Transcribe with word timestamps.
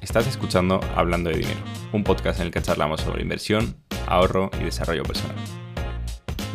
Estás 0.00 0.26
escuchando 0.26 0.80
Hablando 0.94 1.30
de 1.30 1.36
Dinero, 1.36 1.60
un 1.92 2.04
podcast 2.04 2.40
en 2.40 2.46
el 2.46 2.52
que 2.52 2.62
charlamos 2.62 3.00
sobre 3.00 3.22
inversión, 3.22 3.76
ahorro 4.06 4.50
y 4.60 4.64
desarrollo 4.64 5.02
personal. 5.02 5.36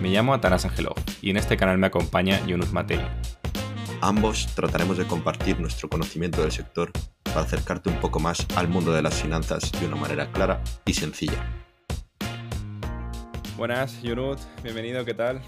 Me 0.02 0.10
llamo 0.10 0.34
Atanas 0.34 0.66
Angelov 0.66 0.96
y 1.22 1.30
en 1.30 1.38
este 1.38 1.58
canal 1.58 1.78
me 1.78 1.88
acompaña 1.88 2.46
Yunus 2.46 2.74
Matei. 2.74 3.02
Ambos 4.02 4.48
trataremos 4.56 4.98
de 4.98 5.08
compartir 5.08 5.60
nuestro 5.60 5.90
conocimiento 5.90 6.42
del 6.42 6.52
sector 6.52 6.92
para 7.24 7.42
acercarte 7.42 7.90
un 7.90 8.00
poco 8.00 8.20
más 8.20 8.46
al 8.56 8.68
mundo 8.68 8.92
de 8.94 9.02
las 9.02 9.22
finanzas 9.22 9.72
de 9.72 9.86
una 9.86 9.96
manera 9.96 10.32
clara 10.32 10.64
y 10.86 10.94
sencilla. 10.94 11.66
Buenas, 13.58 14.02
Yunus, 14.04 14.48
bienvenido, 14.64 15.04
¿qué 15.04 15.14
tal? 15.14 15.42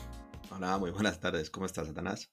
Hola, 0.50 0.78
muy 0.78 0.92
buenas 0.92 1.20
tardes, 1.20 1.50
¿cómo 1.50 1.66
estás, 1.66 1.90
Atanás? 1.90 2.32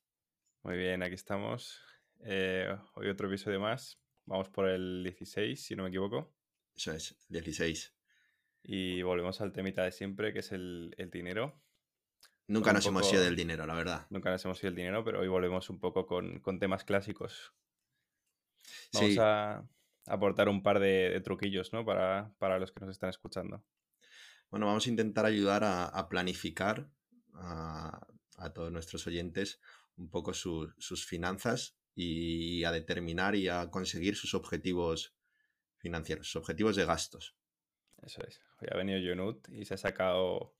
Muy 0.63 0.77
bien, 0.77 1.03
aquí 1.03 1.15
estamos. 1.15 1.81
Eh, 2.25 2.75
hoy 2.95 3.09
otro 3.09 3.29
episodio 3.29 3.61
más. 3.61 3.99
Vamos 4.27 4.49
por 4.49 4.69
el 4.69 5.05
16, 5.05 5.65
si 5.65 5.77
no 5.77 5.85
me 5.85 5.89
equivoco. 5.89 6.35
Eso 6.75 6.93
es, 6.93 7.17
16. 7.29 7.95
Y 8.65 9.01
volvemos 9.03 9.41
al 9.41 9.53
temita 9.53 9.85
de 9.85 9.93
siempre, 9.93 10.33
que 10.33 10.41
es 10.41 10.51
el, 10.51 10.95
dinero. 11.13 11.63
Nunca 12.49 12.73
nos 12.73 12.85
hemos 12.87 13.11
ido 13.13 13.23
del 13.23 13.37
dinero, 13.37 13.67
la 13.67 13.75
verdad. 13.75 14.07
Nunca 14.11 14.31
nos 14.31 14.45
hemos 14.45 14.61
ido 14.63 14.71
del 14.71 14.77
dinero, 14.77 15.05
pero 15.05 15.21
hoy 15.21 15.29
volvemos 15.29 15.71
un 15.71 15.79
poco 15.79 16.07
con, 16.07 16.43
temas 16.59 16.85
clásicos. 16.85 17.55
Vamos 18.93 19.19
a 19.19 19.69
aportar 20.07 20.49
un 20.49 20.63
par 20.63 20.81
de, 20.81 21.21
truquillos, 21.25 21.73
¿no? 21.73 21.85
Para, 21.85 22.59
los 22.59 22.73
que 22.73 22.81
nos 22.81 22.91
están 22.91 23.11
escuchando. 23.11 23.65
Bueno, 24.51 24.67
vamos 24.67 24.87
a 24.87 24.91
intentar 24.91 25.25
ayudar 25.25 25.63
a, 25.65 26.09
planificar 26.09 26.91
a, 27.35 28.01
todos 28.53 28.73
nuestros 28.73 29.07
oyentes 29.07 29.61
un 29.97 30.11
poco 30.11 30.35
sus 30.35 31.07
finanzas 31.07 31.79
y 31.97 32.63
a 32.65 32.73
determinar 32.73 33.35
y 33.35 33.49
a 33.49 33.71
conseguir 33.71 34.17
sus 34.17 34.35
objetivos 34.35 35.17
financieros, 35.79 36.27
sus 36.27 36.37
objetivos 36.37 36.77
de 36.77 36.85
gastos. 36.85 37.35
Eso 38.03 38.23
es. 38.27 38.43
Hoy 38.61 38.69
ha 38.71 38.77
venido 38.77 39.01
Junut 39.01 39.49
y 39.49 39.65
se 39.65 39.75
ha 39.75 39.79
sacado 39.79 40.55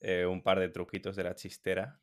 eh, 0.00 0.26
un 0.26 0.42
par 0.42 0.60
de 0.60 0.68
truquitos 0.68 1.16
de 1.16 1.24
la 1.24 1.34
chistera 1.34 2.00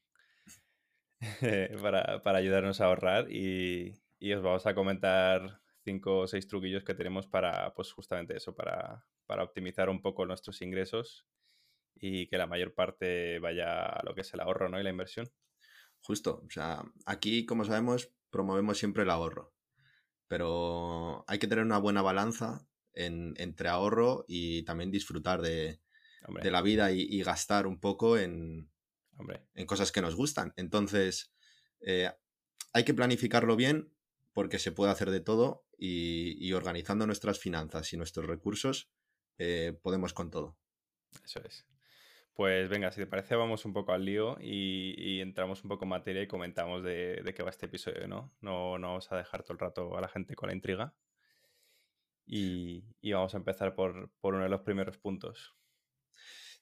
para, 1.81 2.37
ayudarnos 2.37 2.81
a 2.81 2.85
ahorrar 2.85 3.31
y, 3.31 3.93
os 4.33 4.41
vamos 4.41 4.65
a 4.65 4.73
comentar 4.73 5.61
cinco 5.83 6.21
o 6.21 6.27
seis 6.27 6.47
truquillos 6.47 6.83
que 6.83 6.95
tenemos 6.95 7.27
para, 7.27 7.73
pues 7.75 7.91
justamente 7.91 8.35
eso, 8.35 8.55
para, 8.55 9.05
para 9.27 9.43
optimizar 9.43 9.89
un 9.89 10.01
poco 10.01 10.25
nuestros 10.25 10.61
ingresos 10.63 11.27
y 11.95 12.27
que 12.27 12.39
la 12.39 12.47
mayor 12.47 12.73
parte 12.73 13.37
vaya 13.37 13.83
a 13.83 14.03
lo 14.03 14.15
que 14.15 14.21
es 14.21 14.33
el 14.33 14.39
ahorro 14.39 14.69
¿no? 14.69 14.79
y 14.79 14.83
la 14.83 14.89
inversión. 14.89 15.29
Justo, 15.99 16.41
o 16.47 16.49
sea, 16.49 16.83
aquí, 17.05 17.45
como 17.45 17.63
sabemos, 17.63 18.11
promovemos 18.31 18.77
siempre 18.77 19.03
el 19.03 19.11
ahorro. 19.11 19.53
Pero 20.27 21.23
hay 21.27 21.39
que 21.39 21.47
tener 21.47 21.65
una 21.65 21.77
buena 21.77 22.01
balanza 22.01 22.65
entre 22.93 23.69
ahorro 23.69 24.25
y 24.27 24.63
también 24.63 24.91
disfrutar 24.91 25.41
de, 25.41 25.81
la 26.43 26.61
vida 26.61 26.91
y, 26.91 27.21
gastar 27.23 27.67
un 27.67 27.79
poco 27.79 28.17
en, 28.17 28.71
en 29.53 29.65
cosas 29.65 29.91
que 29.91 30.01
nos 30.01 30.15
gustan. 30.15 30.53
Entonces, 30.55 31.33
eh, 31.81 32.11
hay 32.73 32.85
que 32.85 32.93
planificarlo 32.93 33.55
bien 33.55 33.93
porque 34.33 34.59
se 34.59 34.71
puede 34.71 34.91
hacer 34.91 35.11
de 35.11 35.19
todo 35.19 35.65
y, 35.77 36.51
organizando 36.53 37.05
nuestras 37.05 37.39
finanzas 37.39 37.91
y 37.91 37.97
nuestros 37.97 38.27
recursos 38.27 38.91
eh, 39.37 39.77
podemos 39.81 40.13
con 40.13 40.29
todo. 40.29 40.57
Eso 41.25 41.41
es. 41.43 41.65
Pues 42.33 42.69
venga, 42.69 42.91
si 42.91 43.01
te 43.01 43.07
parece, 43.07 43.35
vamos 43.35 43.65
un 43.65 43.73
poco 43.73 43.91
al 43.91 44.05
lío 44.05 44.37
y, 44.39 45.19
entramos 45.19 45.63
un 45.63 45.69
poco 45.69 45.83
en 45.85 45.89
materia 45.89 46.21
y 46.21 46.27
comentamos 46.27 46.83
de, 46.83 47.33
qué 47.35 47.43
va 47.43 47.49
este 47.49 47.65
episodio, 47.65 48.07
¿no? 48.07 48.33
¿no? 48.41 48.71
Vamos 48.71 49.11
a 49.11 49.17
dejar 49.17 49.43
todo 49.43 49.53
el 49.53 49.59
rato 49.59 49.97
a 49.97 50.01
la 50.01 50.07
gente 50.07 50.35
con 50.35 50.47
la 50.47 50.55
intriga. 50.55 50.93
Y, 52.25 52.83
vamos 53.11 53.33
a 53.33 53.37
empezar 53.37 53.75
por, 53.75 54.11
uno 54.21 54.43
de 54.43 54.49
los 54.49 54.61
primeros 54.61 54.97
puntos. 54.97 55.55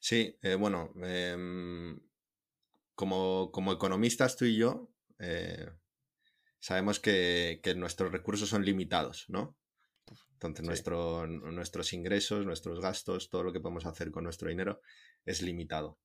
Sí, 0.00 0.36
eh, 0.42 0.56
bueno, 0.56 0.92
em, 1.02 2.00
como, 2.94 3.72
economistas 3.72 4.36
tú 4.36 4.46
y 4.46 4.56
yo, 4.56 4.90
eh, 5.18 5.70
sabemos 6.58 6.98
que, 6.98 7.60
nuestros 7.76 8.10
recursos 8.10 8.48
son 8.48 8.64
limitados, 8.64 9.26
¿no? 9.28 9.56
Entonces, 10.34 10.84
nuestros 10.86 11.92
ingresos, 11.92 12.46
nuestros 12.46 12.80
gastos, 12.80 13.28
todo 13.28 13.44
lo 13.44 13.52
que 13.52 13.60
podemos 13.60 13.86
hacer 13.86 14.10
con 14.10 14.24
nuestro 14.24 14.48
dinero 14.48 14.80
es 15.24 15.42
limitado. 15.42 15.98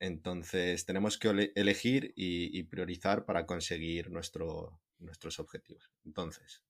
Entonces 0.00 0.84
tenemos 0.84 1.18
que 1.18 1.52
elegir 1.54 2.12
y, 2.16 2.62
priorizar 2.64 3.24
para 3.24 3.46
conseguir 3.46 4.10
nuestros 4.10 5.38
objetivos. 5.38 5.90
Entonces, 6.04 6.62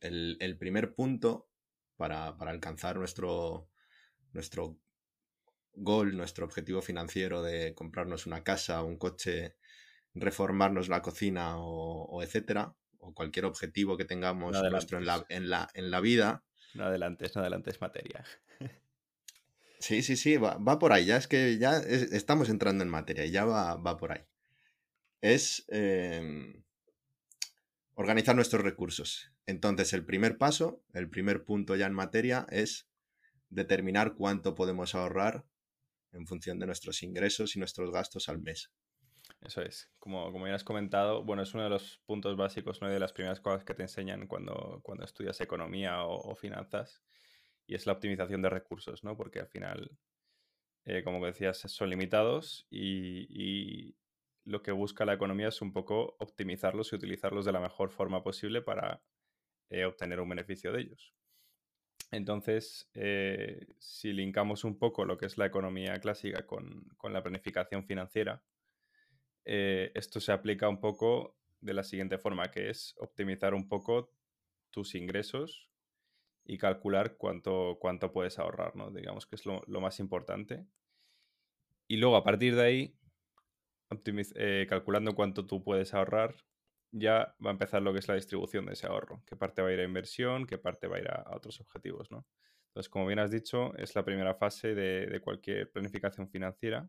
el, 0.00 0.56
primer 0.58 0.94
punto 0.94 1.48
para, 1.96 2.28
alcanzar 2.28 2.96
nuestro, 2.96 3.68
nuestro 4.32 4.78
goal, 5.74 6.16
nuestro 6.16 6.44
objetivo 6.44 6.82
financiero 6.82 7.42
de 7.42 7.74
comprarnos 7.74 8.26
una 8.26 8.44
casa, 8.44 8.82
un 8.82 8.98
coche, 8.98 9.56
reformarnos 10.14 10.88
la 10.88 11.02
cocina 11.02 11.54
o, 11.56 12.22
etcétera, 12.22 12.76
o 13.02 13.12
cualquier 13.12 13.44
objetivo 13.44 13.96
que 13.96 14.04
tengamos 14.04 14.62
nuestro 14.70 14.98
en 14.98 15.06
la, 15.06 15.26
en, 15.28 15.50
la, 15.50 15.68
en 15.74 15.90
la 15.90 16.00
vida. 16.00 16.44
No 16.74 16.84
adelantes, 16.84 17.34
no 17.34 17.42
adelantes 17.42 17.80
materia. 17.80 18.24
Sí, 19.82 20.00
sí, 20.02 20.14
sí, 20.16 20.36
va, 20.36 20.78
por 20.78 20.92
ahí. 20.92 21.06
Ya 21.06 21.16
es 21.16 21.26
que 21.26 21.58
ya 21.58 21.78
estamos 21.78 22.48
entrando 22.48 22.84
en 22.84 22.88
materia 22.88 23.24
y 23.24 23.32
ya 23.32 23.44
va, 23.44 23.96
por 23.96 24.12
ahí. 24.12 24.20
Es 25.20 25.64
em, 25.66 26.62
organizar 27.94 28.36
nuestros 28.36 28.62
recursos. 28.62 29.32
Entonces, 29.44 29.92
el 29.92 30.04
primer 30.04 30.38
paso, 30.38 30.84
el 30.94 31.10
primer 31.10 31.44
punto 31.44 31.74
ya 31.74 31.86
en 31.86 31.94
materia 31.94 32.46
es 32.50 32.86
determinar 33.50 34.14
cuánto 34.14 34.54
podemos 34.54 34.94
ahorrar 34.94 35.46
en 36.12 36.28
función 36.28 36.60
de 36.60 36.66
nuestros 36.66 37.02
ingresos 37.02 37.56
y 37.56 37.58
nuestros 37.58 37.90
gastos 37.90 38.28
al 38.28 38.38
mes. 38.38 38.70
Eso 39.42 39.62
es. 39.62 39.90
Como, 39.98 40.32
como 40.32 40.46
ya 40.46 40.54
has 40.54 40.64
comentado, 40.64 41.24
bueno, 41.24 41.42
es 41.42 41.52
uno 41.54 41.64
de 41.64 41.70
los 41.70 41.98
puntos 42.06 42.36
básicos, 42.36 42.80
una 42.80 42.90
de 42.90 43.00
las 43.00 43.12
primeras 43.12 43.40
cosas 43.40 43.64
que 43.64 43.74
te 43.74 43.82
enseñan 43.82 44.26
cuando, 44.26 44.80
cuando 44.82 45.04
estudias 45.04 45.40
economía 45.40 46.04
o 46.04 46.34
finanzas 46.36 47.02
y 47.66 47.74
es 47.74 47.86
la 47.86 47.94
optimización 47.94 48.42
de 48.42 48.50
recursos, 48.50 49.04
¿no? 49.04 49.16
Porque 49.16 49.40
al 49.40 49.48
final, 49.48 49.90
eh, 50.84 51.02
como 51.02 51.24
decías, 51.24 51.58
son 51.58 51.90
limitados 51.90 52.66
y, 52.70 53.96
lo 54.44 54.60
que 54.60 54.72
busca 54.72 55.04
la 55.04 55.14
economía 55.14 55.48
es 55.48 55.62
un 55.62 55.72
poco 55.72 56.16
optimizarlos 56.18 56.92
y 56.92 56.96
utilizarlos 56.96 57.44
de 57.44 57.52
la 57.52 57.60
mejor 57.60 57.92
forma 57.92 58.24
posible 58.24 58.60
para 58.60 59.00
eh, 59.70 59.84
obtener 59.84 60.18
un 60.18 60.28
beneficio 60.28 60.72
de 60.72 60.80
ellos. 60.80 61.14
Entonces, 62.10 62.90
eh, 62.94 63.68
si 63.78 64.12
linkamos 64.12 64.64
un 64.64 64.80
poco 64.80 65.04
lo 65.04 65.16
que 65.16 65.26
es 65.26 65.38
la 65.38 65.46
economía 65.46 66.00
clásica 66.00 66.44
con, 66.44 66.88
con 66.96 67.12
la 67.12 67.22
planificación 67.22 67.84
financiera, 67.84 68.42
esto 69.44 70.20
se 70.20 70.32
aplica 70.32 70.68
un 70.68 70.80
poco 70.80 71.36
de 71.60 71.74
la 71.74 71.84
siguiente 71.84 72.18
forma, 72.18 72.50
que 72.50 72.70
es 72.70 72.94
optimizar 72.98 73.54
un 73.54 73.68
poco 73.68 74.10
tus 74.70 74.94
ingresos 74.94 75.70
y 76.44 76.58
calcular 76.58 77.16
cuánto, 77.16 77.78
cuánto 77.80 78.12
puedes 78.12 78.38
ahorrar, 78.38 78.74
¿no? 78.76 78.90
Digamos 78.90 79.26
que 79.26 79.36
es 79.36 79.46
lo, 79.46 79.62
más 79.80 80.00
importante. 80.00 80.66
Y 81.86 81.96
luego, 81.96 82.16
a 82.16 82.24
partir 82.24 82.56
de 82.56 82.62
ahí, 82.62 82.96
eh, 84.34 84.66
calculando 84.68 85.14
cuánto 85.14 85.46
tú 85.46 85.62
puedes 85.62 85.94
ahorrar, 85.94 86.34
ya 86.90 87.34
va 87.44 87.50
a 87.50 87.52
empezar 87.52 87.82
lo 87.82 87.92
que 87.92 88.00
es 88.00 88.08
la 88.08 88.14
distribución 88.14 88.66
de 88.66 88.72
ese 88.72 88.86
ahorro. 88.86 89.22
Qué 89.26 89.36
parte 89.36 89.62
va 89.62 89.68
a 89.68 89.72
ir 89.72 89.80
a 89.80 89.84
inversión, 89.84 90.46
qué 90.46 90.58
parte 90.58 90.88
va 90.88 90.96
a 90.96 91.00
ir 91.00 91.08
a, 91.08 91.24
otros 91.34 91.60
objetivos, 91.60 92.10
¿no? 92.10 92.26
Entonces, 92.68 92.88
como 92.88 93.06
bien 93.06 93.18
has 93.18 93.30
dicho, 93.30 93.74
es 93.76 93.94
la 93.94 94.04
primera 94.04 94.34
fase 94.34 94.74
de, 94.74 95.20
cualquier 95.20 95.70
planificación 95.70 96.28
financiera. 96.28 96.88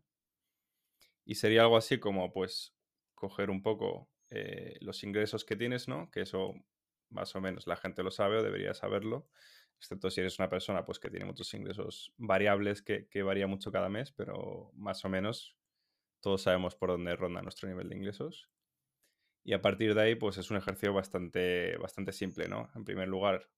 Y 1.24 1.36
sería 1.36 1.62
algo 1.62 1.76
así 1.76 1.98
como, 1.98 2.32
pues, 2.32 2.74
coger 3.14 3.50
un 3.50 3.62
poco 3.62 4.10
eh, 4.30 4.76
los 4.80 5.02
ingresos 5.04 5.44
que 5.44 5.56
tienes, 5.56 5.88
¿no? 5.88 6.10
Que 6.10 6.22
eso 6.22 6.54
más 7.10 7.34
o 7.36 7.40
menos 7.40 7.66
la 7.66 7.76
gente 7.76 8.02
lo 8.02 8.10
sabe 8.10 8.38
o 8.38 8.42
debería 8.42 8.74
saberlo, 8.74 9.28
excepto 9.78 10.10
si 10.10 10.20
eres 10.20 10.38
una 10.38 10.48
persona 10.48 10.84
pues, 10.84 10.98
que 10.98 11.10
tiene 11.10 11.24
muchos 11.26 11.52
ingresos 11.54 12.12
variables 12.16 12.82
que, 12.82 13.22
varía 13.22 13.46
mucho 13.46 13.70
cada 13.72 13.88
mes, 13.88 14.12
pero 14.12 14.70
más 14.74 15.04
o 15.04 15.08
menos 15.08 15.56
todos 16.20 16.42
sabemos 16.42 16.74
por 16.74 16.90
dónde 16.90 17.16
ronda 17.16 17.42
nuestro 17.42 17.68
nivel 17.68 17.88
de 17.88 17.96
ingresos. 17.96 18.50
Y 19.44 19.52
a 19.52 19.60
partir 19.60 19.94
de 19.94 20.00
ahí, 20.00 20.14
pues 20.14 20.38
es 20.38 20.50
un 20.50 20.56
ejercicio 20.56 20.94
bastante, 20.94 21.76
bastante 21.76 22.12
simple, 22.12 22.48
¿no? 22.48 22.70
En 22.74 22.84
primer 22.84 23.08
lugar, 23.08 23.50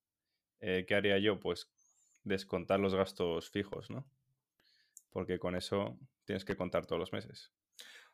eh, 0.60 0.84
¿qué 0.86 0.96
haría 0.96 1.18
yo? 1.18 1.38
Pues 1.38 1.70
descontar 2.24 2.80
los 2.80 2.94
gastos 2.94 3.50
fijos, 3.50 3.88
¿no? 3.88 4.04
Porque 5.16 5.38
con 5.38 5.56
eso 5.56 5.98
tienes 6.26 6.44
que 6.44 6.56
contar 6.56 6.84
todos 6.84 7.00
los 7.00 7.10
meses. 7.14 7.50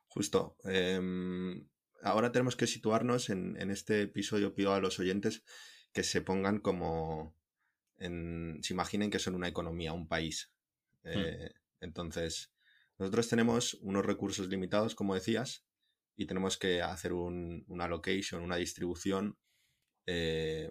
Justo. 0.06 0.56
Em, 0.62 1.66
ahora 2.00 2.30
tenemos 2.30 2.54
que 2.54 2.68
situarnos 2.68 3.28
en, 3.28 3.56
este 3.72 4.02
episodio, 4.02 4.54
pido 4.54 4.72
a 4.72 4.78
los 4.78 5.00
oyentes 5.00 5.42
que 5.92 6.04
se 6.04 6.22
pongan 6.22 6.60
como, 6.60 7.34
se 7.98 8.72
imaginen 8.72 9.10
que 9.10 9.18
son 9.18 9.34
una 9.34 9.48
economía, 9.48 9.92
un 9.92 10.06
país. 10.06 10.52
Hmm. 11.02 11.10
Eh, 11.12 11.54
entonces, 11.80 12.52
nosotros 13.00 13.28
tenemos 13.28 13.74
unos 13.82 14.06
recursos 14.06 14.46
limitados, 14.46 14.94
como 14.94 15.16
decías, 15.16 15.66
y 16.14 16.26
tenemos 16.26 16.56
que 16.56 16.82
hacer 16.82 17.14
una 17.14 17.88
location, 17.88 18.44
una 18.44 18.58
distribución 18.58 19.36
eh, 20.06 20.70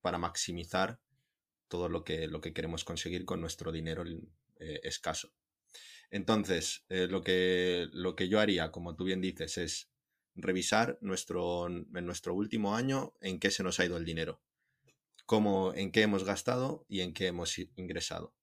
para 0.00 0.18
maximizar 0.18 0.98
todo 1.68 1.88
lo 1.88 2.02
que, 2.02 2.26
lo 2.26 2.40
que 2.40 2.52
queremos 2.52 2.82
conseguir 2.82 3.24
con 3.24 3.40
nuestro 3.40 3.70
dinero 3.70 4.02
eh, 4.58 4.80
escaso. 4.82 5.32
Entonces, 6.10 6.84
eh, 6.88 7.06
lo, 7.08 7.22
que, 7.22 7.88
lo 7.92 8.16
que 8.16 8.28
yo 8.28 8.40
haría, 8.40 8.70
como 8.70 8.96
tú 8.96 9.04
bien 9.04 9.20
dices, 9.20 9.58
es 9.58 9.90
revisar 10.34 10.98
nuestro, 11.00 11.66
en 11.66 12.06
nuestro 12.06 12.34
último 12.34 12.74
año 12.74 13.14
en 13.20 13.38
qué 13.38 13.50
se 13.50 13.62
nos 13.62 13.78
ha 13.80 13.84
ido 13.84 13.96
el 13.96 14.04
dinero, 14.04 14.40
cómo, 15.26 15.74
en 15.74 15.92
qué 15.92 16.02
hemos 16.02 16.24
gastado 16.24 16.86
y 16.88 17.00
en 17.00 17.12
qué 17.12 17.26
hemos 17.26 17.58
ingresado. 17.76 18.34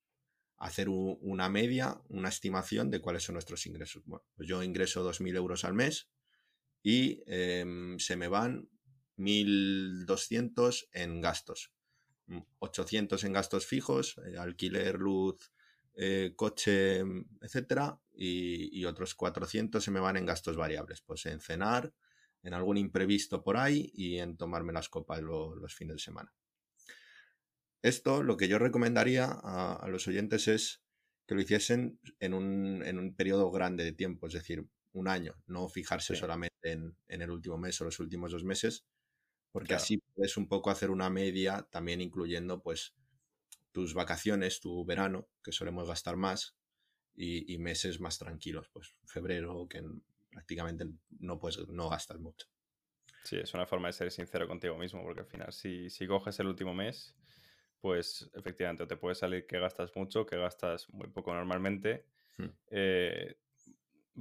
Hacer 0.58 0.88
una 0.90 1.50
media, 1.50 2.02
una 2.08 2.30
estimación 2.30 2.90
de 2.90 3.02
cuáles 3.02 3.24
son 3.24 3.34
nuestros 3.34 3.66
ingresos. 3.66 4.04
Bueno, 4.06 4.26
pues 4.36 4.48
yo 4.48 4.64
ingreso 4.64 5.04
2.000 5.04 5.36
euros 5.36 5.66
al 5.66 5.74
mes 5.74 6.10
y 6.82 7.24
em, 7.26 7.98
se 8.00 8.16
me 8.16 8.28
van 8.28 8.70
1.200 9.18 10.88
en 10.94 11.22
gastos. 11.22 11.72
800 12.60 13.24
en 13.24 13.34
gastos 13.34 13.66
fijos, 13.66 14.18
eh, 14.26 14.38
alquiler, 14.38 14.96
luz, 14.96 15.52
eh, 15.96 16.34
coche, 16.36 17.04
etcétera, 17.42 18.00
y, 18.14 18.84
otros 18.86 19.16
400 19.16 19.84
se 19.84 19.92
me 19.92 20.00
van 20.00 20.18
en 20.18 20.26
gastos 20.26 20.58
variables, 20.58 21.02
pues 21.02 21.26
en 21.26 21.40
cenar, 21.40 21.94
en 22.44 22.54
algún 22.54 22.78
imprevisto 22.78 23.44
por 23.44 23.58
ahí 23.58 23.92
y 23.94 24.18
en 24.18 24.38
tomarme 24.38 24.74
las 24.74 24.90
copas 24.90 25.22
los 25.22 25.74
fines 25.74 25.96
de 25.96 26.00
semana. 26.00 26.34
Esto 27.82 28.24
lo 28.24 28.36
que 28.36 28.48
yo 28.48 28.60
recomendaría 28.60 29.26
a, 29.32 29.88
los 29.90 30.08
oyentes 30.08 30.48
es 30.48 30.84
que 31.28 31.36
lo 31.36 31.42
hiciesen 31.42 32.00
en 32.20 32.34
un, 32.34 33.16
periodo 33.16 33.52
grande 33.52 33.84
de 33.84 33.94
tiempo, 33.94 34.28
es 34.28 34.34
decir, 34.34 34.68
un 34.92 35.08
año, 35.08 35.36
no 35.48 35.70
fijarse 35.70 36.16
solamente 36.16 36.72
en, 36.72 36.96
el 37.08 37.30
último 37.30 37.58
mes 37.58 37.80
o 37.82 37.86
los 37.86 38.00
últimos 38.00 38.32
dos 38.32 38.44
meses, 38.44 38.86
porque 39.52 39.76
así 39.76 40.00
puedes 40.14 40.36
un 40.36 40.48
poco 40.48 40.70
hacer 40.70 40.90
una 40.90 41.10
media, 41.10 41.68
también 41.72 42.02
incluyendo 42.02 42.62
pues 42.62 42.96
tus 43.76 43.94
vacaciones, 43.94 44.62
tu 44.62 44.86
verano, 44.86 45.28
que 45.44 45.52
solemos 45.52 45.86
gastar 45.86 46.16
más, 46.16 46.56
y, 47.14 47.58
meses 47.58 48.00
más 48.00 48.18
tranquilos, 48.18 48.70
pues 48.72 48.96
febrero, 49.06 49.68
que 49.70 49.84
prácticamente 50.32 50.86
no, 51.20 51.38
puedes, 51.38 51.68
no 51.68 51.90
gastas 51.90 52.18
mucho. 52.20 52.48
Sí, 53.26 53.36
es 53.36 53.54
una 53.54 53.66
forma 53.66 53.90
de 53.90 53.94
ser 53.94 54.12
sincero 54.12 54.48
contigo 54.48 54.78
mismo, 54.78 55.04
porque 55.04 55.20
al 55.20 55.28
final, 55.28 55.52
si, 55.52 55.90
si 55.90 56.08
coges 56.08 56.40
el 56.40 56.48
último 56.48 56.74
mes, 56.74 57.18
pues 57.82 58.32
efectivamente 58.34 58.88
te 58.88 58.96
puede 58.96 59.16
salir 59.16 59.46
que 59.46 59.60
gastas 59.60 59.94
mucho, 59.94 60.26
que 60.26 60.38
gastas 60.38 60.90
muy 60.92 61.10
poco 61.10 61.34
normalmente. 61.34 62.06
Hmm. 62.38 62.52
Eh, 62.68 63.36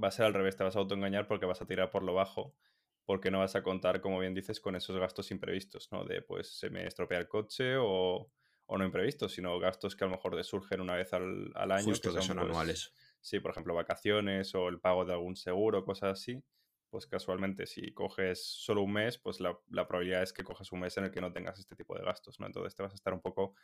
va 0.03 0.09
a 0.09 0.11
ser 0.11 0.27
al 0.27 0.35
revés, 0.35 0.56
te 0.56 0.65
vas 0.65 0.75
a 0.75 0.81
autoengañar 0.81 1.29
porque 1.29 1.47
vas 1.47 1.62
a 1.62 1.67
tirar 1.67 1.91
por 1.91 2.03
lo 2.03 2.15
bajo, 2.15 2.56
porque 3.05 3.31
no 3.31 3.39
vas 3.39 3.55
a 3.55 3.62
contar, 3.62 4.01
como 4.01 4.19
bien 4.19 4.35
dices, 4.35 4.59
con 4.59 4.75
esos 4.75 4.99
gastos 4.99 5.31
imprevistos, 5.31 5.93
¿no? 5.93 6.05
De 6.05 6.23
pues 6.23 6.59
se 6.59 6.71
me 6.71 6.89
estropea 6.89 7.21
el 7.21 7.29
coche 7.29 7.77
o 7.79 8.33
o 8.66 8.78
no 8.78 8.84
imprevistos, 8.84 9.32
sino 9.32 9.58
gastos 9.58 9.94
que 9.94 10.05
a 10.05 10.06
lo 10.06 10.12
mejor 10.12 10.43
surgen 10.44 10.81
una 10.81 10.94
vez 10.94 11.12
al, 11.12 11.52
año. 11.55 11.93
que 11.93 12.11
son, 12.11 12.14
pues, 12.14 12.31
anuales. 12.31 12.93
Sí, 13.20 13.40
por 13.40 13.50
ejemplo, 13.50 13.75
vacaciones 13.75 14.55
o 14.55 14.69
el 14.69 14.81
pago 14.81 15.05
de 15.05 15.12
algún 15.12 15.37
seguro, 15.37 15.84
cosas 15.84 16.20
así. 16.20 16.43
Pues 16.90 17.06
casualmente, 17.06 17.66
si 17.66 17.93
coges 17.93 18.44
solo 18.44 18.82
un 18.82 18.93
mes, 18.93 19.19
pues 19.19 19.40
la, 19.40 19.58
probabilidad 19.88 20.22
es 20.22 20.32
que 20.32 20.44
cojas 20.44 20.70
un 20.72 20.81
mes 20.81 20.96
en 20.96 21.05
el 21.05 21.11
que 21.11 21.20
no 21.20 21.32
tengas 21.32 21.58
este 21.58 21.75
tipo 21.75 21.96
de 21.96 22.05
gastos, 22.05 22.38
¿no? 22.38 22.46
Entonces 22.46 22.75
te 22.75 22.82
vas 22.82 22.93
a 22.93 22.94
estar 22.94 23.12
un 23.12 23.20
poco 23.20 23.55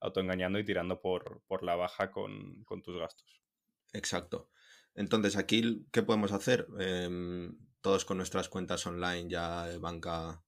autoengañando 0.00 0.58
y 0.58 0.64
tirando 0.64 1.00
por, 1.00 1.42
por 1.46 1.62
la 1.62 1.76
baja 1.76 2.10
con, 2.10 2.64
tus 2.82 2.98
gastos. 2.98 3.42
Exacto. 3.92 4.50
Entonces, 4.94 5.36
aquí, 5.36 5.86
¿qué 5.92 6.02
podemos 6.02 6.32
hacer? 6.32 6.66
Em, 6.80 7.56
todos 7.80 8.04
con 8.04 8.16
nuestras 8.16 8.48
cuentas 8.48 8.84
online 8.86 9.28
ya 9.28 9.66
de 9.66 9.78
banca 9.78 10.42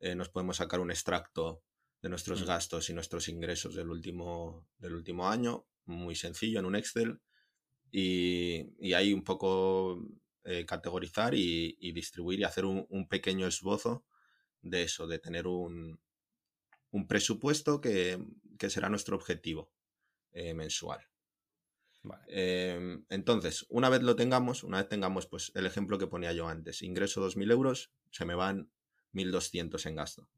eh, 0.00 0.14
nos 0.14 0.28
podemos 0.28 0.56
sacar 0.56 0.80
un 0.80 0.90
extracto 0.90 1.62
de 2.02 2.08
nuestros 2.08 2.42
mm. 2.42 2.46
gastos 2.46 2.90
y 2.90 2.94
nuestros 2.94 3.28
ingresos 3.28 3.74
del 3.74 3.90
último, 3.90 4.68
del 4.78 4.94
último 4.94 5.28
año, 5.28 5.66
muy 5.86 6.14
sencillo 6.14 6.60
en 6.60 6.66
un 6.66 6.76
Excel, 6.76 7.20
y, 7.90 8.74
y 8.78 8.92
ahí 8.92 9.12
un 9.12 9.24
poco 9.24 10.02
eh, 10.48 10.64
categorizar 10.64 11.34
y, 11.34 11.76
distribuir 11.92 12.38
y 12.38 12.44
hacer 12.44 12.64
un, 12.66 13.08
pequeño 13.08 13.48
esbozo 13.48 14.06
de 14.62 14.84
eso, 14.84 15.08
de 15.08 15.18
tener 15.18 15.48
un, 15.48 15.98
un 16.92 17.08
presupuesto 17.08 17.80
que, 17.80 18.24
será 18.68 18.88
nuestro 18.88 19.16
objetivo 19.16 19.72
eh, 20.30 20.54
mensual. 20.54 21.00
Em, 22.28 23.04
entonces, 23.08 23.66
una 23.70 23.88
vez 23.88 24.02
lo 24.04 24.14
tengamos, 24.14 24.62
una 24.62 24.78
vez 24.78 24.88
tengamos 24.88 25.26
pues, 25.26 25.50
el 25.56 25.66
ejemplo 25.66 25.98
que 25.98 26.06
ponía 26.06 26.32
yo 26.32 26.46
antes, 26.46 26.82
ingreso 26.82 27.26
2.000 27.28 27.50
euros, 27.50 27.90
se 28.12 28.24
me 28.24 28.36
van 28.36 28.70
1.200 29.14 29.84
en 29.86 29.96
gasto 29.96 30.28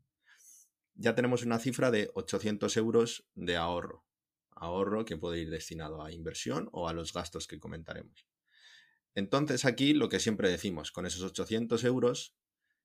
ya 0.99 1.15
tenemos 1.15 1.45
una 1.45 1.61
cifra 1.61 1.91
de 1.93 2.11
800 2.15 2.77
euros 2.77 3.25
de 3.35 3.57
ahorro. 3.57 4.05
Ahorro 4.51 5.05
que 5.05 5.17
puede 5.17 5.39
ir 5.39 5.49
destinado 5.49 6.03
a 6.03 6.11
inversión 6.13 6.69
o 6.73 6.89
a 6.89 6.93
los 6.93 7.13
gastos 7.13 7.47
que 7.47 7.61
comentaremos. 7.61 8.27
Entonces 9.15 9.65
aquí 9.65 9.95
lo 9.95 10.09
que 10.09 10.19
siempre 10.19 10.51
decimos, 10.51 10.91
con 10.91 11.07
esos 11.07 11.23
800 11.23 11.85
euros, 11.85 12.35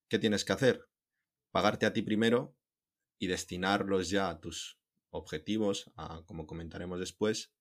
¿qué 0.10 0.20
tienes 0.20 0.46
que 0.46 0.54
hacer? 0.54 0.88
Pagarte 1.52 1.88
a 1.88 1.94
ti 1.94 2.04
primero 2.04 2.56
y 3.18 3.28
destinarlos 3.28 4.12
ya 4.12 4.30
a 4.30 4.40
tus 4.40 4.80
objetivos, 5.10 5.92
como 6.28 6.46
comentaremos 6.46 7.00
después, 7.00 7.52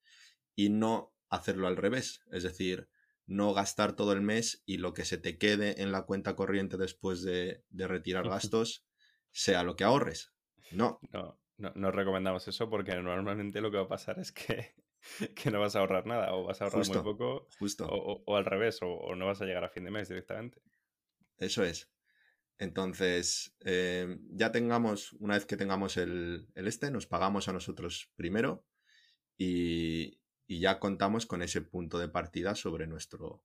y 0.55 0.69
no 0.69 1.15
hacerlo 1.31 1.67
al 1.67 1.79
revés. 1.79 2.21
Es 2.31 2.43
decir, 2.43 2.91
no 3.27 3.55
gastar 3.55 3.97
todo 3.97 4.13
el 4.13 4.21
mes 4.21 4.63
y 4.67 4.77
lo 4.77 4.93
que 4.93 5.07
se 5.07 5.17
te 5.17 5.39
quede 5.39 5.81
en 5.81 5.93
la 5.93 6.03
cuenta 6.03 6.37
corriente 6.37 6.77
después 6.77 7.23
de, 7.23 7.65
de 7.71 7.87
retirar 7.87 8.29
gastos 8.29 8.85
sea 9.31 9.63
lo 9.63 9.77
que 9.77 9.85
ahorres. 9.85 10.32
No. 10.75 11.01
No, 11.13 11.39
no, 11.75 11.91
recomendamos 11.91 12.47
eso 12.49 12.69
porque 12.69 12.95
normalmente 12.97 13.61
lo 13.61 13.71
que 13.71 13.77
va 13.77 13.85
a 13.85 13.89
pasar 13.89 14.19
es 14.19 14.33
que, 14.33 14.75
que 15.35 15.51
no 15.51 15.61
vas 15.61 15.77
a 15.77 15.81
ahorrar 15.81 16.07
nada 16.07 16.35
o 16.35 16.45
vas 16.45 16.61
a 16.61 16.65
ahorrar 16.65 16.87
muy 16.87 16.99
poco 16.99 17.49
justo. 17.59 17.87
O, 17.87 18.37
al 18.37 18.45
revés 18.45 18.79
o, 18.83 19.15
no 19.15 19.27
vas 19.27 19.41
a 19.41 19.45
llegar 19.45 19.65
a 19.65 19.69
fin 19.69 19.85
de 19.85 19.91
mes 19.91 20.09
directamente. 20.09 20.61
Eso 21.39 21.63
es. 21.65 21.91
Entonces, 22.59 23.57
eh, 23.61 24.19
ya 24.31 24.53
tengamos, 24.53 25.13
una 25.15 25.35
vez 25.35 25.47
que 25.47 25.57
tengamos 25.57 25.97
el, 25.97 26.49
este, 26.55 26.91
nos 26.91 27.07
pagamos 27.07 27.49
a 27.49 27.53
nosotros 27.53 28.11
primero 28.17 28.65
y, 29.37 30.21
ya 30.49 30.79
contamos 30.79 31.25
con 31.25 31.41
ese 31.41 31.63
punto 31.63 31.99
de 31.99 32.09
partida 32.09 32.55
sobre 32.55 32.87
nuestro, 32.87 33.43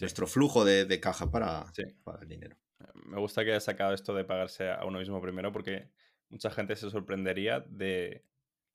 nuestro 0.00 0.26
flujo 0.26 0.64
de, 0.64 0.98
caja 0.98 1.30
para, 1.30 1.66
para 2.04 2.22
el 2.22 2.28
dinero. 2.28 2.56
Me 3.04 3.18
gusta 3.18 3.44
que 3.44 3.50
hayas 3.50 3.64
sacado 3.64 3.92
esto 3.92 4.14
de 4.14 4.24
pagarse 4.24 4.70
a 4.70 4.86
uno 4.86 4.98
mismo 4.98 5.20
primero 5.20 5.52
porque 5.52 5.90
mucha 6.28 6.50
gente 6.50 6.76
se 6.76 6.90
sorprendería 6.90 7.60
de 7.60 8.24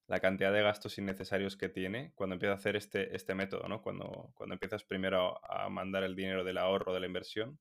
la 0.07 0.19
cantidad 0.19 0.51
de 0.51 0.61
gastos 0.61 0.97
innecesarios 0.97 1.55
que 1.55 1.69
tiene 1.69 2.11
cuando 2.15 2.33
empieza 2.35 2.53
a 2.53 2.57
hacer 2.57 2.75
este, 2.75 3.15
este 3.15 3.33
método, 3.35 3.67
¿no? 3.67 3.81
Cuando, 3.81 4.31
cuando 4.35 4.53
empiezas 4.55 4.83
primero 4.83 5.39
a 5.49 5.69
mandar 5.69 6.03
el 6.03 6.15
dinero 6.15 6.43
del 6.43 6.57
ahorro, 6.57 6.93
de 6.93 6.99
la 6.99 7.05
inversión, 7.07 7.59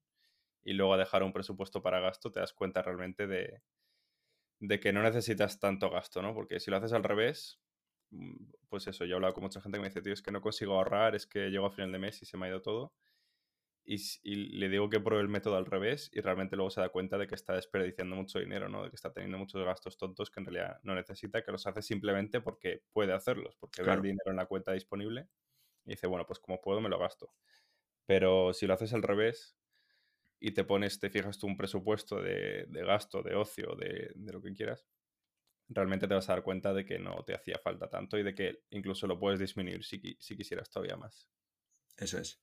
y 0.62 0.72
luego 0.74 0.94
a 0.94 0.98
dejar 0.98 1.22
un 1.22 1.32
presupuesto 1.32 1.82
para 1.82 2.00
gasto, 2.00 2.30
te 2.32 2.40
das 2.40 2.52
cuenta 2.52 2.82
realmente 2.82 3.26
de, 3.26 3.62
de 4.58 4.80
que 4.80 4.92
no 4.92 5.02
necesitas 5.02 5.58
tanto 5.58 5.90
gasto, 5.90 6.22
¿no? 6.22 6.34
Porque 6.34 6.60
si 6.60 6.70
lo 6.70 6.76
haces 6.76 6.92
al 6.92 7.04
revés, 7.04 7.60
mm, 8.10 8.52
pues 8.68 8.86
eso, 8.86 9.04
yo 9.04 9.12
he 9.12 9.16
hablado 9.16 9.34
con 9.34 9.44
mucha 9.44 9.60
gente 9.60 9.78
que 9.78 9.82
me 9.82 9.88
dice, 9.88 10.02
tío, 10.02 10.12
es 10.12 10.22
que 10.22 10.32
no 10.32 10.40
consigo 10.40 10.74
ahorrar, 10.74 11.14
es 11.14 11.26
que 11.26 11.50
llego 11.50 11.66
a 11.66 11.70
final 11.70 11.92
de 11.92 11.98
mes 11.98 12.22
y 12.22 12.26
se 12.26 12.36
me 12.36 12.46
ha 12.46 12.50
ido 12.50 12.62
todo 12.62 12.92
y, 13.92 14.34
le 14.34 14.68
digo 14.68 14.88
que 14.88 15.00
pruebe 15.00 15.22
el 15.22 15.28
método 15.28 15.56
al 15.56 15.66
revés 15.66 16.10
y 16.12 16.20
realmente 16.20 16.54
luego 16.54 16.70
se 16.70 16.80
da 16.80 16.90
cuenta 16.90 17.18
de 17.18 17.26
que 17.26 17.34
está 17.34 17.54
desperdiciando 17.54 18.14
mucho 18.14 18.38
dinero, 18.38 18.68
¿no? 18.68 18.84
De 18.84 18.90
que 18.90 18.94
está 18.94 19.12
teniendo 19.12 19.36
muchos 19.36 19.64
gastos 19.64 19.98
tontos 19.98 20.30
que 20.30 20.38
en 20.38 20.46
realidad 20.46 20.80
no 20.84 20.94
necesita, 20.94 21.42
que 21.42 21.50
los 21.50 21.66
hace 21.66 21.82
simplemente 21.82 22.40
porque 22.40 22.84
puede 22.92 23.12
hacerlos, 23.12 23.56
porque 23.56 23.82
ve 23.82 23.92
el 23.92 24.02
dinero 24.02 24.30
en 24.30 24.36
la 24.36 24.46
cuenta 24.46 24.72
disponible 24.72 25.28
y 25.84 25.90
dice, 25.90 26.06
bueno, 26.06 26.24
pues 26.24 26.38
como 26.38 26.60
puedo 26.60 26.80
me 26.80 26.88
lo 26.88 27.00
gasto. 27.00 27.34
Pero 28.06 28.52
si 28.52 28.68
lo 28.68 28.74
haces 28.74 28.92
al 28.94 29.02
revés 29.02 29.56
y 30.38 30.52
te 30.52 30.62
pones, 30.62 31.00
te 31.00 31.10
fijas 31.10 31.38
tú 31.38 31.48
un 31.48 31.56
presupuesto 31.56 32.22
de, 32.22 32.68
gasto, 32.70 33.24
de 33.24 33.34
ocio, 33.34 33.74
de, 33.74 34.12
de 34.14 34.32
lo 34.32 34.40
que 34.40 34.52
quieras, 34.52 34.86
realmente 35.68 36.06
te 36.06 36.14
vas 36.14 36.28
a 36.28 36.34
dar 36.34 36.44
cuenta 36.44 36.72
de 36.72 36.84
que 36.84 37.00
no 37.00 37.24
te 37.24 37.34
hacía 37.34 37.58
falta 37.58 37.88
tanto 37.88 38.16
y 38.18 38.22
de 38.22 38.36
que 38.36 38.62
incluso 38.70 39.08
lo 39.08 39.18
puedes 39.18 39.40
disminuir 39.40 39.82
si, 39.82 40.16
si 40.20 40.36
quisieras 40.36 40.70
todavía 40.70 40.96
más. 40.96 41.28
Eso 41.96 42.18
es. 42.18 42.40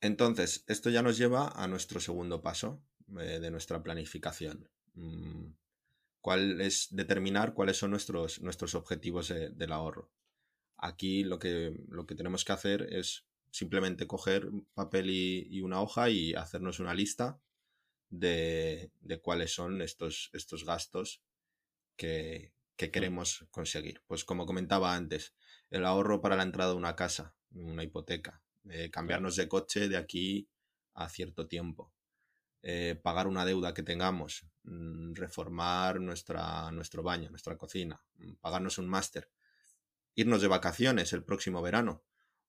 Entonces, 0.00 0.64
esto 0.68 0.90
ya 0.90 1.02
nos 1.02 1.18
lleva 1.18 1.48
a 1.48 1.66
nuestro 1.66 2.00
segundo 2.00 2.40
paso 2.40 2.80
eh, 3.18 3.40
de 3.40 3.50
nuestra 3.50 3.82
planificación. 3.82 4.68
Mm, 4.94 5.52
¿Cuál 6.20 6.60
es 6.60 6.88
determinar 6.90 7.54
cuáles 7.54 7.78
son 7.78 7.90
nuestros, 7.90 8.40
nuestros 8.40 8.74
objetivos 8.74 9.28
del 9.28 9.72
ahorro? 9.72 10.10
Aquí 10.76 11.24
lo 11.24 11.38
que, 11.38 11.74
lo 11.88 12.06
que 12.06 12.14
tenemos 12.14 12.44
que 12.44 12.52
hacer 12.52 12.82
es 12.92 13.24
simplemente 13.50 14.06
coger 14.06 14.50
papel 14.74 15.10
y, 15.10 15.60
una 15.62 15.80
hoja 15.80 16.10
y 16.10 16.34
hacernos 16.34 16.80
una 16.80 16.94
lista 16.94 17.40
de, 18.10 18.92
cuáles 19.22 19.54
son 19.54 19.80
estos, 19.80 20.30
estos 20.32 20.64
gastos 20.64 21.22
que, 21.96 22.52
que, 22.76 22.90
queremos 22.90 23.46
conseguir. 23.50 24.02
Pues 24.06 24.24
como 24.24 24.46
comentaba 24.46 24.94
antes, 24.94 25.34
el 25.70 25.84
ahorro 25.84 26.20
para 26.20 26.36
la 26.36 26.42
entrada 26.42 26.72
de 26.72 26.76
una 26.76 26.96
casa, 26.96 27.34
una 27.52 27.84
hipoteca, 27.84 28.42
cambiarnos 28.90 29.36
de 29.36 29.48
coche 29.48 29.88
de 29.88 29.96
aquí 29.96 30.48
a 30.94 31.08
cierto 31.08 31.46
tiempo. 31.46 31.92
eh, 32.62 32.98
pagar 33.00 33.28
una 33.28 33.44
deuda 33.44 33.72
que 33.72 33.84
tengamos, 33.84 34.44
mm, 34.64 35.14
reformar 35.14 36.00
nuestra, 36.00 36.70
nuestro 36.72 37.02
baño, 37.04 37.30
nuestra 37.30 37.56
cocina, 37.56 38.02
mm, 38.16 38.34
pagarnos 38.40 38.78
un 38.78 38.88
máster, 38.88 39.30
irnos 40.16 40.42
de 40.42 40.48
vacaciones 40.48 41.12
el 41.12 41.22
próximo 41.24 41.62
verano 41.62 42.02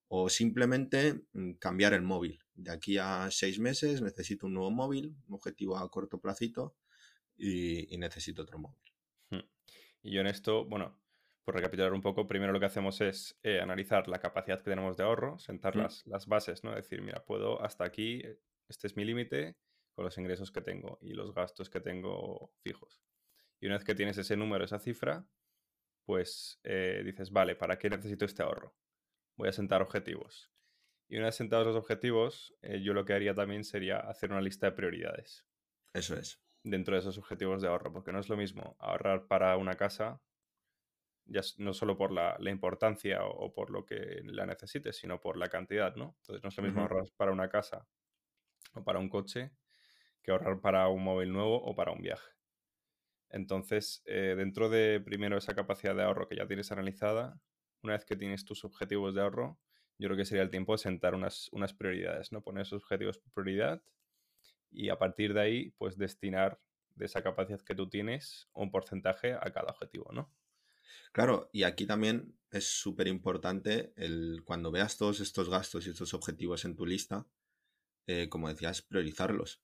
o 0.08 0.30
simplemente 0.30 1.26
mm, 1.34 1.54
cambiar 1.54 1.94
el 1.94 2.02
móvil. 2.02 2.44
De 2.56 2.72
aquí 2.72 2.98
a 2.98 3.30
seis 3.32 3.60
meses 3.60 4.02
necesito 4.02 4.48
un 4.48 4.56
nuevo 4.56 4.72
móvil, 4.72 5.16
un 5.28 5.36
objetivo 5.36 5.78
a 5.78 5.90
corto 5.92 6.20
placito 6.20 6.76
y, 7.38 7.96
necesito 7.98 8.42
otro 8.42 8.60
móvil. 8.60 8.82
Hmm. 9.30 9.48
Y 10.02 10.12
yo 10.12 10.22
en 10.22 10.28
esto, 10.28 10.66
bueno, 10.66 11.00
por 11.50 11.56
recapitular 11.56 11.94
un 11.94 12.02
poco, 12.04 12.28
primero 12.28 12.54
lo 12.54 12.60
que 12.60 12.68
hacemos 12.68 13.02
es 13.02 13.36
eh, 13.42 13.60
analizar 13.60 14.08
la 14.08 14.20
capacidad 14.20 14.60
que 14.60 14.70
tenemos 14.70 14.98
de 14.98 15.04
ahorro, 15.04 15.40
sentar 15.40 15.76
las, 15.76 16.06
las, 16.06 16.28
bases, 16.28 16.64
¿no? 16.64 16.76
Decir, 16.76 17.02
mira, 17.02 17.26
puedo 17.26 17.60
hasta 17.64 17.86
aquí, 17.86 18.22
este 18.68 18.86
es 18.86 18.96
mi 18.96 19.04
límite 19.04 19.58
con 19.96 20.06
los 20.06 20.16
ingresos 20.20 20.52
que 20.52 20.62
tengo 20.62 21.00
y 21.02 21.14
los 21.14 21.34
gastos 21.34 21.72
que 21.72 21.82
tengo 21.82 22.54
fijos. 22.62 23.02
Y 23.60 23.66
una 23.66 23.78
vez 23.78 23.84
que 23.84 23.96
tienes 23.96 24.20
ese 24.20 24.38
número, 24.38 24.64
esa 24.64 24.78
cifra, 24.78 25.26
pues 26.06 26.60
eh, 26.64 27.02
dices, 27.04 27.32
vale, 27.32 27.56
¿para 27.56 27.80
qué 27.80 27.90
necesito 27.90 28.26
este 28.26 28.44
ahorro? 28.44 28.76
Voy 29.36 29.50
a 29.50 29.52
sentar 29.52 29.82
objetivos. 29.82 30.52
Y 31.08 31.18
una 31.18 31.26
vez 31.26 31.36
sentados 31.36 31.66
los 31.66 31.76
objetivos, 31.76 32.56
eh, 32.62 32.80
yo 32.84 32.94
lo 32.94 33.06
que 33.06 33.14
haría 33.14 33.34
también 33.34 33.64
sería 33.64 33.98
hacer 33.98 34.30
una 34.30 34.42
lista 34.42 34.68
de 34.68 34.74
prioridades. 34.74 35.48
Eso 35.96 36.16
es. 36.16 36.44
Dentro 36.64 36.94
de 36.94 37.00
esos 37.00 37.18
objetivos 37.18 37.64
de 37.64 37.70
ahorro, 37.70 37.92
porque 37.92 38.12
no 38.12 38.20
es 38.20 38.30
lo 38.30 38.38
mismo 38.38 38.76
ahorrar 38.78 39.26
para 39.26 39.58
una 39.58 39.74
casa, 39.74 40.22
ya 41.30 41.42
no 41.58 41.74
solo 41.74 41.98
por 41.98 42.12
la, 42.12 42.38
importancia 42.50 43.24
o, 43.24 43.54
por 43.54 43.70
lo 43.70 43.86
que 43.86 44.22
la 44.24 44.46
necesites, 44.46 44.98
sino 44.98 45.20
por 45.22 45.38
la 45.38 45.48
cantidad, 45.48 45.96
¿no? 45.96 46.16
Entonces 46.22 46.44
no 46.44 46.50
es 46.50 46.58
lo 46.58 46.64
mismo 46.64 46.82
ahorrar 46.82 47.06
para 47.16 47.32
una 47.32 47.50
casa 47.50 47.88
o 48.74 48.84
para 48.84 49.00
un 49.00 49.10
coche 49.10 49.52
que 50.24 50.32
ahorrar 50.32 50.60
para 50.60 50.88
un 50.88 51.04
móvil 51.04 51.32
nuevo 51.32 51.62
o 51.62 51.76
para 51.76 51.92
un 51.92 52.02
viaje. 52.02 52.32
Entonces, 53.30 54.02
eh, 54.06 54.34
dentro 54.36 54.70
de 54.70 55.00
primero 55.00 55.38
esa 55.38 55.54
capacidad 55.54 55.96
de 55.96 56.04
ahorro 56.04 56.28
que 56.28 56.36
ya 56.36 56.48
tienes 56.48 56.72
analizada, 56.72 57.40
una 57.84 57.94
vez 57.94 58.06
que 58.06 58.16
tienes 58.16 58.44
tus 58.44 58.66
objetivos 58.66 59.14
de 59.14 59.22
ahorro, 59.22 59.60
yo 60.00 60.08
creo 60.08 60.18
que 60.18 60.26
sería 60.26 60.44
el 60.44 60.50
tiempo 60.50 60.74
de 60.74 60.80
sentar 60.80 61.14
unas, 61.14 61.50
unas 61.52 61.74
prioridades, 61.74 62.32
¿no? 62.32 62.42
Poner 62.42 62.64
esos 62.64 62.82
objetivos 62.84 63.20
por 63.20 63.32
prioridad 63.34 63.84
y 64.72 64.90
a 64.90 64.98
partir 64.98 65.34
de 65.34 65.42
ahí, 65.42 65.70
pues 65.78 65.98
destinar 65.98 66.60
de 66.96 67.06
esa 67.06 67.22
capacidad 67.22 67.62
que 67.62 67.76
tú 67.76 67.90
tienes 67.90 68.50
un 68.54 68.72
porcentaje 68.72 69.34
a 69.34 69.52
cada 69.52 69.72
objetivo, 69.72 70.12
¿no? 70.12 70.32
Claro, 71.12 71.50
y 71.52 71.64
aquí 71.64 71.86
también 71.86 72.36
es 72.52 72.68
súper 72.68 73.08
importante 73.08 73.94
el 73.96 74.42
cuando 74.46 74.72
veas 74.72 74.98
todos 74.98 75.20
estos 75.20 75.50
gastos 75.50 75.86
y 75.86 75.92
estos 75.92 76.14
objetivos 76.14 76.66
en 76.66 76.76
tu 76.76 76.86
lista, 76.86 77.28
eh, 78.08 78.30
como 78.30 78.50
decías, 78.50 78.82
priorizarlos. 78.82 79.62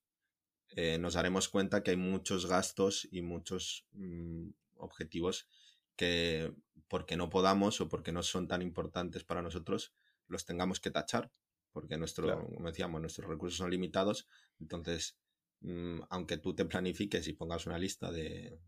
Eh, 0.70 0.98
nos 0.98 1.14
daremos 1.14 1.50
cuenta 1.50 1.84
que 1.84 1.92
hay 1.92 1.98
muchos 1.98 2.48
gastos 2.48 3.08
y 3.12 3.22
muchos 3.22 3.86
mm, 3.94 4.50
objetivos 4.76 5.48
que 5.96 6.54
porque 6.88 7.18
no 7.18 7.30
podamos 7.30 7.82
o 7.82 7.90
porque 7.90 8.12
no 8.12 8.24
son 8.24 8.48
tan 8.48 8.62
importantes 8.62 9.24
para 9.24 9.42
nosotros, 9.42 9.94
los 10.28 10.46
tengamos 10.46 10.80
que 10.80 10.92
tachar, 10.92 11.32
porque 11.72 11.98
nuestro, 11.98 12.46
como 12.54 12.68
decíamos, 12.68 13.02
nuestros 13.02 13.30
recursos 13.30 13.58
son 13.58 13.72
limitados, 13.72 14.28
entonces, 14.60 15.18
mm, 15.62 16.02
aunque 16.10 16.38
tú 16.38 16.54
te 16.54 16.66
planifiques 16.66 17.28
y 17.28 17.34
pongas 17.34 17.66
una 17.66 17.80
lista 17.80 18.12
de, 18.12 18.60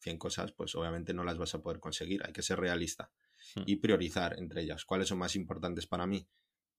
100 0.00 0.18
cosas, 0.18 0.52
pues 0.52 0.74
obviamente 0.74 1.14
no 1.14 1.24
las 1.24 1.38
vas 1.38 1.54
a 1.54 1.62
poder 1.62 1.80
conseguir, 1.80 2.22
hay 2.24 2.32
que 2.32 2.42
ser 2.42 2.60
realista 2.60 3.10
hmm. 3.56 3.62
y 3.66 3.76
priorizar 3.76 4.38
entre 4.38 4.62
ellas. 4.62 4.84
¿Cuáles 4.84 5.08
son 5.08 5.18
más 5.18 5.36
importantes 5.36 5.86
para 5.86 6.06
mí? 6.06 6.28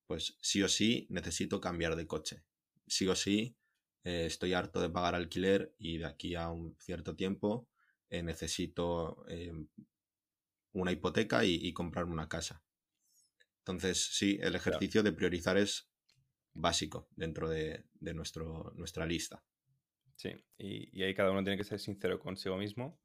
Pues 0.07 0.37
sí 0.41 0.63
o 0.63 0.67
sí 0.67 1.07
necesito 1.09 1.59
cambiar 1.59 1.95
de 1.95 2.07
coche, 2.07 2.43
sí 2.87 3.07
o 3.07 3.15
sí 3.15 3.55
eh, 4.03 4.25
estoy 4.25 4.53
harto 4.53 4.79
de 4.81 4.89
pagar 4.89 5.15
alquiler 5.15 5.73
y 5.77 5.97
de 5.97 6.05
aquí 6.05 6.35
a 6.35 6.49
un 6.49 6.75
cierto 6.79 7.15
tiempo 7.15 7.67
eh, 8.09 8.23
necesito 8.23 9.25
eh, 9.27 9.53
una 10.73 10.91
hipoteca 10.91 11.43
y, 11.45 11.73
comprarme 11.73 12.13
una 12.13 12.29
casa. 12.29 12.63
Entonces, 13.59 14.15
sí, 14.15 14.39
el 14.41 14.55
ejercicio 14.55 15.03
de 15.03 15.11
priorizar 15.11 15.57
es 15.57 15.89
básico 16.53 17.07
dentro 17.15 17.49
de, 17.49 17.85
nuestro, 17.99 18.71
nuestra 18.75 19.05
lista. 19.05 19.43
Sí, 20.15 20.31
y, 20.57 21.03
ahí 21.03 21.13
cada 21.13 21.31
uno 21.31 21.43
tiene 21.43 21.57
que 21.57 21.63
ser 21.63 21.79
sincero 21.79 22.19
consigo 22.19 22.57
mismo. 22.57 22.99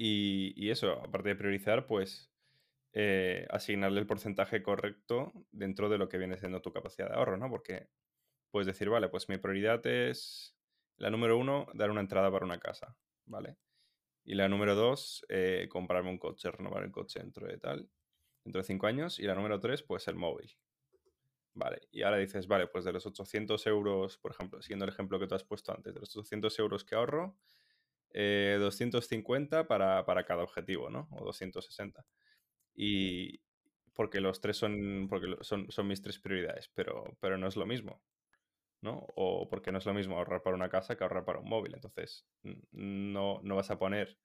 Y, 0.00 0.70
eso, 0.70 0.92
aparte 0.92 1.30
de 1.30 1.36
priorizar, 1.36 1.86
pues 1.86 2.30
asignarle 3.50 4.00
el 4.00 4.06
porcentaje 4.06 4.62
correcto 4.62 5.32
dentro 5.50 5.88
de 5.88 5.98
lo 5.98 6.08
que 6.08 6.18
viene 6.18 6.38
siendo 6.38 6.62
tu 6.62 6.72
capacidad 6.72 7.08
de 7.08 7.16
ahorro, 7.16 7.36
¿no? 7.36 7.50
Porque 7.50 7.88
puedes 8.50 8.66
decir, 8.66 8.88
vale, 8.88 9.08
pues 9.08 9.28
mi 9.28 9.38
prioridad 9.38 9.84
es 9.86 10.56
la 10.96 11.10
número 11.10 11.38
uno, 11.38 11.66
dar 11.74 11.90
una 11.90 12.00
entrada 12.00 12.30
para 12.30 12.44
una 12.44 12.58
casa, 12.58 12.96
¿vale? 13.26 13.56
Y 14.24 14.34
la 14.34 14.48
número 14.48 14.74
dos, 14.74 15.24
eh, 15.28 15.68
comprarme 15.70 16.10
un 16.10 16.18
coche, 16.18 16.50
renovar 16.50 16.84
el 16.84 16.90
coche 16.90 17.20
dentro 17.20 17.46
de 17.46 17.58
tal, 17.58 17.88
dentro 18.44 18.60
de 18.60 18.66
cinco 18.66 18.86
años. 18.86 19.18
Y 19.18 19.22
la 19.22 19.34
número 19.34 19.58
tres, 19.58 19.82
pues 19.82 20.06
el 20.08 20.16
móvil. 20.16 20.54
Vale, 21.54 21.80
y 21.90 22.02
ahora 22.02 22.18
dices, 22.18 22.46
vale, 22.46 22.66
pues 22.66 22.84
de 22.84 22.92
los 22.92 23.06
800 23.06 23.66
euros, 23.66 24.18
por 24.18 24.32
ejemplo, 24.32 24.60
siguiendo 24.60 24.84
el 24.84 24.90
ejemplo 24.90 25.18
que 25.18 25.26
tú 25.26 25.34
has 25.34 25.44
puesto 25.44 25.72
antes, 25.72 25.94
de 25.94 26.00
los 26.00 26.14
800 26.14 26.58
euros 26.58 26.84
que 26.84 26.94
ahorro, 26.94 27.36
250 28.12 29.60
eh, 29.60 29.64
para, 29.64 30.04
para, 30.04 30.24
cada 30.24 30.42
objetivo, 30.42 30.90
¿no? 30.90 31.08
O 31.12 31.24
260. 31.24 32.04
Y 32.74 33.40
porque 33.94 34.20
los 34.20 34.40
tres 34.40 34.56
son, 34.56 35.08
porque 35.08 35.36
son, 35.42 35.70
son 35.70 35.88
mis 35.88 36.02
tres 36.02 36.18
prioridades, 36.18 36.70
pero, 36.74 37.16
pero 37.20 37.38
no 37.38 37.48
es 37.48 37.56
lo 37.56 37.66
mismo. 37.66 38.00
¿no? 38.80 39.06
O 39.16 39.48
porque 39.48 39.72
no 39.72 39.78
es 39.78 39.86
lo 39.86 39.94
mismo 39.94 40.16
ahorrar 40.16 40.42
para 40.42 40.56
una 40.56 40.68
casa 40.68 40.96
que 40.96 41.04
ahorrar 41.04 41.24
para 41.24 41.40
un 41.40 41.48
móvil. 41.48 41.74
Entonces, 41.74 42.26
no, 42.70 43.40
no 43.42 43.56
vas 43.56 43.70
a 43.70 43.78
poner 43.78 44.16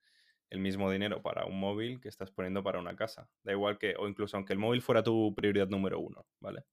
el 0.49 0.59
mismo 0.59 0.91
dinero 0.91 1.21
para 1.21 1.45
un 1.45 1.59
móvil 1.59 1.99
que 1.99 2.09
estás 2.09 2.31
poniendo 2.31 2.63
para 2.63 2.79
una 2.79 2.95
casa. 2.95 3.29
Da 3.43 3.51
igual 3.51 3.77
que, 3.79 3.95
o 3.97 4.07
incluso 4.07 4.37
aunque 4.37 4.53
el 4.53 4.59
móvil 4.59 4.81
fuera 4.81 5.03
tu 5.03 5.33
prioridad 5.35 5.67
número 5.67 5.99
uno, 5.99 6.25
¿vale? 6.39 6.63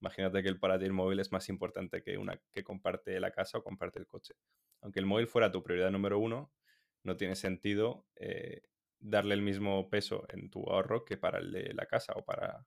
Imagínate 0.00 0.42
que 0.42 0.48
el 0.48 0.58
para 0.58 0.78
ti 0.78 0.86
el 0.86 0.92
móvil 0.92 1.20
es 1.20 1.30
más 1.32 1.48
importante 1.48 2.02
que 2.02 2.16
una 2.16 2.40
que 2.52 2.64
comparte 2.64 3.20
la 3.20 3.30
casa 3.32 3.58
o 3.58 3.62
comparte 3.62 3.98
el 3.98 4.06
coche. 4.06 4.34
Aunque 4.80 5.00
el 5.00 5.06
móvil 5.06 5.26
fuera 5.26 5.52
tu 5.52 5.62
prioridad 5.62 5.90
número 5.90 6.18
uno, 6.18 6.52
no 7.02 7.16
tiene 7.16 7.36
sentido 7.36 8.06
eh, 8.16 8.62
darle 8.98 9.34
el 9.34 9.42
mismo 9.42 9.88
peso 9.90 10.24
en 10.28 10.50
tu 10.50 10.68
ahorro 10.70 11.04
que 11.04 11.16
para 11.16 11.38
el 11.38 11.52
de 11.52 11.74
la 11.74 11.86
casa 11.86 12.14
o 12.16 12.24
para, 12.24 12.66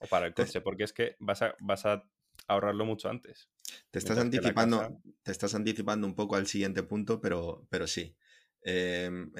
o 0.00 0.06
para 0.06 0.26
el 0.26 0.34
coche, 0.34 0.60
porque 0.60 0.84
es 0.84 0.92
que 0.92 1.16
vas 1.20 1.42
a, 1.42 1.54
vas 1.60 1.86
a 1.86 2.04
ahorrarlo 2.48 2.84
mucho 2.84 3.08
antes. 3.08 3.50
Te 3.90 3.98
estás 3.98 4.18
anticipando, 4.18 5.00
te 5.22 5.32
estás 5.32 5.54
anticipando 5.54 6.06
un 6.06 6.14
poco 6.14 6.36
al 6.36 6.46
siguiente 6.46 6.82
punto, 6.82 7.20
pero, 7.20 7.66
pero 7.70 7.86
sí. 7.86 8.16
Em, 8.62 9.30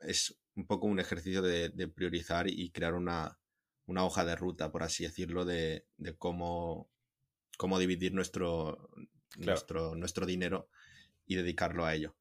es 0.00 0.40
un 0.56 0.66
poco 0.66 0.86
un 0.86 0.98
ejercicio 0.98 1.42
de, 1.42 1.88
priorizar 1.88 2.48
y 2.48 2.70
crear 2.70 2.94
una, 2.94 3.39
hoja 3.98 4.24
de 4.24 4.36
ruta, 4.36 4.70
por 4.70 4.82
así 4.82 5.04
decirlo, 5.04 5.44
de, 5.44 5.84
cómo, 6.18 6.90
cómo 7.56 7.78
dividir 7.78 8.12
nuestro, 8.12 8.90
nuestro, 9.36 9.94
nuestro 9.94 10.26
dinero 10.26 10.68
y 11.26 11.36
dedicarlo 11.36 11.84
a 11.84 11.94
ello. 11.94 12.16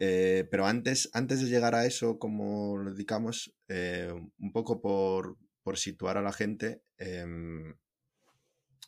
Eh, 0.00 0.46
pero 0.50 0.66
antes, 0.66 1.08
antes 1.12 1.40
de 1.40 1.48
llegar 1.48 1.74
a 1.74 1.86
eso, 1.86 2.18
como 2.18 2.76
lo 2.78 2.92
dedicamos, 2.92 3.54
eh, 3.68 4.12
un 4.12 4.52
poco 4.52 4.80
por, 4.80 5.38
por, 5.62 5.78
situar 5.78 6.16
a 6.16 6.22
la 6.22 6.32
gente, 6.32 6.82
em, 6.98 7.74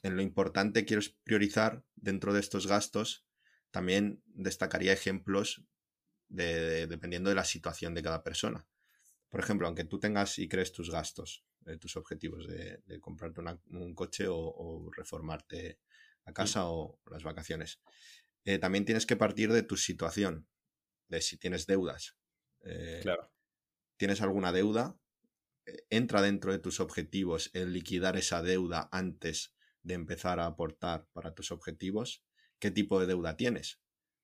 en 0.02 0.16
lo 0.16 0.22
importante 0.22 0.84
quiero 0.84 1.02
priorizar 1.24 1.84
dentro 1.94 2.32
de 2.32 2.40
estos 2.40 2.66
gastos. 2.66 3.24
También 3.70 4.22
destacaría 4.26 4.92
ejemplos 4.92 5.64
de, 6.28 6.86
dependiendo 6.86 7.30
de 7.30 7.36
la 7.36 7.44
situación 7.44 7.94
de 7.94 8.02
cada 8.02 8.22
persona. 8.22 8.66
Por 9.28 9.40
ejemplo, 9.40 9.66
aunque 9.66 9.84
tú 9.84 9.98
tengas 9.98 10.38
y 10.38 10.48
crees 10.48 10.72
tus 10.72 10.90
gastos, 10.90 11.44
eh, 11.66 11.76
tus 11.78 11.96
objetivos 11.96 12.46
de, 12.46 12.80
comprarte 13.00 13.40
un 13.70 13.94
coche 13.94 14.26
o, 14.28 14.90
reformarte 14.96 15.80
la 16.24 16.32
casa 16.32 16.68
o 16.68 17.00
las 17.10 17.22
vacaciones, 17.22 17.80
eh, 18.44 18.58
también 18.58 18.84
tienes 18.84 19.06
que 19.06 19.16
partir 19.16 19.52
de 19.52 19.62
tu 19.62 19.76
situación, 19.76 20.48
de 21.08 21.20
si 21.20 21.36
tienes 21.36 21.66
deudas. 21.66 22.16
Eh, 22.64 23.00
claro. 23.02 23.30
¿Tienes 23.96 24.20
alguna 24.20 24.52
deuda? 24.52 24.98
entra 25.90 26.22
dentro 26.22 26.52
de 26.52 26.60
tus 26.60 26.78
objetivos 26.78 27.50
el 27.52 27.72
liquidar 27.72 28.16
esa 28.16 28.40
deuda 28.40 28.88
antes 28.92 29.52
de 29.82 29.94
empezar 29.94 30.38
a 30.38 30.46
aportar 30.46 31.08
para 31.12 31.34
tus 31.34 31.50
objetivos, 31.50 32.24
qué 32.60 32.70
tipo 32.70 33.00
de 33.00 33.06
deuda 33.06 33.36
tienes. 33.36 33.80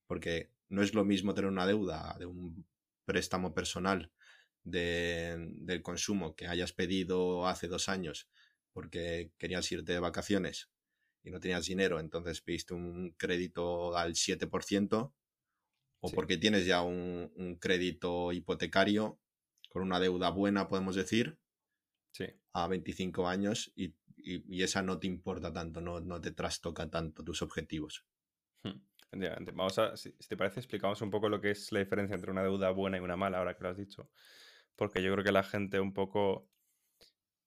Porque 0.06 0.52
no 0.68 0.82
es 0.82 0.94
lo 0.94 1.04
mismo 1.04 1.34
tener 1.34 1.50
una 1.50 1.66
deuda 1.66 2.16
de 2.18 2.26
un 2.26 2.66
préstamo 3.04 3.54
personal 3.54 4.12
del 4.64 5.82
consumo 5.82 6.34
que 6.36 6.46
hayas 6.46 6.72
pedido 6.72 7.46
hace 7.46 7.68
dos 7.68 7.88
años 7.88 8.28
porque 8.72 9.32
querías 9.38 9.70
irte 9.70 9.92
de 9.92 9.98
vacaciones 9.98 10.70
y 11.24 11.30
no 11.30 11.40
tenías 11.40 11.66
dinero, 11.66 12.00
entonces 12.00 12.40
pediste 12.40 12.74
un 12.74 13.14
crédito 13.16 13.96
al 13.96 14.14
7%, 14.14 15.12
o 16.04 16.10
porque 16.10 16.36
tienes 16.36 16.66
ya 16.66 16.82
un, 16.82 17.58
crédito 17.60 18.32
hipotecario 18.32 19.20
con 19.68 19.82
una 19.82 20.00
deuda 20.00 20.30
buena, 20.30 20.68
podemos 20.68 20.96
decir, 20.96 21.38
a 22.54 22.66
25 22.66 23.28
años 23.28 23.72
y 23.74 23.94
y, 24.22 24.62
esa 24.62 24.82
no 24.82 24.98
te 24.98 25.06
importa 25.06 25.52
tanto, 25.52 25.80
no, 25.80 26.00
no 26.00 26.20
te 26.20 26.32
trastoca 26.32 26.88
tanto 26.88 27.24
tus 27.24 27.42
objetivos. 27.42 28.04
Hmm. 28.62 28.80
Vamos 29.54 29.78
a, 29.78 29.96
si, 29.96 30.12
te 30.12 30.36
parece, 30.36 30.60
explicamos 30.60 31.02
un 31.02 31.10
poco 31.10 31.28
lo 31.28 31.40
que 31.40 31.50
es 31.50 31.70
la 31.72 31.80
diferencia 31.80 32.14
entre 32.14 32.30
una 32.30 32.42
deuda 32.42 32.70
buena 32.70 32.96
y 32.96 33.00
una 33.00 33.16
mala, 33.16 33.38
ahora 33.38 33.54
que 33.54 33.64
lo 33.64 33.70
has 33.70 33.76
dicho. 33.76 34.08
Porque 34.76 35.02
yo 35.02 35.12
creo 35.12 35.24
que 35.24 35.32
la 35.32 35.42
gente 35.42 35.80
un 35.80 35.92
poco, 35.92 36.48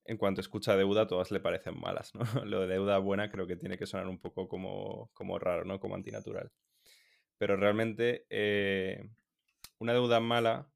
en 0.05 0.17
cuanto 0.17 0.41
escucha 0.41 0.75
deuda, 0.77 1.07
todas 1.07 1.31
le 1.31 1.39
parecen 1.39 1.79
malas, 1.79 2.13
¿no? 2.15 2.21
Lo 2.45 2.61
de 2.61 2.67
deuda 2.67 2.97
buena 2.99 3.29
creo 3.29 3.47
que 3.47 3.55
tiene 3.55 3.77
que 3.77 3.85
sonar 3.85 4.07
un 4.07 4.19
poco 4.19 4.47
como, 4.47 5.09
como 5.13 5.39
raro, 5.39 5.65
¿no? 5.65 5.79
Como 5.79 5.95
antinatural. 5.95 6.51
Pero 7.37 7.57
realmente, 7.57 8.25
eh, 8.29 9.09
una 9.79 9.93
deuda 9.93 10.19
mala 10.19 10.69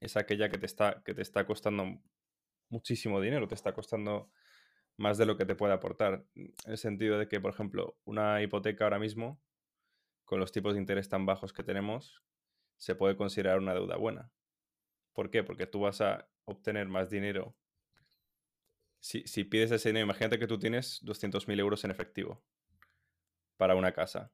es 0.00 0.16
aquella 0.16 0.48
que 0.48 0.58
te, 0.58 0.66
está, 0.66 1.02
que 1.04 1.14
te 1.14 1.22
está 1.22 1.46
costando 1.46 2.00
muchísimo 2.68 3.20
dinero, 3.20 3.48
te 3.48 3.54
está 3.54 3.72
costando 3.72 4.30
más 4.96 5.18
de 5.18 5.26
lo 5.26 5.36
que 5.36 5.46
te 5.46 5.54
puede 5.54 5.72
aportar. 5.72 6.24
En 6.34 6.54
el 6.66 6.78
sentido 6.78 7.18
de 7.18 7.28
que, 7.28 7.40
por 7.40 7.52
ejemplo, 7.52 7.98
una 8.04 8.42
hipoteca 8.42 8.84
ahora 8.84 8.98
mismo 8.98 9.40
con 10.24 10.40
los 10.40 10.52
tipos 10.52 10.74
de 10.74 10.80
interés 10.80 11.08
tan 11.08 11.24
bajos 11.24 11.52
que 11.52 11.62
tenemos, 11.62 12.22
se 12.76 12.94
puede 12.94 13.16
considerar 13.16 13.58
una 13.58 13.74
deuda 13.74 13.96
buena. 13.96 14.30
¿Por 15.16 15.30
qué? 15.30 15.42
Porque 15.42 15.66
tú 15.66 15.80
vas 15.80 16.02
a 16.02 16.28
obtener 16.44 16.88
más 16.88 17.08
dinero. 17.08 17.56
Si, 19.00 19.44
pides 19.44 19.70
ese 19.70 19.88
dinero, 19.88 20.04
imagínate 20.04 20.38
que 20.38 20.46
tú 20.46 20.58
tienes 20.58 21.02
200.000 21.02 21.58
euros 21.58 21.84
en 21.84 21.90
efectivo 21.90 22.44
para 23.56 23.76
una 23.76 23.92
casa. 23.92 24.30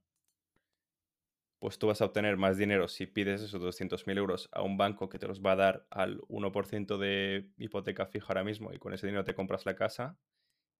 Pues 1.60 1.78
tú 1.78 1.86
vas 1.86 2.02
a 2.02 2.06
obtener 2.06 2.36
más 2.36 2.56
dinero 2.56 2.88
si 2.88 3.06
pides 3.06 3.42
esos 3.42 3.62
200.000 3.62 4.18
euros 4.18 4.48
a 4.50 4.62
un 4.62 4.76
banco 4.76 5.08
que 5.08 5.20
te 5.20 5.28
los 5.28 5.40
va 5.40 5.52
a 5.52 5.56
dar 5.56 5.86
al 5.88 6.20
1% 6.22 6.98
de 6.98 7.48
hipoteca 7.58 8.06
fija 8.06 8.26
ahora 8.30 8.42
mismo 8.42 8.72
y 8.72 8.78
con 8.78 8.92
ese 8.92 9.06
dinero 9.06 9.22
te 9.22 9.36
compras 9.36 9.64
la 9.64 9.76
casa 9.76 10.18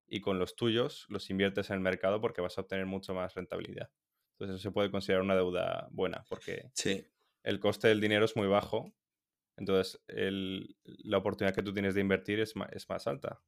y 0.09 0.21
con 0.21 0.41
los 0.41 0.57
tuyos 0.57 1.07
los 1.11 1.31
inviertes 1.31 1.71
en 1.71 1.75
el 1.75 1.81
mercado 1.81 2.21
porque 2.21 2.41
vas 2.41 2.59
a 2.59 2.63
obtener 2.63 2.87
mucho 2.87 3.15
más 3.15 3.35
rentabilidad. 3.35 3.89
Entonces 4.33 4.57
eso 4.57 4.71
se 4.71 4.73
puede 4.73 4.91
considerar 4.91 5.23
una 5.23 5.37
deuda 5.37 5.87
buena 5.93 6.25
porque 6.29 6.73
el 7.45 7.61
coste 7.61 7.87
del 7.87 8.01
dinero 8.01 8.25
es 8.25 8.35
muy 8.35 8.49
bajo. 8.49 8.93
Entonces 9.57 10.03
la 10.07 11.19
oportunidad 11.19 11.55
que 11.55 11.63
tú 11.63 11.73
tienes 11.73 11.95
de 11.95 12.01
invertir 12.01 12.41
es 12.41 12.55
más, 12.57 13.07
alta. 13.07 13.43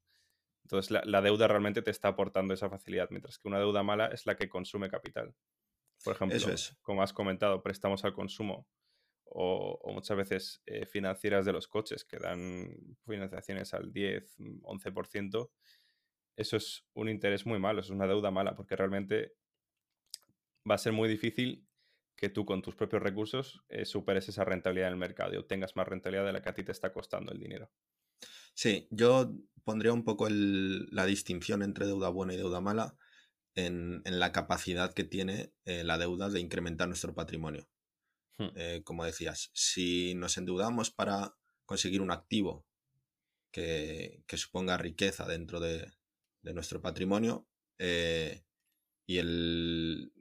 Entonces 0.64 0.90
la, 0.90 1.20
deuda 1.20 1.48
realmente 1.48 1.82
te 1.82 1.90
está 1.90 2.08
aportando 2.08 2.54
esa 2.54 2.70
facilidad, 2.70 3.08
mientras 3.10 3.38
que 3.38 3.48
una 3.48 3.58
deuda 3.58 3.82
mala 3.82 4.06
es 4.06 4.26
la 4.26 4.36
que 4.36 4.48
consume 4.48 4.88
capital. 4.88 5.34
Por 6.02 6.14
ejemplo, 6.14 6.38
como 6.82 7.02
has 7.02 7.12
comentado, 7.12 7.62
préstamos 7.62 8.04
al 8.04 8.12
consumo 8.12 8.66
o, 9.24 9.92
muchas 9.92 10.16
veces 10.16 10.62
eh, 10.66 10.86
financieras 10.86 11.44
de 11.44 11.52
los 11.52 11.66
coches 11.68 12.04
que 12.04 12.18
dan 12.18 12.96
financiaciones 13.06 13.74
al 13.74 13.92
10, 13.92 14.38
11%. 14.38 15.50
Eso 16.36 16.56
es 16.56 16.86
un 16.94 17.08
interés 17.08 17.46
muy 17.46 17.58
malo, 17.58 17.80
es 17.80 17.90
una 17.90 18.06
deuda 18.06 18.30
mala, 18.30 18.54
porque 18.54 18.76
realmente 18.76 19.34
va 20.68 20.76
a 20.76 20.78
ser 20.78 20.92
muy 20.92 21.08
difícil 21.08 21.66
que 22.16 22.28
tú 22.28 22.44
con 22.44 22.62
tus 22.62 22.74
propios 22.74 23.02
recursos 23.02 23.62
eh, 23.68 23.84
superes 23.84 24.28
esa 24.28 24.44
rentabilidad 24.44 24.88
en 24.88 24.94
el 24.94 24.98
mercado 24.98 25.34
y 25.34 25.36
obtengas 25.36 25.76
más 25.76 25.88
rentabilidad 25.88 26.26
de 26.26 26.32
la 26.32 26.42
que 26.42 26.48
a 26.48 26.54
ti 26.54 26.62
te 26.62 26.72
está 26.72 26.92
costando 26.92 27.32
el 27.32 27.40
dinero. 27.40 27.70
Sí, 28.54 28.86
yo 28.90 29.32
pondría 29.64 29.92
un 29.92 30.04
poco 30.04 30.28
la 30.30 31.06
distinción 31.06 31.62
entre 31.62 31.86
deuda 31.86 32.08
buena 32.08 32.34
y 32.34 32.36
deuda 32.36 32.60
mala 32.60 32.96
en, 33.56 34.02
la 34.04 34.32
capacidad 34.32 34.94
que 34.94 35.04
tiene 35.04 35.52
eh, 35.64 35.82
la 35.82 35.98
deuda 35.98 36.28
de 36.28 36.40
incrementar 36.40 36.86
nuestro 36.88 37.14
patrimonio. 37.14 37.68
Hmm. 38.38 38.48
Eh, 38.56 38.82
como 38.84 39.04
decías, 39.04 39.50
si 39.54 40.14
nos 40.14 40.36
endeudamos 40.38 40.90
para 40.90 41.34
conseguir 41.66 42.00
un 42.00 42.10
activo 42.10 42.66
que, 43.50 44.22
suponga 44.28 44.76
riqueza 44.76 45.26
dentro 45.26 45.60
de, 45.60 45.92
nuestro 46.42 46.82
patrimonio 46.82 47.48
y 49.06 49.18
el, 49.18 50.12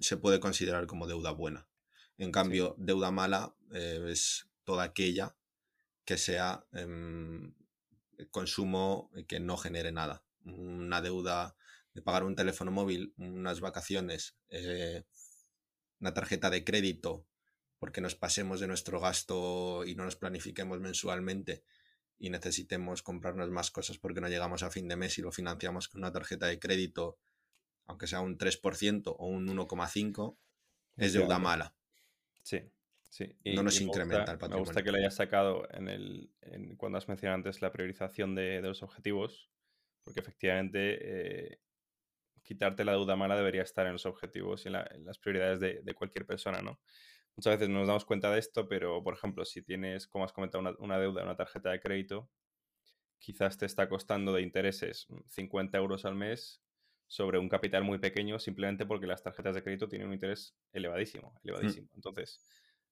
se 0.00 0.16
puede 0.16 0.40
considerar 0.40 0.86
como 0.86 1.06
deuda 1.06 1.30
buena. 1.30 1.68
En 2.16 2.32
cambio, 2.32 2.74
deuda 2.78 3.10
mala 3.10 3.54
eh, 3.72 4.04
es 4.08 4.48
toda 4.64 4.84
aquella 4.84 5.36
que 6.04 6.18
sea 6.18 6.66
em, 6.72 7.54
consumo 8.30 9.10
que 9.26 9.40
no 9.40 9.56
genere 9.56 9.92
nada. 9.92 10.24
Una 10.44 11.00
deuda 11.00 11.56
de 11.94 12.02
pagar 12.02 12.24
un 12.24 12.34
teléfono 12.34 12.70
móvil, 12.70 13.14
unas 13.16 13.60
vacaciones, 13.60 14.36
eh, 14.48 15.04
una 16.00 16.14
tarjeta 16.14 16.50
de 16.50 16.64
crédito, 16.64 17.26
porque 17.78 18.00
nos 18.00 18.14
pasemos 18.14 18.60
de 18.60 18.66
nuestro 18.66 19.00
gasto 19.00 19.84
y 19.84 19.94
no 19.94 20.04
nos 20.04 20.16
planifiquemos 20.16 20.80
mensualmente 20.80 21.62
y 22.18 22.30
necesitemos 22.30 23.02
comprarnos 23.02 23.50
más 23.50 23.70
cosas 23.70 23.98
porque 23.98 24.20
no 24.20 24.28
llegamos 24.28 24.62
a 24.62 24.70
fin 24.70 24.88
de 24.88 24.96
mes 24.96 25.18
y 25.18 25.22
lo 25.22 25.30
financiamos 25.30 25.88
con 25.88 26.00
una 26.00 26.12
tarjeta 26.12 26.46
de 26.46 26.58
crédito 26.58 27.18
aunque 27.88 28.06
sea 28.06 28.20
un 28.20 28.38
3% 28.38 29.16
o 29.18 29.26
un 29.26 29.48
1,5%, 29.48 30.36
es 30.96 31.12
deuda 31.14 31.38
mala. 31.38 31.74
Sí, 32.42 32.60
sí. 33.08 33.36
no 33.44 33.62
nos 33.62 33.80
incrementa 33.80 34.32
el 34.32 34.38
patrimonio. 34.38 34.56
Me 34.56 34.68
gusta 34.68 34.82
que 34.82 34.92
lo 34.92 34.98
hayas 34.98 35.16
sacado 35.16 35.66
en 35.72 35.88
el, 35.88 36.30
cuando 36.76 36.98
has 36.98 37.08
mencionado 37.08 37.36
antes 37.36 37.62
la 37.62 37.72
priorización 37.72 38.34
de, 38.34 38.60
los 38.60 38.82
objetivos, 38.82 39.50
porque 40.04 40.20
efectivamente 40.20 40.98
eh, 41.00 41.60
quitarte 42.42 42.84
la 42.84 42.92
deuda 42.92 43.16
mala 43.16 43.36
debería 43.36 43.62
estar 43.62 43.86
en 43.86 43.92
los 43.92 44.06
objetivos 44.06 44.64
y 44.66 44.68
en, 44.68 45.04
las 45.04 45.18
prioridades 45.18 45.60
de, 45.60 45.94
cualquier 45.94 46.26
persona, 46.26 46.60
¿no? 46.60 46.80
Muchas 47.36 47.54
veces 47.54 47.68
no 47.68 47.78
nos 47.78 47.86
damos 47.86 48.04
cuenta 48.04 48.32
de 48.32 48.40
esto, 48.40 48.68
pero 48.68 49.02
por 49.02 49.14
ejemplo, 49.14 49.44
si 49.44 49.62
tienes, 49.62 50.08
como 50.08 50.24
has 50.24 50.32
comentado, 50.32 50.60
una, 50.60 50.74
una 50.78 50.98
deuda, 50.98 51.22
una 51.22 51.36
tarjeta 51.36 51.70
de 51.70 51.80
crédito, 51.80 52.28
quizás 53.18 53.56
te 53.56 53.66
está 53.66 53.88
costando 53.88 54.32
de 54.32 54.42
intereses 54.42 55.06
50 55.28 55.78
euros 55.78 56.04
al 56.04 56.16
mes 56.16 56.62
sobre 57.08 57.38
un 57.38 57.48
capital 57.48 57.82
muy 57.82 57.98
pequeño 57.98 58.38
simplemente 58.38 58.86
porque 58.86 59.06
las 59.06 59.22
tarjetas 59.22 59.54
de 59.54 59.62
crédito 59.62 59.88
tienen 59.88 60.08
un 60.08 60.14
interés 60.14 60.56
elevadísimo, 60.72 61.32
hmm. 61.32 61.48
elevadísimo. 61.48 61.88
Entonces, 61.94 62.46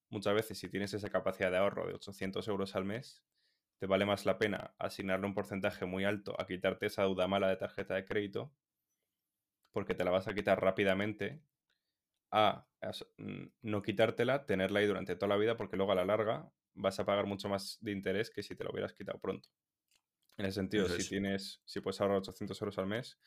muchas 0.09 0.33
veces 0.33 0.57
si 0.57 0.69
tienes 0.69 0.93
esa 0.93 1.09
capacidad 1.09 1.51
de 1.51 1.57
ahorro 1.57 1.87
de 1.87 1.93
800 1.93 2.45
euros 2.47 2.75
al 2.75 2.83
mes, 2.83 3.23
te 3.79 3.85
vale 3.85 4.05
más 4.05 4.25
la 4.25 4.39
pena 4.39 4.73
asignarle 4.79 5.27
un 5.27 5.35
porcentaje 5.35 5.85
muy 5.85 6.03
alto 6.03 6.35
a 6.41 6.47
quitarte 6.47 6.87
esa 6.87 7.03
deuda 7.03 7.27
mala 7.27 7.47
de 7.47 7.57
tarjeta 7.57 7.93
de 7.93 8.05
crédito 8.05 8.51
porque 9.71 9.93
te 9.93 10.03
la 10.03 10.09
vas 10.09 10.27
a 10.27 10.33
quitar 10.33 10.59
rápidamente 10.59 11.39
a, 12.31 12.67
mm, 13.17 13.45
no 13.61 13.81
quitártela, 13.83 14.47
tenerla 14.47 14.79
ahí 14.79 14.87
durante 14.87 15.15
toda 15.15 15.29
la 15.29 15.37
vida 15.37 15.55
porque 15.55 15.77
luego 15.77 15.91
a 15.91 15.95
la 15.95 16.05
larga 16.05 16.51
vas 16.73 16.99
a 16.99 17.05
pagar 17.05 17.27
mucho 17.27 17.49
más 17.49 17.77
de 17.81 17.91
interés 17.91 18.31
que 18.31 18.41
si 18.41 18.55
te 18.55 18.63
lo 18.63 18.71
hubieras 18.71 18.93
quitado 18.93 19.19
pronto. 19.19 19.49
En 20.37 20.47
ese 20.47 20.55
sentido, 20.55 20.87
si 20.89 21.07
tienes, 21.07 21.61
si 21.65 21.79
puedes 21.79 21.99
ahorrar 22.01 22.17
800 22.17 22.59
euros 22.61 22.77
al 22.77 22.87
mes, 22.87 23.19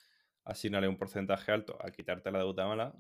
asignale 0.51 0.89
un 0.89 0.97
porcentaje 0.97 1.53
alto 1.53 1.79
a 1.81 1.91
quitarte 1.91 2.31
la 2.31 2.41
deuda 2.41 2.67
mala, 2.67 2.95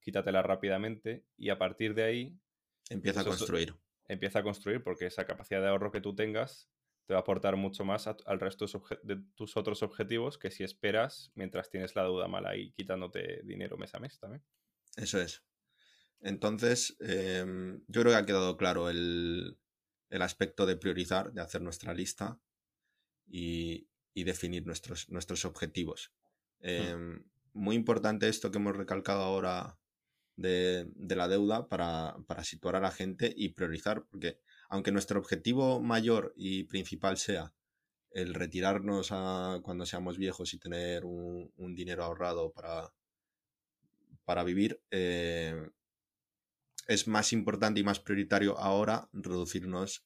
quítatela 0.00 0.42
rápidamente 0.42 1.24
y 1.36 1.50
a 1.50 1.58
partir 1.58 1.94
de 1.94 2.02
ahí... 2.02 2.40
Empieza 2.88 3.20
a 3.20 3.24
construir. 3.24 3.74
Empieza 4.08 4.40
a 4.40 4.42
construir 4.42 4.82
porque 4.82 5.06
esa 5.06 5.24
capacidad 5.24 5.60
de 5.60 5.68
ahorro 5.68 5.92
que 5.92 6.00
tú 6.00 6.14
tengas 6.14 6.68
te 7.06 7.14
va 7.14 7.18
a 7.18 7.22
aportar 7.22 7.56
mucho 7.56 7.84
más 7.84 8.06
al 8.06 8.40
resto 8.40 8.66
de 9.02 9.22
tus 9.34 9.56
otros 9.56 9.82
objetivos 9.82 10.38
que 10.38 10.50
si 10.50 10.64
esperas 10.64 11.30
mientras 11.34 11.70
tienes 11.70 11.94
la 11.94 12.02
deuda 12.04 12.28
mala 12.28 12.56
y 12.56 12.72
quitándote 12.72 13.42
dinero 13.44 13.76
mes 13.76 13.94
a 13.94 14.00
mes 14.00 14.18
también. 14.18 14.44
Eso 14.96 15.20
es. 15.20 15.44
Entonces, 16.20 16.96
em, 17.00 17.82
yo 17.88 18.02
creo 18.02 18.12
que 18.12 18.18
ha 18.18 18.26
quedado 18.26 18.56
claro 18.56 18.90
el, 18.90 19.58
aspecto 20.10 20.66
de 20.66 20.76
priorizar, 20.76 21.32
de 21.32 21.40
hacer 21.40 21.62
nuestra 21.62 21.94
lista 21.94 22.40
y, 23.26 23.88
y 24.12 24.24
definir 24.24 24.66
nuestros, 24.66 25.08
nuestros 25.08 25.44
objetivos. 25.44 26.12
Hmm. 26.60 26.66
Em, 26.68 27.24
muy 27.52 27.76
importante 27.76 28.28
esto 28.28 28.50
que 28.50 28.58
hemos 28.58 28.76
recalcado 28.76 29.22
ahora 29.22 29.78
de, 30.36 31.16
la 31.16 31.28
deuda 31.28 31.68
para, 31.68 32.16
situar 32.44 32.76
a 32.76 32.80
la 32.80 32.90
gente 32.90 33.32
y 33.36 33.50
priorizar, 33.50 34.04
porque 34.10 34.38
aunque 34.68 34.92
nuestro 34.92 35.18
objetivo 35.20 35.80
mayor 35.80 36.32
y 36.36 36.64
principal 36.64 37.18
sea 37.18 37.52
el 38.10 38.34
retirarnos 38.34 39.08
a 39.12 39.60
cuando 39.62 39.86
seamos 39.86 40.18
viejos 40.18 40.54
y 40.54 40.58
tener 40.58 41.04
un, 41.04 41.74
dinero 41.74 42.04
ahorrado 42.04 42.52
para, 42.52 42.92
para 44.24 44.44
vivir, 44.44 44.82
eh, 44.90 45.70
es 46.88 47.06
más 47.06 47.32
importante 47.32 47.80
y 47.80 47.84
más 47.84 48.00
prioritario 48.00 48.58
ahora 48.58 49.08
reducirnos 49.12 50.04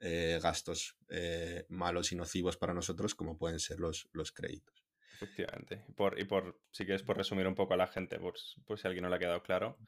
eh, 0.00 0.40
gastos 0.42 0.96
eh, 1.10 1.66
malos 1.68 2.10
y 2.12 2.16
nocivos 2.16 2.56
para 2.56 2.74
nosotros 2.74 3.14
como 3.14 3.36
pueden 3.36 3.60
ser 3.60 3.80
los, 3.80 4.08
los 4.12 4.32
créditos. 4.32 4.81
Efectivamente. 5.22 5.84
Por, 5.94 6.18
y 6.18 6.24
por, 6.24 6.60
si 6.72 6.84
quieres, 6.84 7.02
por 7.02 7.16
resumir 7.16 7.46
un 7.46 7.54
poco 7.54 7.74
a 7.74 7.76
la 7.76 7.86
gente, 7.86 8.18
por, 8.18 8.38
si 8.38 8.60
a 8.66 8.88
alguien 8.88 9.04
no 9.04 9.08
le 9.08 9.16
ha 9.16 9.18
quedado 9.20 9.42
claro, 9.42 9.78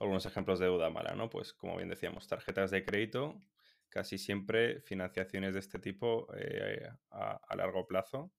algunos 0.00 0.26
ejemplos 0.26 0.58
de 0.58 0.66
deuda 0.66 0.90
mala, 0.90 1.14
¿no? 1.14 1.30
Pues 1.30 1.52
como 1.52 1.76
bien 1.76 1.88
decíamos, 1.88 2.26
tarjetas 2.26 2.70
de 2.70 2.84
crédito, 2.84 3.40
casi 3.88 4.18
siempre 4.18 4.80
financiaciones 4.80 5.54
de 5.54 5.60
este 5.60 5.78
tipo 5.78 6.26
eh, 6.36 6.88
a, 7.10 7.56
largo 7.56 7.86
plazo, 7.86 8.32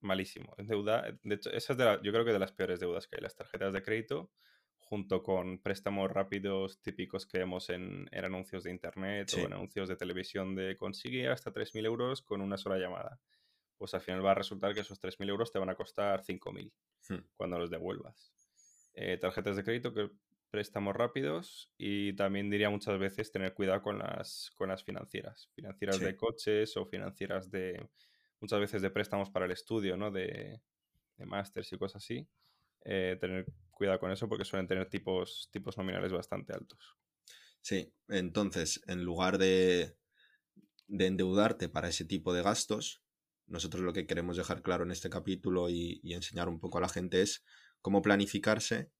malísimo. 0.00 0.54
Deuda, 0.56 1.04
de 1.22 1.34
hecho, 1.34 1.50
esa 1.50 1.72
es 1.74 1.78
de 1.78 1.84
la, 1.84 2.02
yo 2.02 2.12
creo 2.12 2.24
que 2.24 2.32
de 2.32 2.38
las 2.38 2.52
peores 2.52 2.80
deudas 2.80 3.06
que 3.06 3.16
hay, 3.16 3.22
las 3.22 3.36
tarjetas 3.36 3.72
de 3.72 3.82
crédito, 3.82 4.30
junto 4.78 5.22
con 5.22 5.58
préstamos 5.60 6.10
rápidos 6.10 6.80
típicos 6.80 7.26
que 7.26 7.38
vemos 7.38 7.68
en, 7.68 8.08
anuncios 8.12 8.64
de 8.64 8.70
internet 8.70 9.30
o 9.36 9.40
en 9.40 9.52
anuncios 9.52 9.88
de 9.88 9.96
televisión 9.96 10.54
de 10.54 10.78
consigue 10.78 11.28
hasta 11.28 11.52
3.000 11.52 11.84
euros 11.84 12.22
con 12.22 12.40
una 12.40 12.56
sola 12.56 12.78
llamada 12.78 13.20
pues 13.78 13.94
al 13.94 14.00
final 14.00 14.24
va 14.24 14.32
a 14.32 14.34
resultar 14.34 14.74
que 14.74 14.80
esos 14.80 15.00
3.000 15.00 15.28
euros 15.28 15.52
te 15.52 15.58
van 15.58 15.70
a 15.70 15.74
costar 15.74 16.22
5.000 16.22 16.72
hmm. 17.08 17.28
cuando 17.36 17.58
los 17.58 17.70
devuelvas. 17.70 18.32
Eh, 18.94 19.16
tarjetas 19.16 19.56
de 19.56 19.64
crédito 19.64 19.94
que 19.94 20.10
préstamos 20.50 20.96
rápidos 20.96 21.72
y 21.78 22.14
también 22.14 22.50
diría 22.50 22.70
muchas 22.70 22.98
veces 22.98 23.30
tener 23.30 23.54
cuidado 23.54 23.82
con 23.82 23.98
las, 23.98 24.50
con 24.56 24.68
las 24.68 24.82
financieras, 24.82 25.50
financieras 25.54 26.00
de 26.00 26.16
coches 26.16 26.76
o 26.76 26.86
financieras 26.86 27.50
de 27.50 27.88
muchas 28.40 28.60
veces 28.60 28.82
de 28.82 28.90
préstamos 28.90 29.30
para 29.30 29.46
el 29.46 29.52
estudio, 29.52 29.96
¿no? 29.96 30.10
De, 30.10 30.60
de 31.16 31.26
másters 31.26 31.72
y 31.72 31.78
cosas 31.78 32.02
así. 32.02 32.26
Eh, 32.84 33.16
tener 33.20 33.46
cuidado 33.70 33.98
con 33.98 34.10
eso 34.10 34.28
porque 34.28 34.44
suelen 34.44 34.66
tener 34.66 34.88
tipos, 34.88 35.48
tipos 35.52 35.76
nominales 35.76 36.12
bastante 36.12 36.52
altos. 36.52 36.96
Sí, 37.60 37.92
entonces, 38.08 38.80
en 38.86 39.04
lugar 39.04 39.36
de, 39.36 39.96
de 40.86 41.06
endeudarte 41.06 41.68
para 41.68 41.88
ese 41.88 42.04
tipo 42.04 42.32
de 42.32 42.42
gastos, 42.42 43.02
nosotros 43.48 43.82
lo 43.82 43.92
que 43.92 44.06
queremos 44.06 44.36
dejar 44.36 44.62
claro 44.62 44.84
en 44.84 44.90
este 44.90 45.10
capítulo 45.10 45.68
y, 45.70 46.00
enseñar 46.04 46.48
un 46.48 46.60
poco 46.60 46.78
a 46.78 46.80
la 46.80 46.88
gente 46.88 47.22
es 47.22 47.44
cómo 47.80 48.02
planificarse 48.02 48.90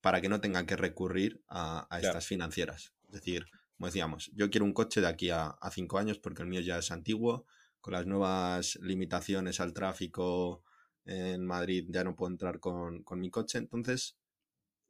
para 0.00 0.20
que 0.20 0.28
no 0.28 0.40
tengan 0.40 0.66
que 0.66 0.76
recurrir 0.76 1.42
a, 1.48 1.88
estas 2.00 2.26
financieras. 2.26 2.92
Es 3.06 3.12
decir, 3.12 3.46
como 3.76 3.86
decíamos, 3.86 4.30
yo 4.34 4.50
quiero 4.50 4.64
un 4.64 4.72
coche 4.72 5.00
de 5.00 5.08
aquí 5.08 5.30
a, 5.30 5.56
cinco 5.72 5.98
años 5.98 6.18
porque 6.18 6.42
el 6.42 6.48
mío 6.48 6.60
ya 6.60 6.78
es 6.78 6.90
antiguo, 6.90 7.46
con 7.80 7.92
las 7.92 8.06
nuevas 8.06 8.76
limitaciones 8.82 9.60
al 9.60 9.72
tráfico 9.72 10.62
en 11.06 11.44
Madrid 11.44 11.86
ya 11.90 12.02
no 12.02 12.16
puedo 12.16 12.32
entrar 12.32 12.60
con, 12.60 13.02
con 13.02 13.20
mi 13.20 13.30
coche, 13.30 13.58
entonces 13.58 14.16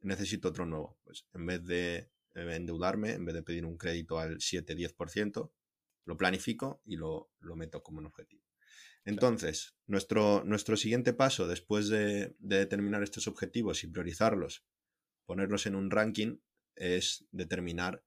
necesito 0.01 0.49
otro 0.49 0.65
nuevo. 0.65 0.97
Pues 1.03 1.25
en 1.33 1.45
vez 1.45 1.63
de 1.65 2.09
endeudarme, 2.33 3.13
en 3.13 3.25
vez 3.25 3.35
de 3.35 3.43
pedir 3.43 3.65
un 3.65 3.77
crédito 3.77 4.19
al 4.19 4.37
7-10%, 4.37 5.51
lo 6.05 6.17
planifico 6.17 6.81
y 6.85 6.95
lo, 6.95 7.31
lo 7.39 7.55
meto 7.55 7.81
como 7.81 7.99
un 7.99 8.05
objetivo. 8.05 8.44
Entonces, 9.05 9.75
nuestro, 9.85 10.43
nuestro 10.43 10.75
siguiente 10.77 11.13
paso, 11.13 11.47
después 11.47 11.89
de, 11.89 12.35
determinar 12.39 13.03
estos 13.03 13.27
objetivos 13.27 13.83
y 13.83 13.87
priorizarlos, 13.87 14.65
ponerlos 15.25 15.67
en 15.67 15.75
un 15.75 15.91
ranking, 15.91 16.39
es 16.75 17.25
determinar 17.31 18.03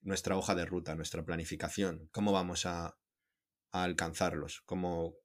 nuestra 0.00 0.36
hoja 0.36 0.54
de 0.54 0.64
ruta, 0.64 0.94
nuestra 0.96 1.24
planificación, 1.24 2.08
cómo 2.10 2.32
vamos 2.32 2.66
a, 2.66 2.98
alcanzarlos, 3.70 4.62
cómo, 4.66 5.16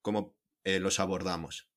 cómo 0.00 0.36
eh, 0.64 0.80
los 0.80 0.98
abordamos. 0.98 1.70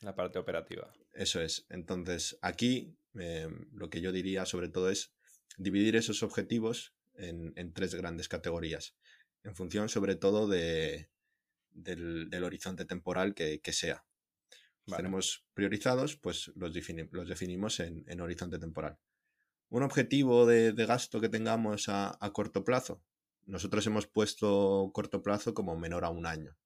La 0.00 0.14
parte 0.14 0.38
operativa. 0.38 0.92
Eso 1.12 1.40
es. 1.40 1.66
Entonces, 1.70 2.38
aquí 2.40 2.96
eh, 3.18 3.48
lo 3.72 3.90
que 3.90 4.00
yo 4.00 4.12
diría 4.12 4.46
sobre 4.46 4.68
todo 4.68 4.90
es 4.90 5.12
dividir 5.56 5.96
esos 5.96 6.22
objetivos 6.22 6.94
en 7.16 7.72
tres 7.72 7.94
grandes 7.94 8.28
categorías, 8.28 8.96
en 9.44 9.54
función 9.54 9.88
sobre 9.88 10.16
todo 10.16 10.48
de, 10.48 11.08
del, 11.74 12.42
horizonte 12.42 12.84
temporal 12.84 13.34
que, 13.34 13.60
sea. 13.72 14.04
Tenemos 14.86 15.44
priorizados, 15.54 16.16
pues 16.16 16.52
los, 16.54 16.72
los 17.10 17.28
definimos 17.28 17.80
en, 17.80 18.20
horizonte 18.20 18.58
temporal. 18.58 18.98
Un 19.68 19.82
objetivo 19.82 20.46
de, 20.46 20.72
gasto 20.72 21.20
que 21.20 21.28
tengamos 21.28 21.88
a, 21.88 22.16
corto 22.32 22.64
plazo. 22.64 23.02
Nosotros 23.46 23.86
hemos 23.86 24.06
puesto 24.06 24.90
corto 24.94 25.22
plazo 25.22 25.52
como 25.52 25.76
menor 25.76 26.04
a 26.04 26.10
un 26.10 26.26
año. 26.26 26.56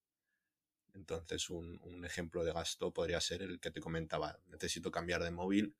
Entonces, 0.94 1.48
un, 1.50 2.04
ejemplo 2.04 2.44
de 2.44 2.52
gasto 2.52 2.92
podría 2.92 3.20
ser 3.20 3.42
el 3.42 3.60
que 3.60 3.70
te 3.70 3.80
comentaba. 3.80 4.38
Necesito 4.46 4.90
cambiar 4.90 5.22
de 5.22 5.30
móvil 5.30 5.74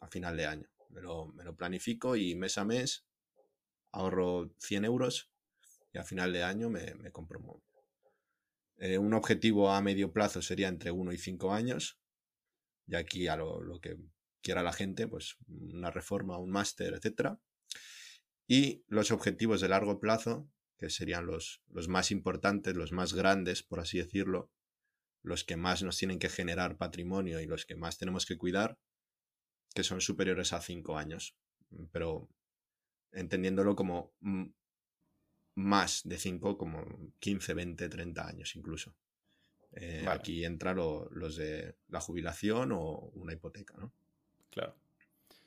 a 0.00 0.08
final 0.08 0.36
de 0.36 0.46
año. 0.46 0.68
Me 0.90 1.00
lo, 1.02 1.34
planifico 1.56 2.16
y 2.16 2.34
mes 2.34 2.56
a 2.58 2.64
mes 2.64 3.04
ahorro 3.92 4.50
100 4.58 4.84
euros 4.84 5.30
y 5.92 5.98
a 5.98 6.04
final 6.04 6.32
de 6.32 6.42
año 6.42 6.70
me, 6.70 6.94
me 6.94 7.10
compro 7.10 7.40
un. 7.40 7.67
Eh, 8.78 8.98
un 8.98 9.12
objetivo 9.14 9.70
a 9.70 9.82
medio 9.82 10.12
plazo 10.12 10.40
sería 10.40 10.68
entre 10.68 10.90
1 10.90 11.12
y 11.12 11.18
5 11.18 11.52
años. 11.52 11.98
Y 12.86 12.94
aquí 12.94 13.28
a 13.28 13.36
lo, 13.36 13.80
que 13.80 13.96
quiera 14.42 14.62
la 14.62 14.72
gente, 14.72 15.08
pues 15.08 15.36
una 15.48 15.90
reforma, 15.90 16.38
un 16.38 16.50
máster, 16.50 16.94
etc. 16.94 17.38
Y 18.46 18.84
los 18.86 19.10
objetivos 19.10 19.60
de 19.60 19.68
largo 19.68 20.00
plazo, 20.00 20.48
que 20.78 20.90
serían 20.90 21.26
los, 21.26 21.62
los 21.68 21.88
más 21.88 22.10
importantes, 22.10 22.76
los 22.76 22.92
más 22.92 23.12
grandes, 23.12 23.62
por 23.62 23.80
así 23.80 23.98
decirlo, 23.98 24.50
los 25.22 25.44
que 25.44 25.56
más 25.56 25.82
nos 25.82 25.98
tienen 25.98 26.18
que 26.18 26.28
generar 26.28 26.78
patrimonio 26.78 27.40
y 27.40 27.46
los 27.46 27.66
que 27.66 27.74
más 27.74 27.98
tenemos 27.98 28.24
que 28.24 28.38
cuidar, 28.38 28.78
que 29.74 29.82
son 29.82 30.00
superiores 30.00 30.52
a 30.52 30.60
5 30.60 30.96
años. 30.96 31.36
Pero 31.92 32.30
entendiéndolo 33.12 33.74
como 33.76 34.14
mm, 34.20 34.46
más 35.58 36.02
de 36.04 36.18
5, 36.18 36.56
como 36.56 37.12
15, 37.18 37.52
20, 37.52 37.88
30 37.88 38.26
años 38.26 38.54
incluso. 38.54 38.94
Eh, 39.72 40.06
aquí 40.08 40.44
entran 40.44 40.76
los 40.76 41.36
de 41.36 41.74
la 41.88 42.00
jubilación 42.00 42.72
o 42.72 43.10
una 43.14 43.32
hipoteca, 43.32 43.74
¿no? 43.76 43.92
Claro. 44.50 44.76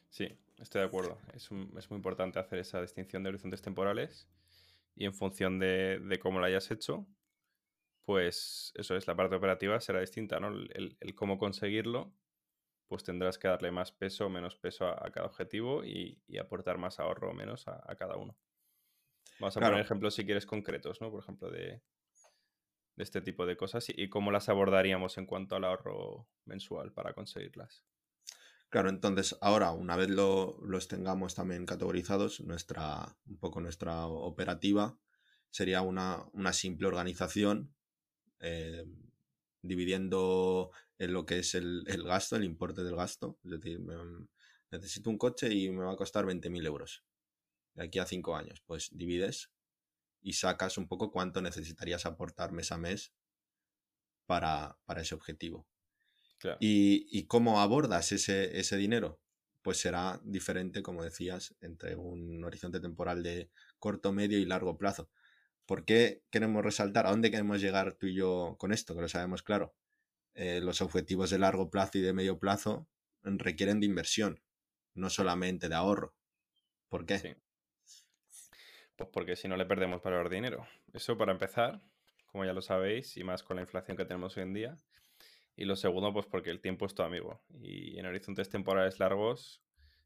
Sí, 0.09 0.27
estoy 0.59 0.81
de 0.81 0.87
acuerdo. 0.87 1.17
Es, 1.33 1.49
es 1.77 1.89
muy 1.89 1.97
importante 1.97 2.39
hacer 2.39 2.59
esa 2.59 2.81
distinción 2.81 3.23
de 3.23 3.29
horizontes 3.29 3.61
temporales 3.61 4.27
y 4.95 5.05
en 5.05 5.13
función 5.13 5.59
de, 5.59 5.99
de, 5.99 6.19
cómo 6.19 6.39
lo 6.39 6.45
hayas 6.45 6.69
hecho, 6.71 7.07
pues 8.03 8.73
eso 8.75 8.97
es, 8.97 9.07
la 9.07 9.15
parte 9.15 9.35
operativa 9.35 9.79
será 9.79 10.01
distinta, 10.01 10.41
¿no? 10.41 10.49
El, 10.49 10.97
el, 10.99 11.15
cómo 11.15 11.37
conseguirlo, 11.37 12.13
pues 12.87 13.05
tendrás 13.05 13.37
que 13.37 13.47
darle 13.47 13.71
más 13.71 13.93
peso 13.93 14.25
o 14.25 14.29
menos 14.29 14.57
peso 14.57 14.87
a, 14.87 15.09
cada 15.11 15.27
objetivo 15.27 15.85
y, 15.85 16.21
y, 16.27 16.37
aportar 16.37 16.77
más 16.77 16.99
ahorro 16.99 17.31
o 17.31 17.33
menos 17.33 17.69
a, 17.69 17.81
a 17.89 17.95
cada 17.95 18.17
uno. 18.17 18.35
Vamos 19.41 19.57
a 19.57 19.59
poner 19.59 19.79
ejemplos 19.79 20.13
si 20.13 20.23
quieres 20.23 20.45
concretos, 20.45 21.01
¿no? 21.01 21.09
Por 21.09 21.23
ejemplo, 21.23 21.49
de, 21.49 21.81
este 22.97 23.21
tipo 23.21 23.47
de 23.47 23.57
cosas 23.57 23.87
y, 23.89 24.07
cómo 24.07 24.31
las 24.31 24.49
abordaríamos 24.49 25.17
en 25.17 25.25
cuanto 25.25 25.55
al 25.55 25.63
ahorro 25.63 26.27
mensual 26.45 26.93
para 26.93 27.13
conseguirlas. 27.13 27.83
Claro, 28.69 28.89
entonces 28.89 29.35
ahora, 29.41 29.71
una 29.71 29.97
vez 29.97 30.09
los 30.09 30.87
tengamos 30.87 31.33
también 31.33 31.65
categorizados, 31.65 32.39
nuestra, 32.41 33.17
un 33.25 33.37
poco 33.37 33.59
nuestra 33.59 34.05
operativa 34.05 34.97
sería 35.49 35.81
una, 35.81 36.29
simple 36.53 36.87
organización 36.87 37.73
eh, 38.39 38.85
dividiendo 39.63 40.71
en 40.99 41.13
lo 41.13 41.25
que 41.25 41.39
es 41.39 41.55
el, 41.55 41.83
gasto, 42.05 42.35
el 42.35 42.43
importe 42.43 42.83
del 42.83 42.95
gasto. 42.95 43.39
Es 43.43 43.51
decir, 43.51 43.81
necesito 44.69 45.09
un 45.09 45.17
coche 45.17 45.51
y 45.51 45.71
me 45.71 45.83
va 45.83 45.93
a 45.93 45.97
costar 45.97 46.25
20.000 46.25 46.65
euros 46.65 47.03
de 47.73 47.85
aquí 47.85 47.99
a 47.99 48.05
cinco 48.05 48.35
años, 48.35 48.61
pues 48.65 48.89
divides 48.91 49.51
y 50.21 50.33
sacas 50.33 50.77
un 50.77 50.87
poco 50.87 51.11
cuánto 51.11 51.41
necesitarías 51.41 52.05
aportar 52.05 52.51
mes 52.51 52.71
a 52.71 52.77
mes 52.77 53.13
para, 54.25 54.77
ese 54.97 55.15
objetivo. 55.15 55.67
Y, 56.59 57.25
cómo 57.27 57.59
abordas 57.59 58.11
ese, 58.11 58.59
ese 58.59 58.77
dinero? 58.77 59.19
Pues 59.61 59.77
será 59.77 60.19
diferente, 60.23 60.81
como 60.81 61.03
decías, 61.03 61.55
entre 61.61 61.95
un 61.95 62.43
horizonte 62.43 62.79
temporal 62.79 63.21
de 63.23 63.51
corto, 63.77 64.11
medio 64.11 64.39
y 64.39 64.45
largo 64.45 64.77
plazo. 64.77 65.09
¿Por 65.65 65.85
qué 65.85 66.23
queremos 66.31 66.63
resaltar? 66.63 67.05
¿A 67.05 67.11
dónde 67.11 67.29
queremos 67.29 67.61
llegar 67.61 67.93
tú 67.93 68.07
y 68.07 68.15
yo 68.15 68.55
con 68.57 68.71
esto? 68.71 68.95
Que 68.95 69.01
lo 69.01 69.09
sabemos 69.09 69.43
claro. 69.43 69.75
Eh, 70.33 70.61
los 70.61 70.81
objetivos 70.81 71.29
de 71.29 71.39
largo 71.39 71.69
plazo 71.69 71.97
y 71.97 72.01
de 72.01 72.13
medio 72.13 72.39
plazo 72.39 72.87
requieren 73.23 73.79
de 73.79 73.85
inversión, 73.85 74.41
no 74.93 75.09
solamente 75.09 75.69
de 75.69 75.75
ahorro. 75.75 76.15
¿Por 76.89 77.05
qué? 77.05 77.37
Pues 79.01 79.09
porque 79.13 79.35
si 79.35 79.47
no 79.47 79.57
le 79.57 79.65
perdemos 79.65 80.03
valor 80.03 80.29
dinero. 80.29 80.67
Eso 80.93 81.17
para 81.17 81.31
empezar, 81.31 81.81
como 82.27 82.45
ya 82.45 82.53
lo 82.53 82.61
sabéis, 82.61 83.17
y 83.17 83.23
más 83.23 83.41
con 83.41 83.55
la 83.55 83.63
inflación 83.63 83.97
que 83.97 84.05
tenemos 84.05 84.37
hoy 84.37 84.43
en 84.43 84.53
día. 84.53 84.77
Y 85.55 85.65
lo 85.65 85.75
segundo, 85.75 86.13
pues 86.13 86.27
porque 86.27 86.51
el 86.51 86.61
tiempo 86.61 86.85
es 86.85 86.93
tu 86.93 87.01
amigo. 87.01 87.41
Y 87.49 87.97
en 87.97 88.05
horizontes 88.05 88.49
temporales 88.49 88.99
largos 88.99 89.63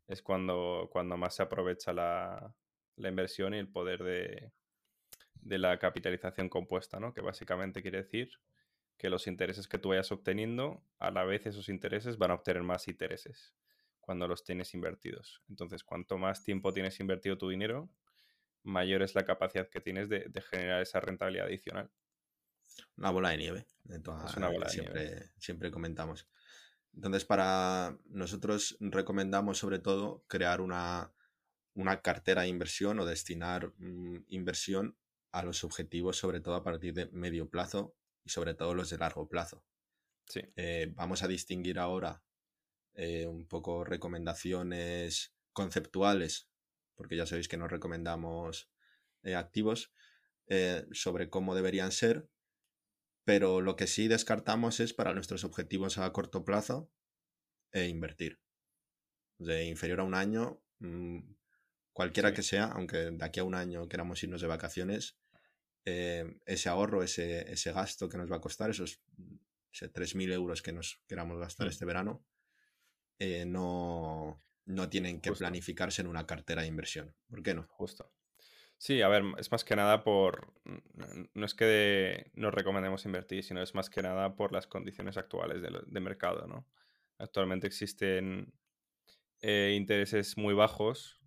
es 0.07 0.21
cuando, 0.21 0.87
cuando 0.93 1.17
más 1.17 1.35
se 1.35 1.43
aprovecha 1.43 1.91
la, 1.91 2.55
inversión 2.95 3.53
y 3.53 3.57
el 3.57 3.67
poder 3.67 4.01
de, 4.01 4.53
de, 5.41 5.57
la 5.57 5.77
capitalización 5.77 6.47
compuesta, 6.47 6.97
¿no? 6.97 7.13
Que 7.13 7.19
básicamente 7.19 7.81
quiere 7.81 7.97
decir 7.97 8.29
que 8.97 9.09
los 9.09 9.27
intereses 9.27 9.67
que 9.67 9.77
tú 9.77 9.89
vayas 9.89 10.09
obteniendo, 10.13 10.85
a 10.99 11.11
la 11.11 11.25
vez 11.25 11.45
esos 11.47 11.67
intereses 11.67 12.17
van 12.17 12.31
a 12.31 12.35
obtener 12.35 12.63
más 12.63 12.87
intereses 12.87 13.53
cuando 13.99 14.25
los 14.25 14.45
tienes 14.45 14.73
invertidos. 14.73 15.43
Entonces, 15.49 15.83
cuanto 15.83 16.17
más 16.17 16.43
tiempo 16.43 16.71
tienes 16.71 16.97
invertido 17.01 17.37
tu 17.37 17.49
dinero, 17.49 17.89
mayor 18.65 19.01
es 19.03 19.15
la 19.15 19.25
capacidad 19.25 19.69
que 19.69 19.79
tienes 19.79 20.09
de, 20.09 20.29
generar 20.49 20.81
esa 20.81 20.99
rentabilidad 20.99 21.47
adicional. 21.47 21.89
Una 22.97 23.11
bola 23.11 23.29
de 23.29 23.37
nieve. 23.37 23.67
es 23.89 24.35
una 24.35 24.49
bola 24.49 24.65
de 24.65 24.71
siempre, 24.71 25.05
nieve. 25.05 25.31
Siempre 25.37 25.71
comentamos. 25.71 26.27
Entonces, 26.93 27.25
para 27.25 27.97
nosotros 28.05 28.77
recomendamos 28.79 29.57
sobre 29.57 29.79
todo 29.79 30.25
crear 30.27 30.61
una, 30.61 31.13
cartera 32.01 32.43
de 32.43 32.47
inversión 32.47 32.99
o 32.99 33.05
destinar 33.05 33.73
mm, 33.77 34.25
inversión 34.27 34.97
a 35.31 35.43
los 35.43 35.63
objetivos, 35.63 36.17
sobre 36.17 36.39
todo 36.39 36.55
a 36.55 36.63
partir 36.63 36.93
de 36.93 37.07
medio 37.07 37.49
plazo 37.49 37.95
y 38.23 38.29
sobre 38.29 38.53
todo 38.55 38.73
los 38.73 38.89
de 38.89 38.97
largo 38.97 39.27
plazo. 39.27 39.63
Sí. 40.25 40.41
Eh, 40.55 40.91
vamos 40.95 41.21
a 41.21 41.27
distinguir 41.27 41.77
ahora 41.77 42.23
eh, 42.95 43.27
un 43.27 43.45
poco 43.45 43.83
recomendaciones 43.83 45.35
conceptuales 45.51 46.49
porque 46.95 47.15
ya 47.15 47.25
sabéis 47.25 47.47
que 47.47 47.57
nos 47.57 47.71
recomendamos 47.71 48.69
eh, 49.23 49.35
activos 49.35 49.93
eh, 50.47 50.85
sobre 50.91 51.29
cómo 51.29 51.55
deberían 51.55 51.91
ser, 51.91 52.29
pero 53.23 53.61
lo 53.61 53.75
que 53.75 53.87
sí 53.87 54.07
descartamos 54.07 54.79
es 54.79 54.93
para 54.93 55.13
nuestros 55.13 55.43
objetivos 55.43 55.97
a 55.97 56.11
corto 56.13 56.45
plazo 56.45 56.91
e 57.71 57.87
invertir. 57.87 58.39
De 59.39 59.65
inferior 59.65 59.99
a 59.99 60.03
un 60.03 60.13
año, 60.13 60.61
mm, 60.79 61.19
cualquiera 61.91 62.33
que 62.33 62.43
sea, 62.43 62.65
aunque 62.65 63.11
de 63.11 63.25
aquí 63.25 63.39
a 63.39 63.43
un 63.43 63.55
año 63.55 63.89
queramos 63.89 64.21
irnos 64.23 64.41
de 64.41 64.47
vacaciones, 64.47 65.17
eh, 65.85 66.39
ese 66.45 66.69
ahorro, 66.69 67.03
ese, 67.03 67.51
ese, 67.51 67.71
gasto 67.71 68.09
que 68.09 68.17
nos 68.17 68.31
va 68.31 68.37
a 68.37 68.41
costar, 68.41 68.69
esos, 68.69 69.01
3.000 69.71 70.31
euros 70.31 70.61
que 70.61 70.71
nos 70.71 71.01
queramos 71.07 71.39
gastar 71.39 71.67
mm. 71.67 71.69
este 71.69 71.85
verano, 71.85 72.25
eh, 73.19 73.45
no, 73.45 74.43
no 74.65 74.89
tienen 74.89 75.21
que 75.21 75.31
planificarse 75.31 76.01
en 76.01 76.07
una 76.07 76.25
cartera 76.25 76.63
de 76.63 76.67
inversión. 76.67 77.15
¿Por 77.29 77.43
qué 77.43 77.53
no? 77.53 77.67
Justo. 77.69 78.11
Sí, 78.77 79.01
a 79.01 79.07
ver, 79.07 79.23
es 79.37 79.51
más 79.51 79.63
que 79.63 79.75
nada 79.75 80.03
por. 80.03 80.53
No 81.33 81.45
es 81.45 81.53
que 81.53 82.31
nos 82.33 82.53
recomendemos 82.53 83.05
invertir, 83.05 83.43
sino 83.43 83.61
es 83.61 83.73
más 83.73 83.89
que 83.89 84.01
nada 84.01 84.35
por 84.35 84.51
las 84.51 84.67
condiciones 84.67 85.17
actuales 85.17 85.61
de, 85.61 85.99
mercado, 86.01 86.45
¿no? 86.47 86.67
Actualmente 87.17 87.67
existen 87.67 88.53
eh, 89.41 89.73
intereses 89.77 90.37
muy 90.37 90.53
bajos 90.53 91.21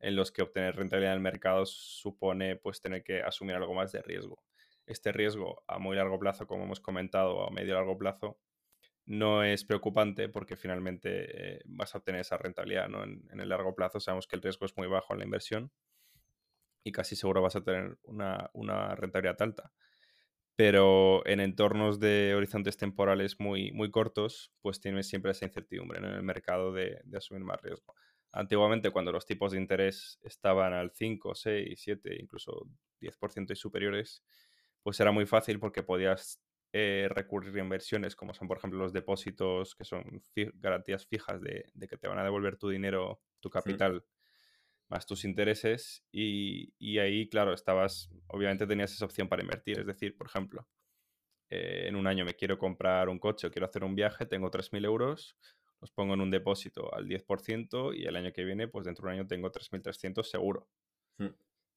en 0.00 0.16
los 0.16 0.30
que 0.30 0.42
obtener 0.42 0.76
rentabilidad 0.76 1.12
en 1.14 1.18
el 1.18 1.22
mercado 1.22 1.64
supone 1.66 2.56
pues 2.56 2.80
tener 2.80 3.02
que 3.02 3.22
asumir 3.22 3.56
algo 3.56 3.74
más 3.74 3.92
de 3.92 4.02
riesgo. 4.02 4.42
Este 4.86 5.10
riesgo 5.12 5.64
a 5.66 5.78
muy 5.78 5.96
largo 5.96 6.18
plazo, 6.18 6.46
como 6.46 6.64
hemos 6.64 6.80
comentado, 6.80 7.46
a 7.46 7.50
medio 7.50 7.74
largo 7.74 7.96
plazo, 7.96 8.38
no 9.06 9.44
es 9.44 9.64
preocupante 9.64 10.28
porque 10.28 10.56
finalmente 10.56 11.56
eh, 11.56 11.62
vas 11.66 11.94
a 11.94 11.98
obtener 11.98 12.20
esa 12.20 12.36
rentabilidad. 12.36 12.88
¿no? 12.88 13.04
En, 13.04 13.40
el 13.40 13.48
largo 13.48 13.74
plazo 13.74 14.00
sabemos 14.00 14.26
que 14.26 14.36
el 14.36 14.42
riesgo 14.42 14.66
es 14.66 14.76
muy 14.76 14.88
bajo 14.88 15.12
en 15.12 15.20
la 15.20 15.24
inversión 15.24 15.72
y 16.84 16.92
casi 16.92 17.16
seguro 17.16 17.40
vas 17.42 17.56
a 17.56 17.64
tener 17.64 17.98
una, 18.02 18.94
rentabilidad 18.96 19.40
alta. 19.40 19.72
Pero 20.56 21.26
en 21.26 21.40
entornos 21.40 22.00
de 22.00 22.34
horizontes 22.34 22.76
temporales 22.76 23.38
muy, 23.38 23.72
muy 23.72 23.90
cortos, 23.90 24.52
pues 24.62 24.80
tienes 24.80 25.08
siempre 25.08 25.32
esa 25.32 25.44
incertidumbre 25.44 25.98
en 25.98 26.06
el 26.06 26.22
mercado 26.22 26.72
de, 26.72 27.02
asumir 27.14 27.44
más 27.44 27.60
riesgo. 27.60 27.94
Antiguamente, 28.32 28.90
cuando 28.90 29.12
los 29.12 29.26
tipos 29.26 29.52
de 29.52 29.58
interés 29.58 30.18
estaban 30.22 30.72
al 30.72 30.92
5, 30.92 31.34
6, 31.34 31.78
7, 31.80 32.16
incluso 32.20 32.68
10% 33.00 33.52
y 33.52 33.56
superiores, 33.56 34.24
pues 34.82 34.98
era 35.00 35.10
muy 35.10 35.26
fácil 35.26 35.58
porque 35.58 35.82
podías 35.82 36.40
eh, 36.72 37.08
recurrir 37.10 37.56
a 37.56 37.62
inversiones 37.62 38.16
como 38.16 38.34
son, 38.34 38.48
por 38.48 38.58
ejemplo, 38.58 38.78
los 38.78 38.92
depósitos, 38.92 39.74
que 39.74 39.84
son 39.84 40.22
garantías 40.54 41.06
fijas 41.06 41.40
de, 41.40 41.64
que 41.88 41.96
te 41.96 42.08
van 42.08 42.18
a 42.18 42.24
devolver 42.24 42.56
tu 42.56 42.68
dinero, 42.68 43.22
tu 43.40 43.50
capital, 43.50 44.04
más 44.88 45.06
tus 45.06 45.24
intereses. 45.24 46.04
Y, 46.12 46.98
ahí, 46.98 47.28
claro, 47.28 47.52
estabas, 47.52 48.10
obviamente 48.28 48.66
tenías 48.66 48.92
esa 48.92 49.04
opción 49.04 49.28
para 49.28 49.42
invertir. 49.42 49.80
Es 49.80 49.86
decir, 49.86 50.16
por 50.16 50.26
ejemplo, 50.26 50.68
eh, 51.50 51.84
en 51.88 51.96
un 51.96 52.06
año 52.06 52.24
me 52.24 52.34
quiero 52.34 52.58
comprar 52.58 53.08
un 53.08 53.18
coche 53.18 53.46
o 53.46 53.50
quiero 53.50 53.66
hacer 53.66 53.84
un 53.84 53.94
viaje, 53.94 54.26
tengo 54.26 54.50
3.000 54.50 54.84
euros, 54.84 55.36
los 55.80 55.92
pongo 55.92 56.14
en 56.14 56.20
un 56.20 56.30
depósito 56.30 56.92
al 56.94 57.06
10% 57.06 57.94
y 57.94 58.04
el 58.04 58.16
año 58.16 58.32
que 58.32 58.44
viene, 58.44 58.68
pues 58.68 58.86
dentro 58.86 59.06
de 59.06 59.14
un 59.14 59.20
año 59.20 59.28
tengo 59.28 59.50
3.300 59.52 60.28
seguro. 60.28 60.68
Mm. 61.18 61.28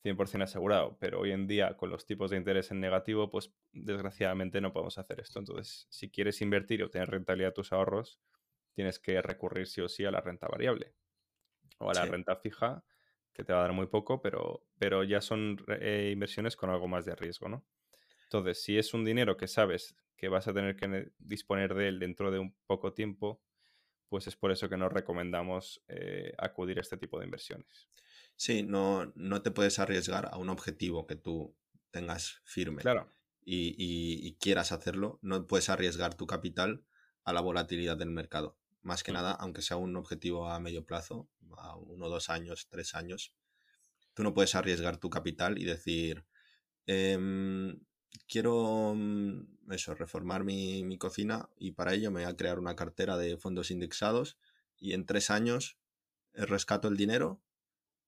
100% 0.03 0.43
asegurado, 0.43 0.97
pero 0.99 1.19
hoy 1.19 1.31
en 1.31 1.47
día 1.47 1.75
con 1.75 1.89
los 1.89 2.05
tipos 2.05 2.31
de 2.31 2.37
interés 2.37 2.71
en 2.71 2.79
negativo, 2.79 3.29
pues 3.29 3.53
desgraciadamente 3.71 4.61
no 4.61 4.71
podemos 4.71 4.97
hacer 4.97 5.19
esto. 5.19 5.39
Entonces, 5.39 5.87
si 5.89 6.09
quieres 6.09 6.41
invertir 6.41 6.79
y 6.79 6.83
obtener 6.83 7.09
rentabilidad 7.09 7.49
de 7.49 7.53
tus 7.53 7.73
ahorros, 7.73 8.19
tienes 8.73 8.99
que 8.99 9.21
recurrir 9.21 9.67
sí 9.67 9.81
o 9.81 9.89
sí 9.89 10.05
a 10.05 10.11
la 10.11 10.21
renta 10.21 10.47
variable 10.47 10.95
o 11.79 11.89
a 11.89 11.93
la 11.93 12.05
renta 12.05 12.35
fija, 12.35 12.83
que 13.33 13.43
te 13.43 13.53
va 13.53 13.59
a 13.59 13.61
dar 13.63 13.73
muy 13.73 13.87
poco, 13.87 14.21
pero, 14.21 14.65
pero 14.77 15.03
ya 15.03 15.21
son 15.21 15.63
eh, 15.79 16.09
inversiones 16.13 16.55
con 16.55 16.69
algo 16.69 16.87
más 16.87 17.05
de 17.05 17.15
riesgo, 17.15 17.47
¿no? 17.47 17.65
Entonces, 18.23 18.61
si 18.61 18.77
es 18.77 18.93
un 18.93 19.05
dinero 19.05 19.37
que 19.37 19.47
sabes 19.47 19.95
que 20.15 20.27
vas 20.27 20.47
a 20.47 20.53
tener 20.53 20.75
que 20.75 21.11
disponer 21.17 21.73
de 21.73 21.87
él 21.87 21.99
dentro 21.99 22.31
de 22.31 22.39
un 22.39 22.55
poco 22.67 22.93
tiempo, 22.93 23.41
pues 24.09 24.27
es 24.27 24.35
por 24.35 24.51
eso 24.51 24.67
que 24.67 24.77
nos 24.77 24.91
recomendamos 24.91 25.81
eh, 25.87 26.33
acudir 26.37 26.77
a 26.79 26.81
este 26.81 26.97
tipo 26.97 27.17
de 27.19 27.25
inversiones. 27.25 27.89
Sí, 28.39 28.63
no, 28.63 29.11
no 29.17 29.41
te 29.41 29.51
puedes 29.51 29.79
arriesgar 29.79 30.29
a 30.31 30.37
un 30.37 30.47
objetivo 30.47 31.05
que 31.05 31.17
tú 31.17 31.57
tengas 31.91 32.39
firme 32.45 32.81
claro. 32.81 33.11
y, 33.43 34.37
quieras 34.39 34.71
hacerlo. 34.71 35.19
No 35.21 35.45
puedes 35.45 35.67
arriesgar 35.67 36.15
tu 36.15 36.25
capital 36.25 36.85
a 37.25 37.33
la 37.33 37.41
volatilidad 37.41 37.97
del 37.97 38.11
mercado. 38.11 38.57
Más 38.81 39.03
que 39.03 39.11
mm. 39.11 39.15
nada, 39.15 39.31
aunque 39.33 39.61
sea 39.61 39.75
un 39.75 39.93
objetivo 39.97 40.47
a 40.49 40.57
medio 40.61 40.85
plazo, 40.85 41.27
a 41.57 41.75
uno, 41.75 42.07
dos 42.07 42.29
años, 42.29 42.69
tres 42.69 42.95
años, 42.95 43.33
tú 44.13 44.23
no 44.23 44.33
puedes 44.33 44.55
arriesgar 44.55 44.95
tu 44.95 45.09
capital 45.09 45.57
y 45.59 45.65
decir, 45.65 46.23
em, 46.85 47.77
quiero 48.25 48.93
mm, 48.95 49.73
eso, 49.73 49.95
reformar 49.95 50.45
mi, 50.45 50.85
mi, 50.85 50.97
cocina 50.97 51.49
y 51.57 51.71
para 51.71 51.93
ello 51.93 52.09
me 52.09 52.23
voy 52.23 52.31
a 52.31 52.37
crear 52.37 52.57
una 52.57 52.77
cartera 52.77 53.17
de 53.17 53.35
fondos 53.35 53.69
indexados 53.69 54.37
y 54.77 54.93
en 54.93 55.05
tres 55.05 55.29
años 55.29 55.77
rescato 56.31 56.87
el 56.87 56.95
dinero 56.95 57.41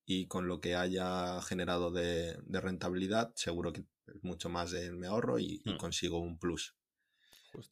y 0.05 0.27
con 0.27 0.47
lo 0.47 0.59
que 0.61 0.75
haya 0.75 1.41
generado 1.41 1.91
de, 1.91 2.37
rentabilidad, 2.47 3.31
seguro 3.35 3.71
que 3.71 3.85
es 4.07 4.23
mucho 4.23 4.49
más 4.49 4.71
de 4.71 4.91
mi 4.91 5.07
ahorro 5.07 5.39
y, 5.39 5.61
hmm. 5.65 5.77
consigo 5.77 6.19
un 6.19 6.37
plus. 6.37 6.75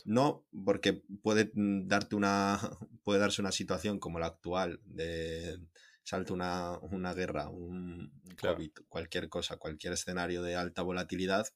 No, 0.03 0.45
porque 0.65 1.03
puede 1.21 1.51
darte 1.55 2.15
una. 2.15 2.59
puede 3.03 3.19
darse 3.19 3.41
una 3.41 3.51
situación 3.51 3.99
como 3.99 4.19
la 4.19 4.27
actual, 4.27 4.79
de 4.83 5.59
salta 6.03 6.33
una, 6.33 6.77
una 6.79 7.13
guerra, 7.13 7.49
un 7.49 8.11
COVID, 8.41 8.71
cualquier 8.87 9.29
cosa, 9.29 9.57
cualquier 9.57 9.93
escenario 9.93 10.41
de 10.41 10.55
alta 10.55 10.81
volatilidad, 10.81 11.47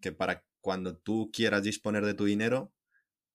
que 0.00 0.12
para 0.12 0.44
cuando 0.60 0.96
tú 0.96 1.30
quieras 1.32 1.62
disponer 1.64 2.06
de 2.06 2.14
tu 2.14 2.24
dinero, 2.24 2.72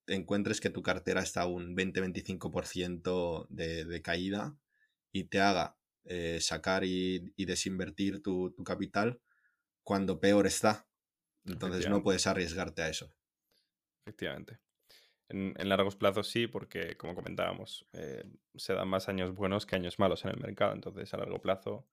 encuentres 0.08 0.62
que 0.62 0.70
tu 0.70 0.82
cartera 0.82 1.22
está 1.22 1.42
a 1.42 1.48
un 1.48 1.76
20-25% 1.76 3.48
de, 3.50 3.86
de 3.86 4.02
caída 4.02 4.56
y 5.12 5.26
te 5.26 5.42
haga 5.42 5.79
eh, 6.12 6.42
sacar 6.42 6.84
y, 6.84 7.32
desinvertir 7.38 8.24
tu, 8.24 8.56
capital 8.66 9.22
cuando 9.84 10.20
peor 10.20 10.48
está. 10.48 10.88
Entonces 11.46 11.88
no 11.88 12.02
puedes 12.02 12.26
arriesgarte 12.26 12.82
a 12.82 12.90
eso. 12.90 13.14
Efectivamente. 14.06 14.58
En, 15.28 15.54
largos 15.70 15.96
plazos 15.96 16.28
sí, 16.28 16.48
porque 16.48 16.98
como 16.98 17.14
comentábamos, 17.14 17.88
eh, 17.94 18.24
se 18.56 18.74
dan 18.74 18.88
más 18.88 19.08
años 19.08 19.36
buenos 19.36 19.68
que 19.68 19.76
años 19.76 20.00
malos 20.00 20.26
en 20.26 20.32
el 20.32 20.40
mercado. 20.40 20.74
Entonces 20.74 21.14
a 21.14 21.18
largo 21.18 21.44
plazo 21.44 21.88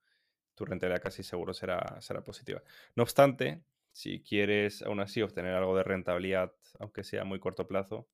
tu 0.55 0.65
rentabilidad 0.65 1.03
casi 1.03 1.23
seguro 1.23 1.53
será, 1.53 2.01
será 2.01 2.25
positiva. 2.25 2.63
No 2.95 3.03
obstante, 3.03 3.63
si 3.93 4.23
quieres 4.23 4.81
aún 4.81 5.01
así 5.01 5.21
obtener 5.21 5.53
algo 5.53 5.77
de 5.77 5.83
rentabilidad, 5.83 6.55
aunque 6.79 7.05
sea 7.05 7.21
a 7.21 7.25
muy 7.27 7.39
corto 7.39 7.69
plazo, 7.69 8.09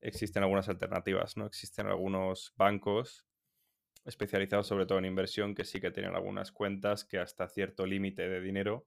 existen 0.00 0.42
algunas 0.42 0.68
alternativas, 0.68 1.36
¿no? 1.36 1.46
Existen 1.46 1.86
algunos 1.86 2.52
bancos 2.56 3.24
especializados 4.04 4.66
sobre 4.66 4.86
todo 4.86 4.98
en 4.98 5.06
inversión 5.06 5.54
que 5.54 5.64
sí 5.64 5.80
que 5.80 5.90
tienen 5.90 6.14
algunas 6.14 6.52
cuentas 6.52 7.04
que 7.04 7.18
hasta 7.18 7.48
cierto 7.48 7.86
límite 7.86 8.28
de 8.28 8.40
dinero 8.40 8.86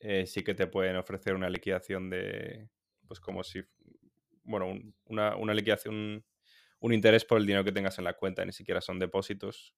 eh, 0.00 0.26
sí 0.26 0.44
que 0.44 0.54
te 0.54 0.66
pueden 0.66 0.96
ofrecer 0.96 1.34
una 1.34 1.48
liquidación 1.48 2.10
de, 2.10 2.68
pues 3.06 3.18
como 3.18 3.42
si, 3.42 3.62
bueno, 4.44 4.78
una, 5.06 5.36
una, 5.36 5.54
liquidación, 5.54 6.24
un, 6.80 6.92
interés 6.92 7.24
por 7.24 7.38
el 7.38 7.46
dinero 7.46 7.64
que 7.64 7.72
tengas 7.72 7.98
en 7.98 8.04
la 8.04 8.12
cuenta, 8.12 8.44
ni 8.44 8.52
siquiera 8.52 8.80
son 8.80 8.98
depósitos, 8.98 9.74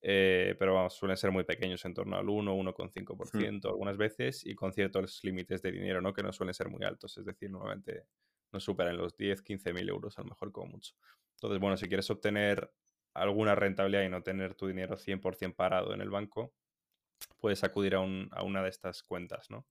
eh, 0.00 0.56
pero 0.58 0.74
vamos, 0.74 0.94
suelen 0.94 1.16
ser 1.16 1.30
muy 1.30 1.44
pequeños, 1.44 1.84
en 1.84 1.94
torno 1.94 2.16
al 2.16 2.28
1, 2.28 2.56
1,5% 2.56 3.64
hmm. 3.64 3.68
algunas 3.68 3.96
veces 3.96 4.44
y 4.44 4.54
con 4.54 4.72
ciertos 4.72 5.22
límites 5.22 5.60
de 5.62 5.70
dinero, 5.70 6.00
¿no? 6.00 6.12
Que 6.12 6.22
no 6.22 6.32
suelen 6.32 6.54
ser 6.54 6.68
muy 6.68 6.82
altos, 6.84 7.18
es 7.18 7.26
decir, 7.26 7.50
normalmente 7.50 8.06
no 8.52 8.58
superan 8.58 8.96
los 8.96 9.16
10, 9.16 9.42
15 9.42 9.72
mil 9.72 9.88
euros 9.88 10.18
a 10.18 10.22
lo 10.22 10.28
mejor 10.28 10.50
como 10.50 10.72
mucho. 10.72 10.94
Entonces, 11.36 11.60
bueno, 11.60 11.76
si 11.76 11.88
quieres 11.88 12.08
obtener 12.10 12.70
alguna 13.14 13.54
rentabilidad 13.54 14.02
y 14.04 14.08
no 14.08 14.22
tener 14.22 14.54
tu 14.54 14.66
dinero 14.66 14.96
100% 14.96 15.54
parado 15.54 15.94
en 15.94 16.00
el 16.00 16.10
banco, 16.10 16.54
puedes 17.38 17.64
acudir 17.64 17.94
a, 17.94 18.00
una 18.00 18.62
de 18.62 18.68
estas 18.68 19.02
cuentas, 19.02 19.50
¿no? 19.50 19.66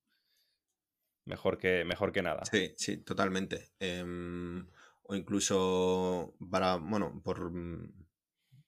Mejor 1.25 1.58
que, 1.58 1.86
mejor 1.86 2.12
que 2.12 2.21
nada. 2.21 2.43
Sí, 2.45 2.73
sí, 2.77 2.97
totalmente. 2.97 3.71
Em, 3.80 4.67
o 5.04 5.15
incluso 5.15 6.36
para, 6.49 6.77
bueno, 6.77 7.21
por, 7.23 7.51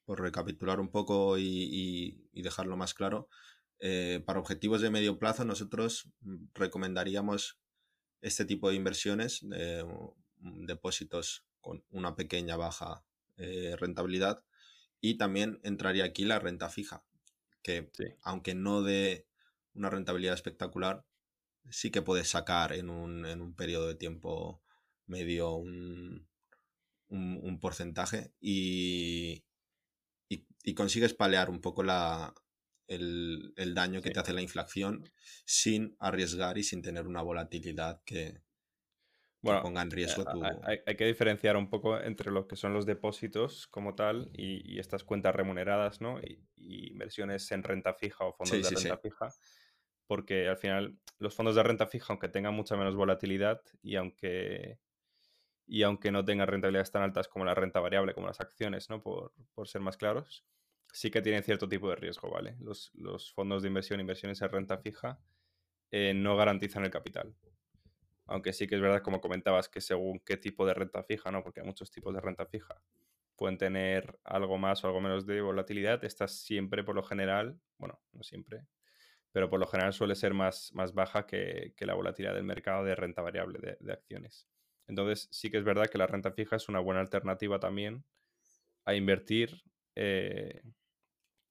por 0.05 0.21
recapitular 0.21 0.79
un 0.79 0.89
poco 0.89 1.38
y, 1.38 2.29
dejarlo 2.33 2.77
más 2.77 2.93
claro, 2.93 3.29
eh, 3.79 4.21
para 4.25 4.39
objetivos 4.39 4.81
de 4.81 4.89
medio 4.89 5.17
plazo 5.19 5.45
nosotros 5.45 6.12
recomendaríamos 6.53 7.59
este 8.21 8.45
tipo 8.45 8.69
de 8.69 8.75
inversiones, 8.75 9.39
de, 9.49 9.86
depósitos 10.38 11.45
con 11.62 11.83
una 11.89 12.15
pequeña 12.15 12.55
baja 12.55 13.03
eh, 13.38 13.75
rentabilidad, 13.77 14.43
y 15.03 15.15
también 15.15 15.59
entraría 15.63 16.05
aquí 16.05 16.23
la 16.23 16.39
renta 16.39 16.69
fija, 16.69 17.03
que 17.61 17.91
aunque 18.21 18.55
no 18.55 18.81
de 18.81 19.27
una 19.73 19.89
rentabilidad 19.89 20.33
espectacular, 20.33 21.05
sí 21.69 21.91
que 21.91 22.01
puedes 22.01 22.29
sacar 22.29 22.71
en 22.71 22.89
un, 22.89 23.53
periodo 23.53 23.89
de 23.89 23.95
tiempo 23.95 24.63
medio 25.05 25.55
un, 25.55 26.25
porcentaje 27.59 28.31
y, 28.39 29.43
y, 30.29 30.73
consigues 30.73 31.13
palear 31.13 31.49
un 31.49 31.59
poco 31.59 31.83
la, 31.83 32.33
el, 32.87 33.73
daño 33.75 34.01
que 34.01 34.11
te 34.11 34.21
hace 34.21 34.31
la 34.31 34.41
inflación 34.41 35.11
sin 35.45 35.97
arriesgar 35.99 36.57
y 36.57 36.63
sin 36.63 36.81
tener 36.81 37.07
una 37.07 37.21
volatilidad 37.21 38.01
que, 38.05 38.41
bueno, 39.43 39.62
ponga 39.62 39.82
en 39.82 39.91
riesgo 39.91 40.23
eh, 40.23 40.25
tu... 40.32 40.43
Hay, 40.88 40.95
que 40.95 41.06
diferenciar 41.06 41.58
un 41.58 41.69
poco 41.69 41.99
entre 41.99 42.32
lo 42.32 42.47
que 42.47 42.56
son 42.56 42.73
los 42.73 42.86
depósitos 42.86 43.67
como 43.67 43.93
tal 43.93 44.29
y, 44.34 44.79
estas 44.79 45.03
cuentas 45.03 45.36
remuneradas, 45.36 46.01
¿no? 46.01 46.19
Y, 46.19 46.39
inversiones 46.56 47.51
en 47.51 47.62
renta 47.62 47.93
fija 47.93 48.23
o 48.23 48.34
fondos 48.34 48.69
de 48.69 48.75
renta 48.75 48.97
fija. 48.97 49.29
Porque 50.08 50.47
al 50.47 50.58
final 50.58 50.97
los 51.19 51.36
fondos 51.36 51.56
de 51.56 51.63
renta 51.63 51.88
fija, 51.88 52.08
aunque 52.10 52.29
tengan 52.29 52.53
mucha 52.53 52.77
menos 52.77 52.95
volatilidad 52.95 53.62
y 53.82 53.97
aunque, 53.97 54.79
y 55.67 55.84
aunque 55.84 56.12
no 56.12 56.23
tengan 56.23 56.47
rentabilidades 56.47 56.91
tan 56.91 57.03
altas 57.03 57.27
como 57.27 57.43
la 57.43 57.53
renta 57.53 57.82
variable, 57.82 58.13
como 58.13 58.27
las 58.27 58.39
acciones, 58.39 58.89
¿no? 58.89 59.01
Por, 59.01 59.34
por 59.53 59.67
ser 59.67 59.82
más 59.82 59.97
claros, 59.97 60.45
sí 60.93 61.12
que 61.12 61.21
tienen 61.21 61.43
cierto 61.43 61.67
tipo 61.67 61.89
de 61.89 61.97
riesgo, 61.97 62.29
¿vale? 62.29 62.56
Los, 62.60 62.91
los 62.93 63.34
fondos 63.34 63.62
de 63.62 63.67
inversión, 63.67 63.99
inversiones 63.99 64.41
en 64.41 64.49
renta 64.49 64.77
fija, 64.77 65.19
eh, 65.91 66.13
no 66.13 66.38
garantizan 66.38 66.86
el 66.86 66.91
capital. 66.91 67.36
Aunque 68.25 68.53
sí 68.53 68.67
que 68.67 68.75
es 68.75 68.81
verdad, 68.81 69.01
como 69.01 69.21
comentabas, 69.21 69.69
que 69.69 69.81
según 69.81 70.19
qué 70.19 70.38
tipo 70.38 70.65
de 70.65 70.73
renta 70.73 71.03
fija, 71.03 71.31
¿no? 71.31 71.43
Porque 71.43 71.59
hay 71.59 71.65
muchos 71.65 71.91
tipos 71.91 72.13
de 72.13 72.21
renta 72.21 72.45
fija. 72.45 72.81
Pueden 73.36 73.57
tener 73.57 74.19
algo 74.23 74.57
más 74.57 74.83
o 74.83 74.88
algo 74.88 75.01
menos 75.01 75.25
de 75.25 75.41
volatilidad. 75.41 76.03
Esta 76.03 76.27
siempre, 76.27 76.83
por 76.83 76.95
lo 76.95 77.03
general, 77.03 77.59
bueno, 77.77 78.01
no 78.13 78.23
siempre, 78.23 78.65
pero 79.33 79.49
por 79.49 79.59
lo 79.59 79.67
general 79.67 79.93
suele 79.93 80.15
ser 80.15 80.33
más, 80.33 80.71
más 80.73 80.93
baja 80.93 81.25
que, 81.25 81.73
la 81.79 81.95
volatilidad 81.95 82.36
del 82.36 82.43
mercado 82.43 82.86
de 82.86 82.95
renta 82.95 83.21
variable 83.21 83.77
de, 83.79 83.93
acciones. 83.93 84.47
Entonces, 84.88 85.27
sí 85.31 85.49
que 85.49 85.57
es 85.57 85.63
verdad 85.63 85.88
que 85.88 85.97
la 85.97 86.07
renta 86.07 86.31
fija 86.31 86.55
es 86.55 86.69
una 86.69 86.79
buena 86.79 87.01
alternativa 87.01 87.59
también 87.59 88.05
a 88.86 88.93
invertir 88.93 89.63
eh, 89.95 90.62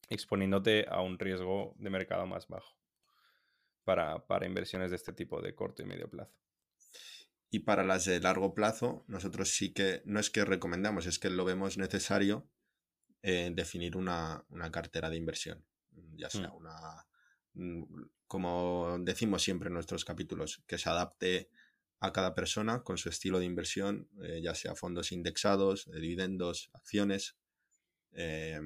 exponiéndote 0.08 0.86
a 0.88 1.00
un 1.00 1.18
riesgo 1.18 1.74
de 1.76 1.90
mercado 1.90 2.26
más 2.26 2.46
bajo 2.46 2.76
para, 3.84 4.24
para 4.26 4.46
inversiones 4.46 4.90
de 4.90 4.96
este 4.96 5.12
tipo 5.12 5.40
de 5.40 5.54
corto 5.54 5.82
y 5.82 5.86
medio 5.86 6.08
plazo. 6.08 6.38
Y 7.54 7.58
para 7.60 7.84
las 7.84 8.06
de 8.06 8.18
largo 8.18 8.54
plazo, 8.54 9.04
nosotros 9.08 9.50
sí 9.50 9.74
que, 9.74 10.00
no 10.06 10.18
es 10.18 10.30
que 10.30 10.42
recomendamos, 10.42 11.04
es 11.04 11.18
que 11.18 11.28
lo 11.28 11.44
vemos 11.44 11.76
necesario 11.76 12.48
eh, 13.22 13.52
definir 13.54 13.94
una, 13.98 14.46
cartera 14.72 15.10
de 15.10 15.18
inversión. 15.18 15.62
Ya 16.16 16.30
sea 16.30 16.48
mm. 16.48 16.56
una, 16.56 17.06
mm, 17.52 17.82
como 18.26 18.96
decimos 19.00 19.42
siempre 19.42 19.68
en 19.68 19.74
nuestros 19.74 20.06
capítulos, 20.06 20.64
que 20.66 20.78
se 20.78 20.88
adapte 20.88 21.50
a 22.00 22.10
cada 22.10 22.34
persona 22.34 22.82
con 22.84 22.96
su 22.96 23.10
estilo 23.10 23.38
de 23.38 23.44
inversión, 23.44 24.08
eh, 24.22 24.40
ya 24.42 24.54
sea 24.54 24.74
fondos 24.74 25.12
indexados, 25.12 25.90
dividendos, 25.92 26.70
acciones, 26.72 27.36
eh, 28.12 28.62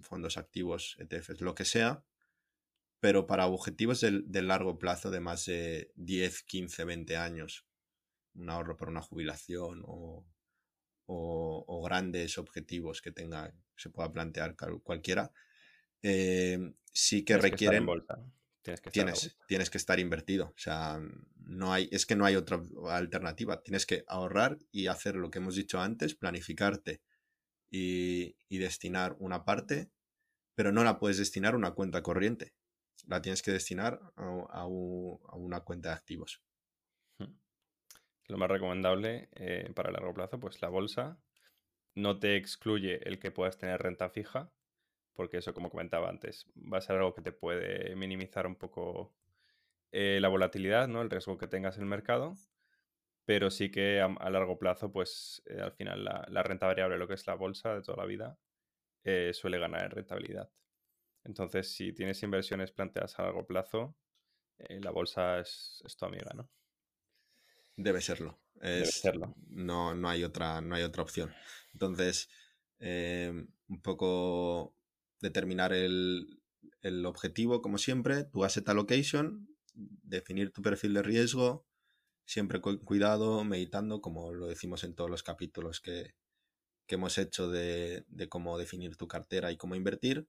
fondos 0.00 0.36
activos, 0.36 0.96
ETFs, 1.00 1.40
lo 1.40 1.56
que 1.56 1.64
sea, 1.64 2.04
pero 3.00 3.26
para 3.26 3.48
objetivos 3.48 4.00
de 4.00 4.42
largo 4.42 4.78
plazo 4.78 5.10
de 5.10 5.18
más 5.18 5.44
de 5.46 5.90
10, 5.96 6.44
15, 6.44 6.84
20 6.84 7.16
años, 7.16 7.67
un 8.38 8.50
ahorro 8.50 8.76
para 8.76 8.90
una 8.90 9.02
jubilación 9.02 9.82
o, 9.86 10.24
grandes 11.84 12.36
objetivos 12.36 13.00
que 13.00 13.12
tenga, 13.12 13.52
se 13.76 13.88
pueda 13.88 14.12
plantear 14.12 14.56
cualquiera, 14.82 15.32
eh, 16.02 16.74
sí 16.92 17.24
que 17.24 17.38
requieren... 17.38 17.86
Tienes 18.60 18.80
que, 18.82 18.90
tienes, 18.90 19.38
tienes 19.46 19.70
que 19.70 19.78
estar 19.78 19.98
invertido. 19.98 20.48
O 20.48 20.58
sea, 20.58 21.00
no 21.36 21.72
hay, 21.72 21.88
es 21.90 22.04
que 22.04 22.16
no 22.16 22.26
hay 22.26 22.36
otra 22.36 22.60
alternativa. 22.90 23.62
Tienes 23.62 23.86
que 23.86 24.04
ahorrar 24.06 24.58
y 24.70 24.88
hacer 24.88 25.14
lo 25.14 25.30
que 25.30 25.38
hemos 25.38 25.54
dicho 25.54 25.80
antes, 25.80 26.14
planificarte 26.14 27.00
y, 27.70 28.36
destinar 28.50 29.16
una 29.20 29.46
parte, 29.46 29.90
pero 30.54 30.70
no 30.70 30.84
la 30.84 30.98
puedes 30.98 31.16
destinar 31.16 31.54
a 31.54 31.56
una 31.56 31.70
cuenta 31.70 32.02
corriente. 32.02 32.52
La 33.06 33.22
tienes 33.22 33.40
que 33.40 33.52
destinar 33.52 34.02
a 34.16 34.66
una 34.66 35.60
cuenta 35.60 35.88
de 35.88 35.94
activos 35.94 36.42
lo 38.28 38.36
más 38.36 38.50
recomendable 38.50 39.28
eh, 39.32 39.70
para 39.74 39.90
largo 39.90 40.14
plazo, 40.14 40.38
pues 40.38 40.60
la 40.62 40.68
bolsa 40.68 41.18
no 41.94 42.18
te 42.18 42.36
excluye 42.36 43.00
el 43.08 43.18
que 43.18 43.30
puedas 43.30 43.58
tener 43.58 43.82
renta 43.82 44.10
fija, 44.10 44.52
porque 45.14 45.38
eso, 45.38 45.54
como 45.54 45.70
comentaba 45.70 46.08
antes, 46.08 46.46
va 46.56 46.78
a 46.78 46.82
ser 46.82 46.96
algo 46.96 47.14
que 47.14 47.22
te 47.22 47.32
puede 47.32 47.96
minimizar 47.96 48.46
un 48.46 48.56
poco 48.56 49.14
eh, 49.92 50.18
la 50.20 50.28
volatilidad, 50.28 50.88
¿no? 50.88 51.02
El 51.02 51.10
riesgo 51.10 51.38
que 51.38 51.48
tengas 51.48 51.76
en 51.76 51.84
el 51.84 51.88
mercado, 51.88 52.34
pero 53.24 53.50
sí 53.50 53.70
que 53.70 54.00
a, 54.00 54.30
largo 54.30 54.58
plazo, 54.58 54.92
pues 54.92 55.42
eh, 55.46 55.60
al 55.60 55.72
final 55.72 56.04
la, 56.04 56.42
renta 56.42 56.66
variable, 56.66 56.98
lo 56.98 57.08
que 57.08 57.14
es 57.14 57.26
la 57.26 57.34
bolsa 57.34 57.74
de 57.74 57.82
toda 57.82 57.98
la 57.98 58.06
vida, 58.06 58.38
suele 59.32 59.58
ganar 59.58 59.84
en 59.84 59.90
rentabilidad. 59.90 60.50
Entonces, 61.24 61.72
si 61.74 61.94
tienes 61.94 62.22
inversiones 62.22 62.72
planteadas 62.72 63.18
a 63.18 63.22
largo 63.22 63.46
plazo, 63.46 63.96
la 64.68 64.90
bolsa 64.90 65.40
es 65.40 65.96
tu 65.98 66.04
amiga, 66.04 66.30
¿no? 66.34 66.50
Debe 67.78 68.00
serlo. 68.00 68.40
serlo. 68.84 69.36
No, 69.50 69.94
no, 69.94 70.08
hay 70.08 70.24
otra, 70.24 70.60
no 70.60 70.74
hay 70.74 70.82
otra 70.82 71.04
opción. 71.04 71.32
Entonces, 71.72 72.28
eh, 72.80 73.32
un 73.68 73.82
poco 73.82 74.74
determinar 75.20 75.72
el, 75.72 76.40
objetivo, 77.06 77.62
como 77.62 77.78
siempre, 77.78 78.24
tu 78.24 78.44
asset 78.44 78.68
allocation, 78.68 79.48
definir 79.74 80.50
tu 80.50 80.60
perfil 80.60 80.94
de 80.94 81.02
riesgo, 81.02 81.66
siempre 82.24 82.60
con 82.60 82.78
cuidado, 82.78 83.44
meditando, 83.44 84.00
como 84.00 84.34
lo 84.34 84.48
decimos 84.48 84.82
en 84.82 84.96
todos 84.96 85.08
los 85.08 85.22
capítulos 85.22 85.80
que, 85.80 86.14
hemos 86.88 87.16
hecho 87.16 87.48
de, 87.48 88.04
cómo 88.28 88.58
definir 88.58 88.96
tu 88.96 89.06
cartera 89.06 89.52
y 89.52 89.56
cómo 89.56 89.76
invertir. 89.76 90.26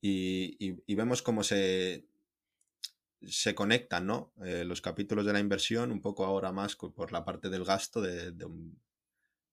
y 0.00 0.94
vemos 0.94 1.20
cómo 1.20 1.44
se, 1.44 2.06
se 3.28 3.54
conectan, 3.54 4.06
¿no? 4.06 4.32
Eh, 4.44 4.64
los 4.64 4.80
capítulos 4.80 5.26
de 5.26 5.32
la 5.32 5.40
inversión, 5.40 5.90
un 5.90 6.00
poco 6.00 6.24
ahora 6.24 6.52
más 6.52 6.76
por 6.76 7.12
la 7.12 7.24
parte 7.24 7.50
del 7.50 7.64
gasto, 7.64 8.00
de, 8.00 8.34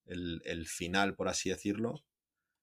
el, 0.06 0.68
final, 0.68 1.16
por 1.16 1.28
así 1.28 1.50
decirlo. 1.50 2.04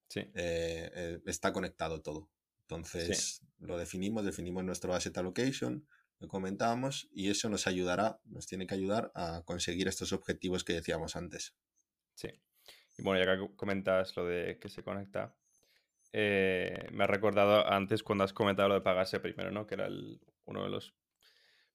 Sí. 0.09 0.21
Eh, 0.21 0.91
eh, 0.95 1.21
está 1.27 1.53
conectado 1.53 2.01
todo. 2.01 2.31
Entonces, 2.63 3.43
lo 3.61 3.79
definimos, 3.79 4.25
definimos 4.25 4.65
nuestro 4.65 4.95
asset 4.95 5.17
allocation, 5.19 5.87
lo 6.19 6.29
comentábamos, 6.29 7.09
y 7.13 7.31
eso 7.31 7.49
nos 7.49 7.67
ayudará, 7.67 8.21
nos 8.25 8.47
tiene 8.47 8.67
que 8.67 8.75
ayudar 8.75 9.11
a 9.15 9.43
conseguir 9.45 9.89
estos 9.89 10.13
objetivos 10.13 10.65
que 10.65 10.75
decíamos 10.75 11.17
antes. 11.17 11.55
Sí. 12.15 12.29
Y 12.99 13.03
bueno, 13.03 13.25
ya 13.25 13.39
que 13.39 13.55
comentas 13.57 14.17
lo 14.17 14.27
de 14.27 14.59
que 14.59 14.69
se 14.69 14.83
conecta, 14.83 15.35
me 16.13 17.05
ha 17.05 17.07
recordado 17.07 17.71
antes 17.71 18.03
cuando 18.03 18.25
has 18.25 18.33
comentado 18.33 18.69
lo 18.69 18.75
de 18.75 18.81
pagarse 18.81 19.21
primero, 19.21 19.51
¿no? 19.51 19.67
Que 19.67 19.75
era 19.75 19.89
uno 20.49 20.65
de 20.65 20.71
los 20.71 20.95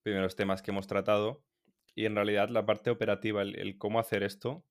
primeros 0.02 0.36
temas 0.36 0.62
que 0.62 0.72
hemos 0.72 0.88
tratado. 0.88 1.44
Y 1.96 2.06
en 2.06 2.16
realidad 2.16 2.50
la 2.50 2.66
parte 2.66 2.90
operativa, 2.90 3.42
el, 3.42 3.78
cómo 3.78 4.00
hacer 4.00 4.24
esto, 4.24 4.66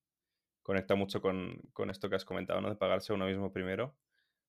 conecta 0.62 0.94
mucho 0.94 1.20
con, 1.22 1.62
esto 1.90 2.10
que 2.10 2.16
has 2.16 2.24
comentado, 2.24 2.60
¿no? 2.60 2.68
De 2.68 2.76
pagarse 2.76 3.12
uno 3.12 3.26
mismo 3.26 3.52
primero. 3.52 3.96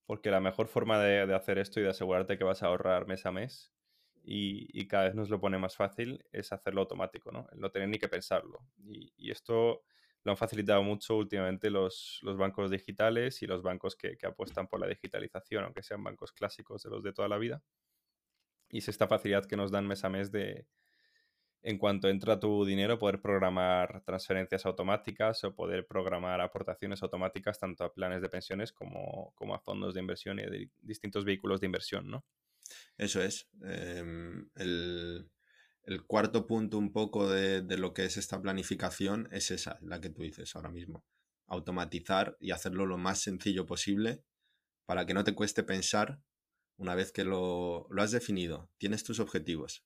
Porque 0.05 0.31
la 0.31 0.41
mejor 0.41 0.67
forma 0.67 0.99
de, 0.99 1.33
hacer 1.33 1.57
esto 1.57 1.79
y 1.79 1.83
de 1.83 1.89
asegurarte 1.89 2.37
que 2.37 2.43
vas 2.43 2.61
a 2.61 2.67
ahorrar 2.67 3.07
mes 3.07 3.25
a 3.25 3.31
mes 3.31 3.71
y, 4.23 4.85
cada 4.87 5.05
vez 5.05 5.15
nos 5.15 5.29
lo 5.29 5.39
pone 5.39 5.57
más 5.57 5.75
fácil 5.75 6.25
es 6.31 6.51
hacerlo 6.51 6.81
automático, 6.81 7.31
¿no? 7.31 7.47
no 7.55 7.71
tener 7.71 7.87
ni 7.89 7.99
que 7.99 8.09
pensarlo. 8.09 8.59
Y, 8.85 9.31
esto 9.31 9.83
lo 10.23 10.31
han 10.31 10.37
facilitado 10.37 10.83
mucho 10.83 11.15
últimamente 11.15 11.69
los, 11.69 12.19
bancos 12.23 12.69
digitales 12.69 13.41
y 13.43 13.47
los 13.47 13.61
bancos 13.61 13.95
que, 13.95 14.17
que, 14.17 14.25
apuestan 14.25 14.67
por 14.67 14.79
la 14.81 14.87
digitalización, 14.87 15.63
aunque 15.63 15.83
sean 15.83 16.03
bancos 16.03 16.33
clásicos 16.33 16.83
de 16.83 16.89
los 16.89 17.03
de 17.03 17.13
toda 17.13 17.29
la 17.29 17.37
vida 17.37 17.63
y 18.73 18.79
es 18.79 18.89
esta 18.89 19.07
facilidad 19.07 19.45
que 19.45 19.55
nos 19.55 19.71
dan 19.71 19.87
mes 19.87 20.03
a 20.03 20.09
mes 20.09 20.31
de, 20.31 20.65
en 21.61 21.77
cuanto 21.77 22.09
entra 22.09 22.39
tu 22.39 22.65
dinero, 22.65 22.97
poder 22.97 23.21
programar 23.21 24.01
transferencias 24.03 24.65
automáticas 24.65 25.43
o 25.43 25.53
poder 25.53 25.85
programar 25.85 26.41
aportaciones 26.41 27.03
automáticas 27.03 27.59
tanto 27.59 27.83
a 27.83 27.93
planes 27.93 28.23
de 28.23 28.29
pensiones 28.29 28.73
como, 28.73 29.31
como 29.35 29.53
a 29.53 29.59
fondos 29.59 29.93
de 29.93 29.99
inversión 29.99 30.39
y 30.39 30.41
de 30.41 30.71
distintos 30.81 31.23
vehículos 31.23 31.61
de 31.61 31.67
inversión, 31.67 32.09
¿no? 32.09 32.25
Eso 32.97 33.21
es. 33.21 33.47
Em, 33.61 34.49
el, 34.55 35.29
cuarto 36.07 36.47
punto 36.47 36.79
un 36.79 36.91
poco 36.91 37.29
de, 37.29 37.61
de, 37.61 37.77
lo 37.77 37.93
que 37.93 38.05
es 38.05 38.17
esta 38.17 38.41
planificación 38.41 39.29
es 39.31 39.51
esa, 39.51 39.77
la 39.83 40.01
que 40.01 40.09
tú 40.09 40.23
dices 40.23 40.55
ahora 40.55 40.71
mismo. 40.71 41.05
Automatizar 41.45 42.37
y 42.39 42.49
hacerlo 42.49 42.87
lo 42.87 42.97
más 42.97 43.21
sencillo 43.21 43.67
posible 43.67 44.23
para 44.87 45.05
que 45.05 45.13
no 45.13 45.23
te 45.23 45.35
cueste 45.35 45.61
pensar 45.61 46.19
una 46.77 46.95
vez 46.95 47.11
que 47.11 47.23
lo, 47.23 47.87
has 47.97 48.11
definido, 48.11 48.69
tienes 48.77 49.03
tus 49.03 49.19
objetivos, 49.19 49.85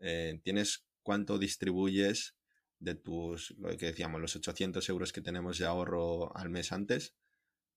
eh, 0.00 0.40
tienes 0.42 0.86
cuánto 1.02 1.38
distribuyes 1.38 2.36
de 2.78 2.94
tus, 2.94 3.52
lo 3.58 3.76
que 3.76 3.86
decíamos, 3.86 4.20
los 4.20 4.36
800 4.36 4.88
euros 4.88 5.12
que 5.12 5.20
tenemos 5.20 5.58
de 5.58 5.66
ahorro 5.66 6.36
al 6.36 6.50
mes 6.50 6.72
antes, 6.72 7.14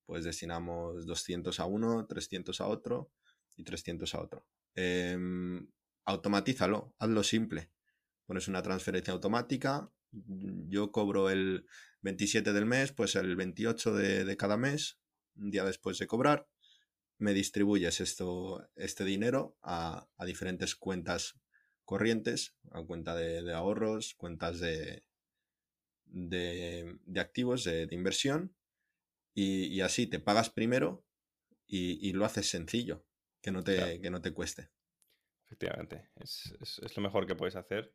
pues 0.06 0.24
destinamos 0.24 1.06
200 1.06 1.58
a 1.60 1.66
uno, 1.66 2.06
300 2.06 2.60
a 2.60 2.66
otro 2.66 3.10
y 3.56 3.64
300 3.64 4.14
a 4.14 4.20
otro. 4.20 4.46
Em, 4.74 5.68
automatízalo, 6.04 6.94
hazlo 6.98 7.22
simple. 7.22 7.70
Pones 8.26 8.48
una 8.48 8.62
transferencia 8.62 9.12
automática, 9.12 9.90
yo 10.10 10.92
cobro 10.92 11.30
el 11.30 11.66
27 12.02 12.52
del 12.52 12.66
mes, 12.66 12.92
pues 12.92 13.16
el 13.16 13.34
28 13.36 13.94
de, 13.94 14.24
de 14.24 14.36
cada 14.36 14.56
mes, 14.56 14.98
un 15.36 15.50
día 15.50 15.64
después 15.64 15.98
de 15.98 16.06
cobrar, 16.06 16.46
me 17.18 17.34
distribuyes 17.34 18.00
esto, 18.00 18.68
este 18.76 19.04
dinero 19.04 19.56
a, 19.62 20.08
diferentes 20.26 20.74
cuentas 20.74 21.40
corrientes, 21.84 22.56
a 22.70 22.82
cuenta 22.82 23.14
de, 23.14 23.52
ahorros, 23.52 24.14
cuentas 24.14 24.60
de, 24.60 25.04
de, 26.06 27.20
activos, 27.20 27.64
de, 27.64 27.88
inversión, 27.90 28.54
y, 29.34 29.80
así 29.80 30.06
te 30.06 30.20
pagas 30.20 30.50
primero 30.50 31.04
y, 31.66 32.12
lo 32.12 32.24
haces 32.24 32.48
sencillo, 32.48 33.04
que 33.40 33.50
no 33.50 33.62
te, 33.62 34.00
que 34.00 34.10
no 34.10 34.20
te 34.20 34.32
cueste. 34.32 34.70
Efectivamente, 35.46 36.08
es, 36.16 36.54
lo 36.96 37.02
mejor 37.02 37.26
que 37.26 37.34
puedes 37.34 37.56
hacer 37.56 37.92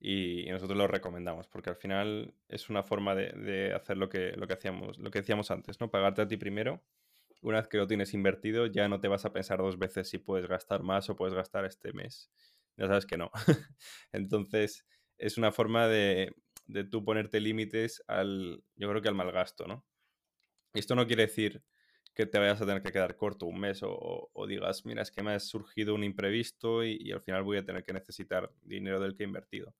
y, 0.00 0.46
nosotros 0.50 0.76
lo 0.76 0.88
recomendamos 0.88 1.46
porque 1.46 1.70
al 1.70 1.76
final 1.76 2.34
es 2.48 2.70
una 2.70 2.82
forma 2.82 3.14
de, 3.14 3.72
hacer 3.72 3.96
lo 3.96 4.08
que, 4.08 4.32
lo, 4.32 4.46
que 4.46 4.54
hacíamos, 4.54 4.98
lo 4.98 5.10
que 5.10 5.20
decíamos 5.20 5.50
antes, 5.50 5.80
¿no? 5.80 5.90
Pagarte 5.90 6.22
a 6.22 6.28
ti 6.28 6.36
primero. 6.36 6.82
Una 7.40 7.58
vez 7.58 7.68
que 7.68 7.78
lo 7.78 7.86
tienes 7.86 8.14
invertido, 8.14 8.66
ya 8.66 8.88
no 8.88 9.00
te 9.00 9.08
vas 9.08 9.24
a 9.24 9.32
pensar 9.32 9.58
dos 9.58 9.78
veces 9.78 10.08
si 10.08 10.18
puedes 10.18 10.48
gastar 10.48 10.82
más 10.82 11.08
o 11.10 11.16
puedes 11.16 11.34
gastar 11.34 11.64
este 11.64 11.92
mes. 11.92 12.30
Ya 12.76 12.86
sabes 12.86 13.06
que 13.06 13.16
no. 13.16 13.30
Entonces, 14.12 14.86
es 15.18 15.38
una 15.38 15.52
forma 15.52 15.88
de, 15.88 16.34
de 16.66 16.84
tú 16.84 17.04
ponerte 17.04 17.40
límites 17.40 18.04
al, 18.06 18.62
yo 18.76 18.88
creo 18.88 19.02
que 19.02 19.08
al 19.08 19.14
mal 19.14 19.32
gasto, 19.32 19.66
¿no? 19.66 19.84
Esto 20.74 20.94
no 20.94 21.06
quiere 21.06 21.26
decir 21.26 21.62
que 22.14 22.26
te 22.26 22.38
vayas 22.38 22.60
a 22.60 22.66
tener 22.66 22.82
que 22.82 22.92
quedar 22.92 23.16
corto 23.16 23.46
un 23.46 23.60
mes 23.60 23.80
o, 23.82 24.30
digas, 24.48 24.84
mira, 24.84 25.02
es 25.02 25.10
que 25.10 25.22
me 25.22 25.32
ha 25.32 25.40
surgido 25.40 25.94
un 25.94 26.04
imprevisto 26.04 26.84
y, 26.84 27.12
al 27.12 27.20
final 27.20 27.42
voy 27.44 27.58
a 27.58 27.64
tener 27.64 27.84
que 27.84 27.92
necesitar 27.92 28.52
dinero 28.62 29.00
del 29.00 29.14
que 29.14 29.22
he 29.22 29.26
invertido. 29.26 29.74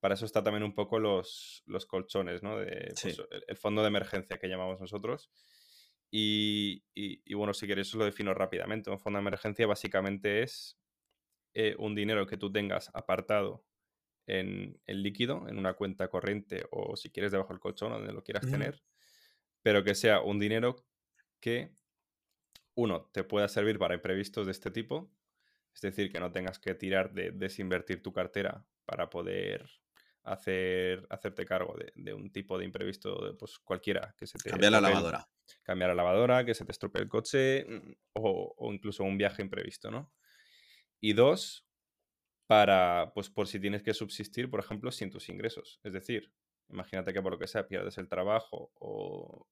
Para 0.00 0.14
eso 0.14 0.24
está 0.24 0.42
también 0.42 0.62
un 0.62 0.74
poco 0.74 0.98
los, 0.98 1.62
los 1.66 1.86
colchones, 1.86 2.42
¿no? 2.42 2.58
De, 2.58 2.94
pues, 3.00 3.22
el, 3.46 3.56
fondo 3.56 3.82
de 3.82 3.88
emergencia 3.88 4.38
que 4.38 4.48
llamamos 4.48 4.80
nosotros. 4.80 5.30
Y, 6.10 6.82
bueno, 7.34 7.52
si 7.52 7.66
queréis 7.66 7.88
os 7.88 7.94
lo 7.94 8.04
defino 8.04 8.32
rápidamente. 8.32 8.90
Un 8.90 8.98
fondo 8.98 9.18
de 9.18 9.22
emergencia 9.22 9.66
básicamente 9.66 10.42
es 10.42 10.78
eh, 11.54 11.74
un 11.78 11.94
dinero 11.94 12.26
que 12.26 12.36
tú 12.36 12.50
tengas 12.50 12.90
apartado 12.94 13.64
en 14.26 14.80
el 14.86 15.02
líquido, 15.02 15.46
en 15.48 15.58
una 15.58 15.74
cuenta 15.74 16.08
corriente 16.08 16.66
o 16.70 16.96
si 16.96 17.10
quieres 17.10 17.32
debajo 17.32 17.52
del 17.52 17.60
colchón, 17.60 17.92
donde 17.92 18.12
lo 18.12 18.24
quieras 18.24 18.50
tener, 18.50 18.82
pero 19.62 19.84
que 19.84 19.94
sea 19.94 20.20
un 20.20 20.38
dinero 20.38 20.84
que, 21.40 21.72
uno, 22.74 23.08
te 23.12 23.24
pueda 23.24 23.48
servir 23.48 23.78
para 23.78 23.94
imprevistos 23.94 24.46
de 24.46 24.52
este 24.52 24.70
tipo, 24.70 25.10
es 25.74 25.80
decir, 25.80 26.10
que 26.10 26.18
no 26.18 26.32
tengas 26.32 26.58
que 26.58 26.74
tirar 26.74 27.12
de 27.12 27.30
desinvertir 27.30 28.02
tu 28.02 28.12
cartera 28.12 28.66
para 28.84 29.08
poder 29.08 29.68
hacer, 30.24 31.06
hacerte 31.08 31.44
cargo 31.44 31.76
de, 31.94 32.12
un 32.12 32.32
tipo 32.32 32.58
de 32.58 32.64
imprevisto, 32.64 33.36
pues 33.38 33.58
cualquiera, 33.58 34.14
que 34.18 34.26
se 34.26 34.38
te... 34.38 34.50
Cambiar 34.50 34.72
la 34.72 34.80
lavadora. 34.80 35.28
Cambiar 35.62 35.90
la 35.90 35.96
lavadora, 35.96 36.44
que 36.44 36.54
se 36.54 36.64
te 36.64 36.72
estropee 36.72 37.02
el 37.02 37.08
coche 37.08 37.64
mm, 37.64 37.92
o, 38.14 38.54
o 38.56 38.72
incluso 38.72 39.04
un 39.04 39.18
viaje 39.18 39.42
imprevisto, 39.42 39.90
¿no? 39.90 40.12
Y 41.00 41.12
dos, 41.12 41.66
para, 42.46 43.12
pues 43.14 43.28
por 43.30 43.48
si 43.48 43.60
tienes 43.60 43.82
que 43.82 43.94
subsistir, 43.94 44.50
por 44.50 44.60
ejemplo, 44.60 44.90
sin 44.92 45.10
tus 45.10 45.28
ingresos. 45.28 45.80
Es 45.82 45.92
decir, 45.92 46.32
imagínate 46.68 47.12
que 47.12 47.22
por 47.22 47.32
lo 47.32 47.38
que 47.38 47.46
sea 47.46 47.68
pierdes 47.68 47.98
el 47.98 48.08
trabajo 48.08 48.72
o, 48.74 49.46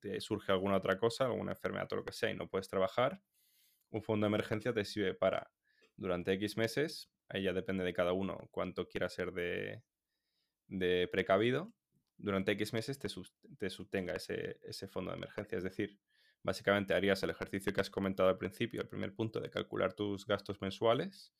te 0.00 0.20
surge 0.20 0.52
alguna 0.52 0.76
otra 0.76 0.98
cosa, 0.98 1.26
alguna 1.26 1.52
enfermedad 1.52 1.92
o 1.92 1.96
lo 1.96 2.04
que 2.04 2.12
sea 2.12 2.30
y 2.30 2.36
no 2.36 2.48
puedes 2.48 2.68
trabajar, 2.68 3.20
un 3.90 4.02
fondo 4.02 4.26
de 4.26 4.28
emergencia 4.28 4.72
te 4.72 4.84
sirve 4.84 5.14
para 5.14 5.50
durante 5.96 6.32
X 6.34 6.56
meses, 6.56 7.10
ahí 7.28 7.42
ya 7.42 7.52
depende 7.52 7.84
de 7.84 7.92
cada 7.92 8.12
uno 8.12 8.48
cuánto 8.50 8.86
quiera 8.86 9.08
ser 9.08 9.32
de, 9.32 9.82
de 10.68 11.08
precavido, 11.10 11.72
durante 12.20 12.52
X 12.52 12.72
meses 12.72 12.98
te, 12.98 13.08
te 13.58 13.70
subtenga 13.70 14.14
ese, 14.14 14.58
ese 14.62 14.88
fondo 14.88 15.10
de 15.10 15.16
emergencia. 15.16 15.58
Es 15.58 15.64
decir, 15.64 15.98
básicamente 16.42 16.94
harías 16.94 17.22
el 17.22 17.30
ejercicio 17.30 17.72
que 17.72 17.80
has 17.80 17.90
comentado 17.90 18.28
al 18.28 18.38
principio, 18.38 18.80
el 18.80 18.88
primer 18.88 19.14
punto 19.14 19.40
de 19.40 19.50
calcular 19.50 19.92
tus 19.92 20.26
gastos 20.26 20.60
mensuales 20.60 21.32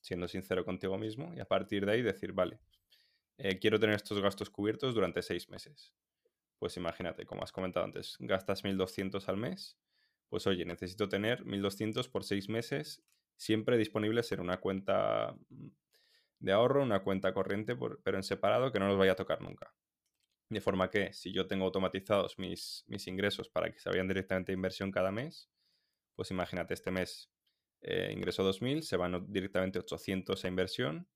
siendo 0.00 0.28
sincero 0.28 0.64
contigo 0.64 0.98
mismo, 0.98 1.32
y 1.34 1.40
a 1.40 1.44
partir 1.44 1.84
de 1.86 1.92
ahí 1.92 2.02
decir, 2.02 2.32
vale, 2.32 2.60
eh, 3.36 3.58
quiero 3.58 3.78
tener 3.78 3.96
estos 3.96 4.20
gastos 4.20 4.50
cubiertos 4.50 4.94
durante 4.94 5.22
seis 5.22 5.48
meses. 5.48 5.92
Pues 6.58 6.76
imagínate, 6.76 7.24
como 7.24 7.42
has 7.42 7.52
comentado 7.52 7.84
antes, 7.84 8.16
gastas 8.18 8.64
1.200 8.64 9.28
al 9.28 9.36
mes, 9.36 9.78
pues 10.28 10.46
oye, 10.46 10.64
necesito 10.64 11.08
tener 11.08 11.44
1.200 11.44 12.08
por 12.10 12.24
seis 12.24 12.48
meses 12.48 13.02
siempre 13.36 13.78
disponibles 13.78 14.30
en 14.32 14.40
una 14.40 14.58
cuenta 14.58 15.36
mm, 15.48 15.68
de 16.40 16.52
ahorro, 16.52 16.82
una 16.82 17.02
cuenta 17.02 17.32
corriente, 17.32 17.76
pero 18.02 18.16
en 18.16 18.22
separado 18.22 18.72
que 18.72 18.80
no 18.80 18.88
los 18.88 18.98
vaya 18.98 19.12
a 19.12 19.16
tocar 19.16 19.40
nunca. 19.40 19.72
De 20.50 20.60
forma 20.60 20.90
que 20.90 21.12
si 21.12 21.32
yo 21.32 21.46
tengo 21.46 21.66
automatizados 21.66 22.38
mis, 22.38 22.84
mis 22.86 23.06
ingresos 23.06 23.48
para 23.50 23.70
que 23.70 23.78
se 23.78 23.90
vayan 23.90 24.08
directamente 24.08 24.52
a 24.52 24.54
inversión 24.54 24.90
cada 24.90 25.12
mes, 25.12 25.50
pues 26.14 26.30
imagínate, 26.30 26.74
este 26.74 26.90
mes 26.90 27.30
eh, 27.80 28.10
ingreso 28.12 28.42
2.000, 28.42 28.82
se 28.82 28.96
van 28.96 29.24
directamente 29.30 29.78
800 29.78 30.44
a 30.44 30.48
inversión, 30.48 31.08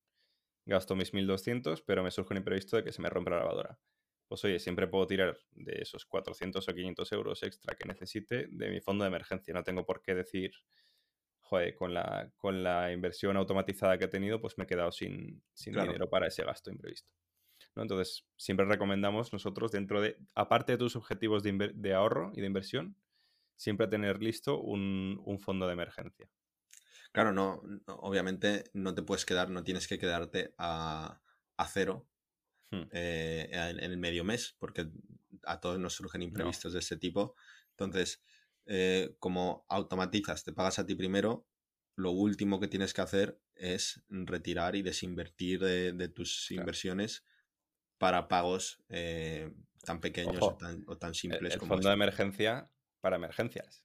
gasto 0.64 0.94
mis 0.94 1.12
1.200, 1.12 1.82
pero 1.84 2.02
me 2.04 2.10
surge 2.10 2.34
un 2.34 2.38
imprevisto 2.38 2.76
de 2.76 2.84
que 2.84 2.92
se 2.92 3.02
me 3.02 3.10
rompe 3.10 3.30
la 3.30 3.38
lavadora. 3.38 3.80
Pues 4.28 4.44
oye, 4.44 4.58
siempre 4.58 4.86
puedo 4.86 5.06
tirar 5.06 5.36
de 5.50 5.82
esos 5.82 6.06
400 6.06 6.66
o 6.68 6.74
500 6.74 7.12
euros 7.12 7.42
extra 7.42 7.76
que 7.76 7.86
necesite 7.86 8.46
de 8.48 8.70
mi 8.70 8.80
fondo 8.80 9.04
de 9.04 9.08
emergencia. 9.08 9.52
No 9.52 9.62
tengo 9.64 9.84
por 9.84 10.02
qué 10.02 10.14
decir, 10.14 10.52
joder, 11.40 11.74
con 11.74 11.92
la, 11.92 12.32
con 12.36 12.62
la 12.62 12.92
inversión 12.92 13.36
automatizada 13.36 13.98
que 13.98 14.04
he 14.04 14.08
tenido, 14.08 14.40
pues 14.40 14.56
me 14.56 14.64
he 14.64 14.66
quedado 14.66 14.92
sin, 14.92 15.42
sin 15.52 15.74
dinero 15.74 16.08
para 16.08 16.28
ese 16.28 16.44
gasto 16.44 16.70
imprevisto. 16.70 17.12
¿No? 17.74 17.82
Entonces, 17.82 18.26
siempre 18.36 18.66
recomendamos 18.66 19.32
nosotros, 19.32 19.72
dentro 19.72 20.00
de, 20.00 20.18
aparte 20.34 20.72
de 20.72 20.78
tus 20.78 20.96
objetivos 20.96 21.42
de, 21.42 21.72
de 21.74 21.94
ahorro 21.94 22.32
y 22.34 22.40
de 22.40 22.46
inversión, 22.46 22.96
siempre 23.56 23.86
tener 23.86 24.22
listo 24.22 24.60
un, 24.60 25.20
un 25.24 25.38
fondo 25.38 25.66
de 25.66 25.72
emergencia. 25.72 26.28
Claro, 27.12 27.32
no, 27.32 27.62
obviamente 27.86 28.64
no 28.72 28.94
te 28.94 29.02
puedes 29.02 29.26
quedar, 29.26 29.50
no 29.50 29.62
tienes 29.62 29.86
que 29.86 29.98
quedarte 29.98 30.54
a, 30.56 31.20
cero 31.72 32.08
hmm. 32.70 32.82
eh, 32.90 33.48
en, 33.52 33.78
el 33.78 33.96
medio 33.98 34.24
mes, 34.24 34.56
porque 34.58 34.90
a 35.44 35.60
todos 35.60 35.78
nos 35.78 35.94
surgen 35.94 36.22
imprevistos 36.22 36.72
de 36.72 36.80
ese 36.80 36.96
tipo. 36.96 37.36
Entonces, 37.70 38.22
eh, 38.66 39.14
como 39.18 39.66
automatizas, 39.68 40.42
te 40.42 40.52
pagas 40.52 40.78
a 40.78 40.86
ti 40.86 40.94
primero, 40.94 41.46
lo 41.94 42.10
último 42.12 42.58
que 42.58 42.68
tienes 42.68 42.94
que 42.94 43.02
hacer 43.02 43.38
es 43.54 44.02
retirar 44.08 44.74
y 44.74 44.82
desinvertir 44.82 45.60
de, 45.60 46.08
tus 46.08 46.50
inversiones 46.50 47.24
para 48.02 48.26
pagos 48.26 48.82
eh, 48.88 49.54
tan 49.84 50.00
pequeños 50.00 50.42
o 50.42 50.56
tan, 50.56 51.14
simples 51.14 51.54
el, 51.54 51.60
como 51.60 51.74
fondo 51.74 51.88
de 51.88 51.94
emergencia 51.94 52.68
para 53.00 53.14
emergencias, 53.14 53.84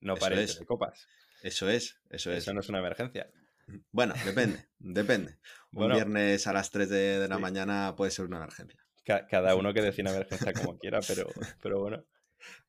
no 0.00 0.16
para 0.16 0.36
de 0.36 0.48
copas. 0.64 1.06
Eso 1.42 1.68
es, 1.68 2.00
eso 2.08 2.32
es. 2.32 2.38
Eso 2.38 2.54
no 2.54 2.60
es 2.60 2.70
una 2.70 2.78
emergencia. 2.78 3.30
Bueno, 3.90 4.14
depende, 4.24 4.70
depende. 4.78 5.36
Un 5.74 5.92
viernes 5.92 6.46
a 6.46 6.54
las 6.54 6.70
3 6.70 6.88
de, 6.88 7.28
la 7.28 7.38
mañana 7.38 7.94
puede 7.94 8.10
ser 8.10 8.24
una 8.24 8.38
emergencia. 8.38 8.80
cada 9.04 9.54
uno 9.54 9.74
que 9.74 9.82
defina 9.82 10.12
emergencia 10.12 10.54
como 10.54 10.78
quiera, 10.78 11.00
pero, 11.06 11.26
pero 11.62 11.78
bueno, 11.78 12.06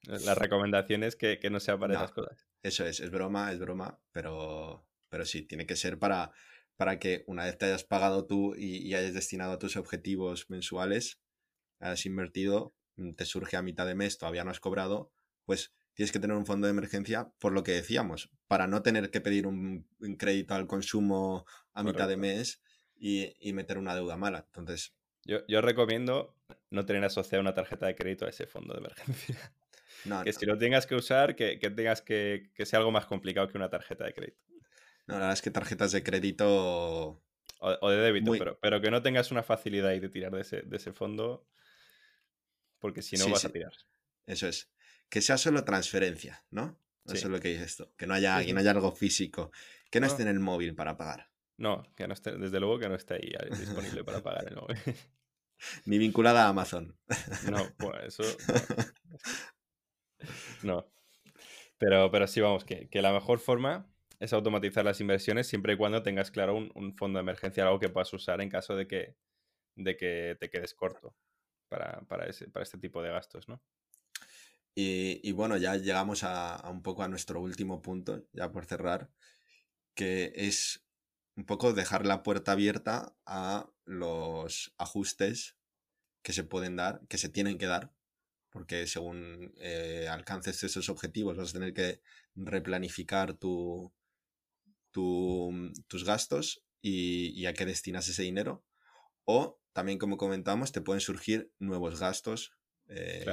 la 0.02 0.36
recomendación 0.36 1.04
es 1.04 1.16
que, 1.16 1.40
no 1.50 1.62
sea 1.62 1.78
para 1.78 1.94
esas 1.94 2.12
cosas. 2.12 2.46
Eso 2.62 2.86
es, 2.86 3.00
es 3.00 3.10
broma, 3.10 3.54
es 3.54 3.60
broma, 3.60 4.02
pero, 4.12 4.86
pero 5.08 5.24
sí, 5.24 5.44
tiene 5.44 5.66
que 5.66 5.78
ser 5.78 5.98
para, 5.98 6.34
para 6.76 7.00
que 7.00 7.24
una 7.28 7.46
vez 7.46 7.58
te 7.58 7.66
hayas 7.66 7.84
pagado 7.84 8.26
tú 8.26 8.56
y, 8.56 8.78
y 8.78 8.96
hayas 8.96 9.14
destinado 9.14 9.54
a 9.54 9.60
tus 9.60 9.76
objetivos 9.78 10.50
mensuales, 10.50 11.20
hayas 11.80 12.06
invertido, 12.06 12.74
te 13.18 13.26
surge 13.26 13.58
a 13.58 13.62
mitad 13.62 13.86
de 13.86 13.96
mes, 13.96 14.18
todavía 14.18 14.44
no 14.44 14.52
has 14.52 14.60
cobrado, 14.60 15.12
pues 15.46 15.74
tienes 15.94 16.12
que 16.12 16.20
tener 16.20 16.36
un 16.36 16.46
fondo 16.46 16.68
de 16.68 16.72
emergencia 16.72 17.32
por 17.40 17.52
lo 17.52 17.64
que 17.64 17.74
decíamos, 17.74 18.32
para 18.48 18.68
no 18.68 18.82
tener 18.82 19.12
que 19.12 19.22
pedir 19.22 19.48
un, 19.48 19.88
crédito 20.18 20.56
al 20.56 20.68
consumo 20.68 21.46
a 21.74 21.84
mitad 21.84 22.08
de 22.08 22.18
mes 22.18 22.62
y, 22.96 23.54
meter 23.54 23.78
una 23.78 23.96
deuda 23.96 24.18
mala. 24.18 24.46
Entonces. 24.48 24.94
Yo, 25.26 25.40
yo 25.48 25.62
recomiendo 25.62 26.36
no 26.70 26.86
tener 26.86 27.04
asociada 27.06 27.42
una 27.42 27.54
tarjeta 27.54 27.86
de 27.88 27.96
crédito 27.96 28.26
a 28.26 28.30
ese 28.30 28.46
fondo 28.46 28.74
de 28.74 28.80
emergencia. 28.80 29.54
que 30.24 30.34
si 30.34 30.46
lo 30.46 30.58
tengas 30.58 30.86
que 30.86 30.96
usar, 30.96 31.36
que, 31.36 31.58
tengas 31.58 32.02
que, 32.02 32.52
que, 32.54 32.66
sea 32.66 32.80
algo 32.80 32.92
más 32.92 33.06
complicado 33.06 33.48
que 33.48 33.58
una 33.58 33.70
tarjeta 33.70 34.06
de 34.06 34.14
crédito. 34.14 34.42
No, 35.08 35.16
la 35.16 35.20
verdad 35.20 35.34
es 35.34 35.42
que 35.42 35.52
tarjetas 35.52 35.92
de 35.92 36.04
crédito. 36.04 37.22
O, 37.60 37.90
de 37.90 37.98
débito, 37.98 38.32
pero, 38.34 38.60
pero 38.60 38.82
que 38.82 38.92
no 38.92 39.02
tengas 39.02 39.32
una 39.32 39.42
facilidad 39.42 39.92
ahí 39.92 40.02
de 40.02 40.10
tirar 40.10 40.34
de 40.34 40.42
ese, 40.42 40.64
de 40.64 40.76
ese 40.76 40.92
fondo, 40.92 41.48
porque 42.80 43.02
si 43.02 43.16
no 43.16 43.30
vas 43.30 43.46
a 43.46 43.50
tirar. 43.50 43.72
Eso 44.26 44.48
es 44.48 44.70
que 45.14 45.22
sea 45.22 45.38
solo 45.38 45.64
transferencia, 45.64 46.44
¿no? 46.50 46.78
Eso 47.06 47.16
es 47.16 47.26
lo 47.26 47.40
que 47.40 47.50
dice 47.50 47.64
esto. 47.64 47.94
Que 47.98 48.08
no 48.08 48.16
haya, 48.16 48.42
no 48.42 48.60
haya 48.60 48.72
algo 48.72 48.92
físico. 48.92 49.52
Que 49.92 50.00
no, 50.00 50.08
esté 50.08 50.24
en 50.24 50.30
el 50.30 50.40
móvil 50.40 50.74
para 50.74 50.98
pagar. 50.98 51.30
No, 51.58 51.84
que 51.96 52.08
no 52.08 52.14
esté, 52.14 52.36
desde 52.38 52.60
luego 52.60 52.80
que 52.80 52.90
no 52.90 52.96
esté 52.96 53.16
ahí 53.16 53.32
eh, 53.32 53.56
disponible 53.56 54.04
para 54.04 54.22
pagar 54.24 54.48
el 54.48 54.56
móvil. 54.56 54.78
Ni 55.86 55.98
vinculada 55.98 56.46
a 56.46 56.50
Amazon. 56.50 56.98
No, 57.52 57.72
pues 57.78 58.20
eso. 58.20 58.24
No. 60.64 60.90
Pero, 61.80 62.10
pero 62.12 62.28
sí, 62.28 62.40
vamos, 62.40 62.64
que, 62.64 62.88
la 62.94 63.12
mejor 63.12 63.40
forma 63.40 63.93
es 64.20 64.34
automatizar 64.34 64.86
las 64.86 65.02
inversiones 65.02 65.48
siempre 65.48 65.74
y 65.74 65.78
cuando 65.78 66.04
tengas 66.04 66.32
claro 66.32 66.56
un, 66.56 66.96
fondo 66.96 67.18
de 67.18 67.24
emergencia, 67.24 67.64
algo 67.64 67.80
que 67.80 67.90
puedas 67.90 68.14
usar 68.14 68.42
en 68.42 68.50
caso 68.50 68.76
de 68.76 68.88
que, 68.88 69.16
de 69.76 69.98
que 69.98 70.38
te 70.40 70.50
quedes 70.50 70.74
corto 70.74 71.16
para, 71.70 72.02
para, 72.08 72.28
ese, 72.28 72.48
para 72.50 72.64
este 72.64 72.78
tipo 72.78 73.02
de 73.02 73.10
gastos, 73.10 73.48
¿no? 73.48 73.62
Y, 74.76 75.32
bueno, 75.34 75.58
ya 75.58 75.76
llegamos 75.76 76.24
a, 76.24 76.68
un 76.70 76.82
poco 76.82 77.04
a 77.04 77.08
nuestro 77.08 77.40
último 77.40 77.82
punto, 77.82 78.26
ya 78.34 78.52
por 78.52 78.66
cerrar, 78.66 79.12
que 79.94 80.34
es 80.36 80.84
un 81.36 81.46
poco 81.46 81.74
dejar 81.74 82.06
la 82.06 82.24
puerta 82.24 82.54
abierta 82.54 83.16
a 83.26 83.70
los 83.86 84.74
ajustes 84.78 85.58
que 86.24 86.34
se 86.34 86.44
pueden 86.44 86.76
dar, 86.76 87.02
que 87.08 87.20
se 87.20 87.30
tienen 87.30 87.58
que 87.60 87.68
dar, 87.68 87.94
porque 88.50 88.88
según 88.88 89.54
eh, 89.58 90.08
alcances 90.10 90.64
esos 90.64 90.90
objetivos 90.90 91.38
vas 91.38 91.52
a 91.52 91.54
tener 91.54 91.74
que 91.74 92.02
replanificar 92.36 93.34
tu, 93.36 93.94
tus 94.94 96.06
gastos 96.06 96.64
y, 96.82 97.46
a 97.46 97.54
qué 97.54 97.66
destinas 97.66 98.08
ese 98.08 98.24
dinero. 98.24 98.64
O 99.26 99.60
también, 99.74 99.98
como 99.98 100.18
comentamos, 100.18 100.72
te 100.72 100.82
pueden 100.82 101.02
surgir 101.02 101.52
nuevos 101.60 102.00
gastos 102.00 102.54
eh, 102.88 103.26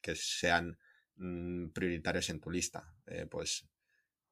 que, 0.00 0.14
sean 0.14 0.78
mm, 1.16 1.68
prioritarios 1.70 2.30
en 2.30 2.40
tu 2.40 2.50
lista. 2.50 2.94
Eh, 3.06 3.26
pues 3.26 3.66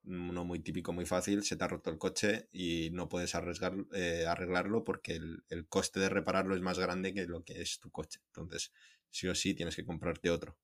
uno 0.05 0.45
muy 0.45 0.61
típico, 0.61 0.93
muy 0.93 1.05
fácil, 1.05 1.43
se 1.43 1.57
te 1.57 1.65
ha 1.65 1.69
roto 1.69 1.91
el 1.91 1.99
coche 1.99 2.49
y 2.53 2.91
no 2.93 3.09
puedes 3.09 3.35
arriesgar, 3.35 3.75
eh, 3.93 4.25
arreglarlo 4.29 4.85
porque 4.85 5.17
el, 5.17 5.67
coste 5.69 5.99
de 5.99 6.09
repararlo 6.09 6.55
es 6.55 6.63
más 6.63 6.79
grande 6.79 7.13
que 7.13 7.27
lo 7.27 7.43
que 7.43 7.61
es 7.61 7.81
tu 7.81 7.91
coche. 7.91 8.21
Entonces, 8.27 8.73
sí 9.11 9.27
o 9.27 9.35
sí, 9.35 9.55
tienes 9.55 9.75
que 9.75 9.85
comprarte 9.85 10.31
otro. 10.31 10.57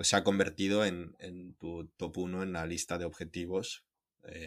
Se 0.00 0.14
ha 0.14 0.22
convertido 0.22 0.84
en, 0.84 1.16
tu 1.58 1.88
top 1.96 2.18
1 2.18 2.44
en 2.44 2.52
la 2.52 2.66
lista 2.66 2.98
de 2.98 3.04
objetivos. 3.04 3.84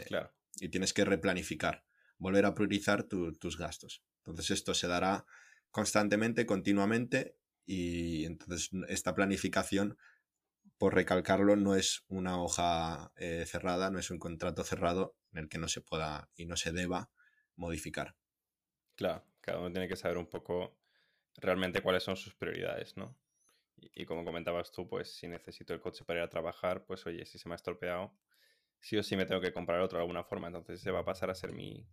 claro. 0.08 0.32
Y 0.60 0.70
tienes 0.70 0.94
que 0.94 1.06
replanificar, 1.06 1.86
volver 2.18 2.46
a 2.46 2.54
priorizar 2.54 3.04
tus 3.04 3.58
gastos. 3.58 4.04
Entonces, 4.18 4.52
esto 4.52 4.74
se 4.74 4.88
dará 4.88 5.26
constantemente, 5.72 6.46
continuamente, 6.46 7.38
y 7.66 8.26
entonces 8.26 8.70
esta 8.90 9.16
planificación 9.16 9.98
por 10.82 10.96
recalcarlo, 10.96 11.56
no 11.56 11.76
es 11.76 12.04
una 12.08 12.42
hoja 12.42 13.14
eh, 13.16 13.46
cerrada, 13.46 13.92
no 13.92 14.00
es 14.00 14.10
un 14.10 14.18
contrato 14.18 14.64
cerrado 14.64 15.16
en 15.32 15.44
el 15.44 15.48
que 15.48 15.60
no 15.60 15.68
se 15.68 15.82
pueda 15.82 16.32
y 16.36 16.48
no 16.48 16.58
se 16.58 16.72
deba 16.72 17.12
modificar. 17.56 18.16
Claro, 18.96 19.24
cada 19.42 19.60
uno 19.60 19.72
tiene 19.72 19.88
que 19.88 19.96
saber 19.96 20.18
un 20.18 20.28
poco 20.28 20.76
realmente 21.38 21.82
cuáles 21.82 22.02
son 22.02 22.18
sus 22.18 22.34
prioridades, 22.34 22.98
¿no? 22.98 23.16
Y, 23.76 24.06
como 24.06 24.26
comentabas 24.26 24.72
tú, 24.72 24.88
pues 24.88 25.14
si 25.16 25.28
necesito 25.28 25.74
el 25.76 25.82
coche 25.82 26.04
para 26.04 26.22
ir 26.22 26.24
a 26.26 26.30
trabajar, 26.30 26.84
pues 26.84 27.06
oye, 27.06 27.26
si 27.26 27.38
se 27.38 27.48
me 27.48 27.54
ha 27.54 27.58
estropeado, 27.58 28.18
sí 28.82 28.98
o 28.98 29.04
sí 29.04 29.16
me 29.16 29.26
tengo 29.26 29.42
que 29.42 29.54
comprar 29.54 29.80
otro 29.82 29.98
de 29.98 30.04
alguna 30.04 30.24
forma, 30.24 30.48
entonces 30.48 30.82
se 30.82 30.92
va 30.92 31.00
a 31.00 31.06
pasar 31.06 31.30
a 31.30 31.36
ser 31.36 31.54
mi, 31.54 31.88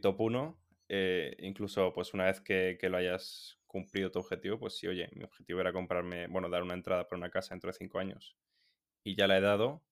top 0.00 0.20
1. 0.20 0.58
Eh, 0.88 1.36
incluso 1.40 1.92
pues 1.94 2.12
una 2.12 2.26
vez 2.26 2.40
que, 2.40 2.76
que, 2.78 2.90
lo 2.90 2.98
hayas 2.98 3.58
cumplido 3.66 4.10
tu 4.10 4.18
objetivo, 4.18 4.58
pues 4.58 4.76
sí, 4.76 4.86
oye, 4.86 5.08
mi 5.14 5.24
objetivo 5.24 5.60
era 5.60 5.72
comprarme, 5.72 6.26
bueno, 6.26 6.50
dar 6.50 6.62
una 6.62 6.74
entrada 6.74 7.08
para 7.08 7.18
una 7.18 7.30
casa 7.30 7.54
dentro 7.54 7.68
de 7.68 7.78
cinco 7.78 7.98
años 7.98 8.36
y 9.02 9.16
ya 9.16 9.26
la 9.26 9.38
he 9.38 9.40
dado 9.40 9.82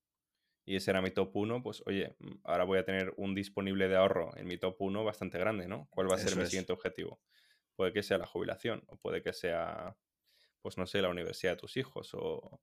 y 0.70 0.76
ese 0.76 0.90
era 0.90 1.02
mi 1.02 1.10
top 1.10 1.34
1, 1.34 1.62
pues 1.62 1.82
oye, 1.86 2.14
mm, 2.18 2.32
ahora 2.44 2.64
voy 2.64 2.78
a 2.78 2.84
tener 2.84 3.12
un 3.16 3.34
disponible 3.34 3.88
de 3.88 3.96
ahorro 3.96 4.36
en 4.36 4.46
mi 4.46 4.58
top 4.58 4.76
1 4.80 5.04
bastante 5.04 5.38
grande, 5.38 5.66
¿no? 5.66 5.88
¿Cuál 5.90 6.10
va 6.10 6.14
a 6.14 6.18
ser 6.18 6.36
mi 6.36 6.46
siguiente 6.46 6.72
objetivo? 6.72 7.20
Puede 7.74 7.92
que 7.92 8.02
sea 8.02 8.18
la 8.18 8.26
jubilación 8.26 8.84
o 8.86 8.96
puede 8.96 9.22
que 9.22 9.32
sea, 9.32 9.96
pues 10.60 10.76
no 10.78 10.86
sé, 10.86 11.02
la 11.02 11.08
universidad 11.08 11.52
de 11.52 11.56
tus 11.56 11.76
hijos 11.76 12.10
o, 12.14 12.60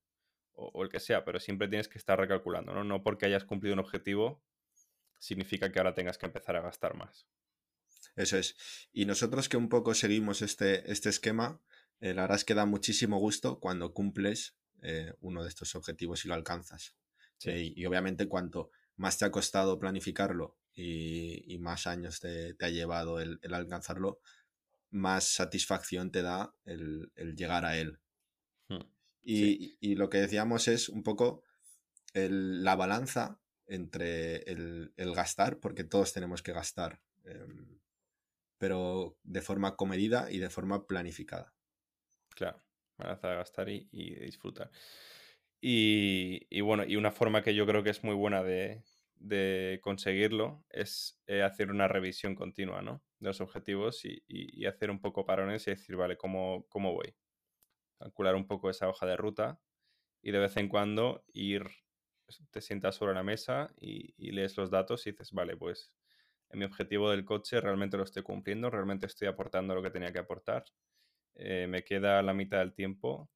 o 0.59 0.83
el 0.83 0.89
que 0.89 0.99
sea, 0.99 1.23
pero 1.23 1.39
siempre 1.39 1.67
tienes 1.67 1.87
que 1.87 1.97
estar 1.97 2.19
recalculando, 2.19 2.73
¿no? 2.73 2.83
No 2.83 3.03
porque 3.03 3.27
hayas 3.27 3.45
cumplido 3.45 3.73
un 3.73 3.79
objetivo 3.79 4.43
significa 5.19 5.71
que 5.71 5.79
ahora 5.79 5.95
tengas 5.95 6.17
que 6.17 6.25
empezar 6.25 6.55
a 6.55 6.61
gastar 6.61 6.95
más. 6.95 7.27
Eso 8.15 8.37
es. 8.37 8.55
Y 8.91 9.05
nosotros 9.05 9.49
que 9.49 9.57
un 9.57 9.69
poco 9.69 9.93
seguimos 9.93 10.41
este, 10.41 10.91
este 10.91 11.09
esquema, 11.09 11.61
eh, 11.99 12.13
la 12.13 12.23
verdad 12.23 12.37
es 12.37 12.45
que 12.45 12.55
da 12.55 12.65
muchísimo 12.65 13.19
gusto 13.19 13.59
cuando 13.59 13.93
cumples 13.93 14.55
eh, 14.81 15.13
uno 15.21 15.43
de 15.43 15.49
estos 15.49 15.75
objetivos 15.75 16.25
y 16.25 16.27
lo 16.27 16.33
alcanzas. 16.33 16.95
Eh, 17.45 17.73
y, 17.75 17.85
obviamente 17.85 18.27
cuanto 18.27 18.71
más 18.95 19.17
te 19.19 19.25
ha 19.25 19.31
costado 19.31 19.77
planificarlo 19.77 20.57
y, 20.73 21.57
más 21.59 21.85
años 21.85 22.19
te, 22.19 22.55
ha 22.59 22.69
llevado 22.69 23.19
el, 23.19 23.39
alcanzarlo, 23.51 24.19
más 24.89 25.25
satisfacción 25.25 26.11
te 26.11 26.23
da 26.23 26.55
el, 26.65 27.11
llegar 27.35 27.65
a 27.65 27.77
él. 27.77 27.99
Hmm. 28.69 28.81
Y, 29.29 29.95
lo 29.95 30.09
que 30.09 30.19
decíamos 30.19 30.69
es 30.69 30.87
un 30.87 31.03
poco 31.03 31.43
la 32.13 32.75
balanza 32.75 33.41
entre 33.67 34.37
el, 34.43 34.93
gastar, 35.13 35.59
porque 35.59 35.83
todos 35.83 36.13
tenemos 36.13 36.41
que 36.41 36.53
gastar. 36.53 37.01
Em, 37.25 37.79
pero 38.57 39.17
de 39.23 39.41
forma 39.41 39.75
comedida 39.75 40.31
y 40.31 40.39
de 40.39 40.49
forma 40.49 40.87
planificada. 40.87 41.53
Claro, 42.29 42.63
para 42.95 43.13
a 43.13 43.35
gastar 43.35 43.69
y, 43.69 43.85
disfrutar. 43.91 44.71
Y, 45.59 46.61
bueno, 46.61 46.85
y 46.85 46.95
una 46.95 47.11
forma 47.11 47.43
que 47.43 47.53
yo 47.53 47.65
creo 47.65 47.83
que 47.83 47.89
es 47.89 48.03
muy 48.03 48.15
buena 48.15 48.43
de, 48.43 48.83
conseguirlo 49.81 50.63
es 50.69 51.19
eh, 51.27 51.41
hacer 51.41 51.69
una 51.71 51.87
revisión 51.87 52.35
continua 52.35 52.81
¿no? 52.81 53.03
de 53.19 53.27
los 53.27 53.41
objetivos 53.41 54.05
y, 54.05 54.65
hacer 54.65 54.89
un 54.89 55.01
poco 55.01 55.25
parones 55.25 55.67
y 55.67 55.71
decir, 55.71 55.97
vale, 55.97 56.17
¿cómo, 56.17 56.65
¿cómo 56.69 56.93
voy? 56.93 57.13
Calcular 57.99 58.35
un 58.35 58.47
poco 58.47 58.69
esa 58.69 58.89
hoja 58.89 59.05
de 59.05 59.17
ruta 59.17 59.59
y 60.21 60.31
de 60.31 60.39
vez 60.39 60.57
en 60.57 60.69
cuando 60.69 61.23
ir, 61.33 61.63
te 62.51 62.61
sientas 62.61 62.95
sobre 62.95 63.13
la 63.13 63.23
mesa 63.23 63.73
y, 63.79 64.31
lees 64.31 64.57
los 64.57 64.69
datos 64.69 65.07
y 65.07 65.11
dices, 65.11 65.31
vale, 65.31 65.55
pues 65.55 65.93
en 66.49 66.59
mi 66.59 66.65
objetivo 66.65 67.09
del 67.09 67.25
coche 67.25 67.61
realmente 67.61 67.97
lo 67.97 68.03
estoy 68.03 68.23
cumpliendo, 68.23 68.69
realmente 68.69 69.05
estoy 69.05 69.27
aportando 69.27 69.75
lo 69.75 69.81
que 69.81 69.91
tenía 69.91 70.11
que 70.11 70.19
aportar. 70.19 70.65
Eh, 71.35 71.67
me 71.67 71.83
queda 71.83 72.21
la 72.21 72.33
mitad 72.33 72.59
del 72.59 72.73
tiempo 72.73 73.29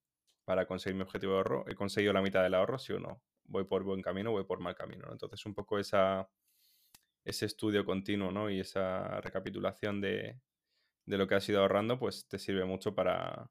para 0.46 0.66
conseguir 0.66 0.96
mi 0.96 1.04
objetivo 1.04 1.34
de 1.34 1.38
ahorro. 1.40 1.66
¿He 1.68 1.76
conseguido 1.76 2.14
la 2.14 2.22
mitad 2.22 2.44
del 2.44 2.56
ahorro, 2.56 2.80
sí 2.80 2.94
o 2.94 3.00
no? 3.00 3.22
¿Voy 3.46 3.66
por 3.66 3.84
buen 3.84 4.02
camino 4.02 4.32
voy 4.32 4.44
por 4.46 4.60
mal 4.60 4.76
camino? 4.76 5.08
Entonces, 5.12 5.46
un 5.46 5.54
poco 5.54 5.78
esa, 5.80 6.30
ese 7.24 7.46
estudio 7.46 7.86
continuo 7.86 8.32
¿no? 8.32 8.50
y 8.50 8.60
esa 8.60 9.22
recapitulación 9.22 10.02
de, 10.02 10.40
lo 11.06 11.28
que 11.28 11.36
has 11.36 11.48
ido 11.50 11.62
ahorrando, 11.62 12.00
pues 12.00 12.28
te 12.28 12.40
sirve 12.40 12.66
mucho 12.66 12.96
para, 12.96 13.50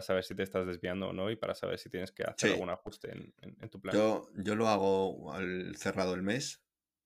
saber 0.00 0.24
si 0.24 0.34
te 0.34 0.42
estás 0.42 0.66
desviando 0.66 1.08
o 1.08 1.12
no 1.12 1.30
y 1.30 1.36
para 1.36 1.54
saber 1.54 1.78
si 1.78 1.90
tienes 1.90 2.12
que 2.12 2.22
hacer 2.22 2.52
algún 2.52 2.70
ajuste 2.70 3.10
en, 3.12 3.70
tu 3.70 3.80
plan. 3.80 3.94
Yo, 3.94 4.28
yo 4.36 4.54
lo 4.54 4.68
hago 4.68 5.32
al 5.32 5.76
cerrado 5.76 6.14
el 6.14 6.22
mes 6.22 6.62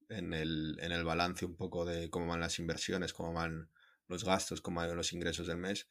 en 0.09 0.35
el, 0.35 0.76
en 0.80 0.93
el 0.93 1.05
balance 1.05 1.45
un 1.47 1.57
poco 1.57 1.85
de 1.85 2.11
cómo 2.11 2.26
van 2.26 2.41
las 2.41 2.59
inversiones, 2.59 3.12
cómo 3.12 3.32
van 3.32 3.70
los 4.07 4.24
gastos, 4.24 4.61
cómo 4.61 4.80
van 4.80 4.95
los 4.97 5.12
ingresos 5.12 5.47
del 5.47 5.59
mes. 5.59 5.89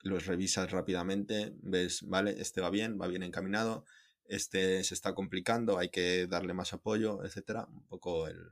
Los 0.00 0.26
revisas 0.26 0.70
rápidamente, 0.70 1.54
ves, 1.62 2.02
vale, 2.02 2.34
este 2.40 2.60
va 2.60 2.70
bien, 2.70 2.98
va 3.00 3.06
bien 3.06 3.22
encaminado, 3.22 3.84
este 4.24 4.82
se 4.82 4.94
está 4.94 5.14
complicando, 5.14 5.78
hay 5.78 5.90
que 5.90 6.26
darle 6.26 6.54
más 6.54 6.72
apoyo, 6.72 7.24
etcétera. 7.24 7.66
Un 7.68 7.86
poco 7.86 8.26
el, 8.26 8.50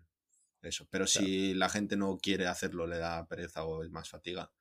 eso. 0.62 0.86
Pero 0.90 1.06
si 1.06 1.54
la 1.54 1.68
gente 1.68 1.96
no 1.96 2.18
quiere 2.18 2.46
hacerlo, 2.46 2.86
le 2.86 2.98
da 2.98 3.26
pereza 3.26 3.64
o 3.64 3.82
es 3.82 3.90
más 3.90 4.08
fatiga, 4.08 4.52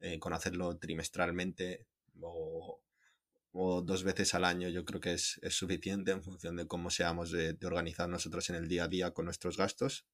eh, 0.00 0.18
con 0.18 0.32
hacerlo 0.32 0.76
trimestralmente 0.78 1.86
o, 2.22 2.80
o 3.58 3.80
dos 3.80 4.04
veces 4.04 4.34
al 4.34 4.44
año 4.44 4.68
yo 4.68 4.84
creo 4.84 5.00
que 5.00 5.14
es, 5.14 5.40
suficiente 5.48 6.10
en 6.10 6.22
función 6.22 6.56
de 6.56 6.66
cómo 6.66 6.90
seamos 6.90 7.30
de, 7.30 7.56
organizar 7.64 8.08
nosotros 8.08 8.50
en 8.50 8.56
el 8.56 8.68
día 8.68 8.84
a 8.84 8.88
día 8.88 9.12
con 9.12 9.24
nuestros 9.24 9.56
gastos. 9.56 10.06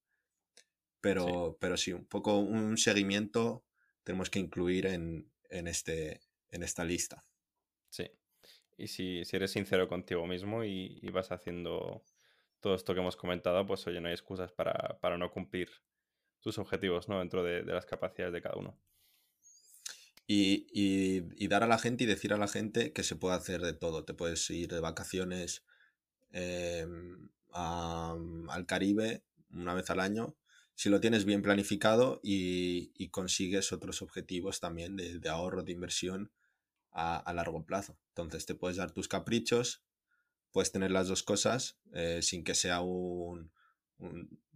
Pero 1.00 1.26
sí. 1.26 1.56
pero 1.60 1.76
sí, 1.76 1.92
un 1.92 2.06
poco 2.06 2.38
un 2.38 2.78
seguimiento 2.78 3.64
tenemos 4.04 4.30
que 4.30 4.38
incluir 4.38 4.86
en, 4.86 5.28
este, 5.50 6.20
en 6.50 6.62
esta 6.62 6.84
lista. 6.84 7.24
Sí. 7.88 8.08
Y 8.78 8.86
si, 8.86 9.22
eres 9.32 9.50
sincero 9.50 9.88
contigo 9.88 10.24
mismo 10.26 10.62
y, 10.62 11.00
vas 11.12 11.32
haciendo 11.32 12.04
todo 12.60 12.76
esto 12.76 12.94
que 12.94 13.00
hemos 13.00 13.16
comentado, 13.16 13.66
pues 13.66 13.84
oye, 13.88 14.00
no 14.00 14.06
hay 14.06 14.14
excusas 14.14 14.52
para, 14.52 15.16
no 15.18 15.30
cumplir 15.32 15.68
tus 16.38 16.58
objetivos 16.58 17.08
¿no? 17.08 17.18
dentro 17.18 17.42
de 17.42 17.64
las 17.64 17.86
capacidades 17.86 18.32
de 18.32 18.42
cada 18.42 18.56
uno 18.56 18.78
y, 20.32 21.48
dar 21.48 21.62
a 21.62 21.66
la 21.66 21.78
gente 21.78 22.04
y 22.04 22.06
decir 22.06 22.32
a 22.32 22.38
la 22.38 22.48
gente 22.48 22.92
que 22.92 23.02
se 23.02 23.16
puede 23.16 23.36
hacer 23.36 23.60
de 23.60 23.72
todo. 23.74 24.04
Te 24.04 24.14
puedes 24.14 24.48
ir 24.50 24.68
de 24.68 24.80
vacaciones 24.80 25.64
em, 26.30 27.28
al 27.52 28.66
Caribe 28.66 29.22
una 29.50 29.74
vez 29.74 29.90
al 29.90 30.00
año 30.00 30.36
si 30.74 30.88
lo 30.88 31.00
tienes 31.00 31.24
bien 31.24 31.42
planificado 31.42 32.20
y, 32.22 33.08
consigues 33.10 33.72
otros 33.72 34.00
objetivos 34.02 34.58
también 34.58 34.96
de, 34.96 35.28
ahorro, 35.28 35.62
de 35.62 35.72
inversión 35.72 36.32
a, 36.90 37.30
largo 37.34 37.64
plazo. 37.64 37.98
Entonces 38.08 38.46
te 38.46 38.54
puedes 38.54 38.78
dar 38.78 38.90
tus 38.90 39.06
caprichos, 39.06 39.84
puedes 40.50 40.72
tener 40.72 40.90
las 40.90 41.08
dos 41.08 41.22
cosas 41.22 41.78
eh, 41.92 42.20
sin 42.22 42.42
que 42.42 42.54
sea 42.54 42.80
un, 42.80 43.52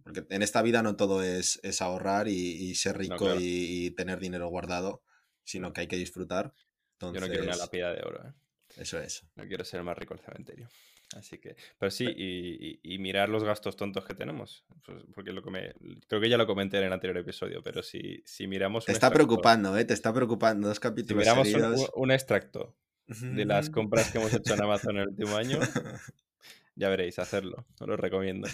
Porque 0.03 0.25
en 0.29 0.41
esta 0.41 0.61
vida 0.63 0.81
no 0.81 0.95
todo 0.95 1.21
es, 1.21 1.61
ahorrar 1.81 2.27
y, 2.27 2.73
ser 2.75 2.97
rico 2.97 3.35
y, 3.39 3.91
tener 3.91 4.19
dinero 4.19 4.49
guardado 4.49 5.03
sino 5.47 5.71
que 5.71 5.81
hay 5.81 5.87
que 5.87 5.95
disfrutar. 5.95 6.53
Yo 6.99 7.11
no 7.13 7.27
quiero 7.27 7.43
una 7.43 7.55
lápida 7.55 7.93
de 7.93 8.01
oro. 8.03 8.21
¿eh? 8.27 8.33
Eso 8.75 8.99
es. 8.99 9.25
No 9.35 9.47
quiero 9.47 9.63
ser 9.63 9.81
más 9.81 9.97
rico 9.97 10.13
el 10.13 10.19
cementerio. 10.19 10.67
Así 11.15 11.37
que, 11.37 11.55
pero 11.79 11.89
sí, 11.89 12.05
y, 12.83 12.97
mirar 12.99 13.29
los 13.29 13.45
gastos 13.45 13.77
tontos 13.77 14.03
que 14.03 14.13
tenemos. 14.13 14.65
Pues, 14.85 15.05
porque 15.15 15.31
lo 15.31 15.41
que 15.41 15.49
me, 15.49 15.73
creo 16.07 16.19
que 16.19 16.27
ya 16.27 16.37
lo 16.37 16.45
comenté 16.45 16.79
en 16.79 16.83
el 16.83 16.93
anterior 16.93 17.17
episodio, 17.17 17.63
pero 17.63 17.81
si, 17.81 18.21
si 18.25 18.45
miramos. 18.45 18.83
Te 18.83 18.91
está 18.91 19.09
preocupando, 19.09 19.77
¿eh? 19.77 19.85
Te 19.85 19.93
está 19.93 20.13
preocupando 20.13 20.67
dos 20.67 20.81
capítulos. 20.81 21.23
Si 21.23 21.29
miramos 21.29 21.89
un, 21.95 22.11
extracto 22.11 22.75
de 23.05 23.45
las 23.45 23.69
compras 23.69 24.11
que 24.11 24.17
hemos 24.17 24.33
hecho 24.33 24.53
en 24.53 24.63
Amazon 24.63 24.97
en 24.97 25.03
el 25.03 25.07
último 25.07 25.37
año, 25.37 25.59
ya 26.75 26.89
veréis, 26.89 27.19
hacerlo. 27.19 27.65
Os 27.79 27.87
lo 27.87 27.95
recomiendo. 27.95 28.49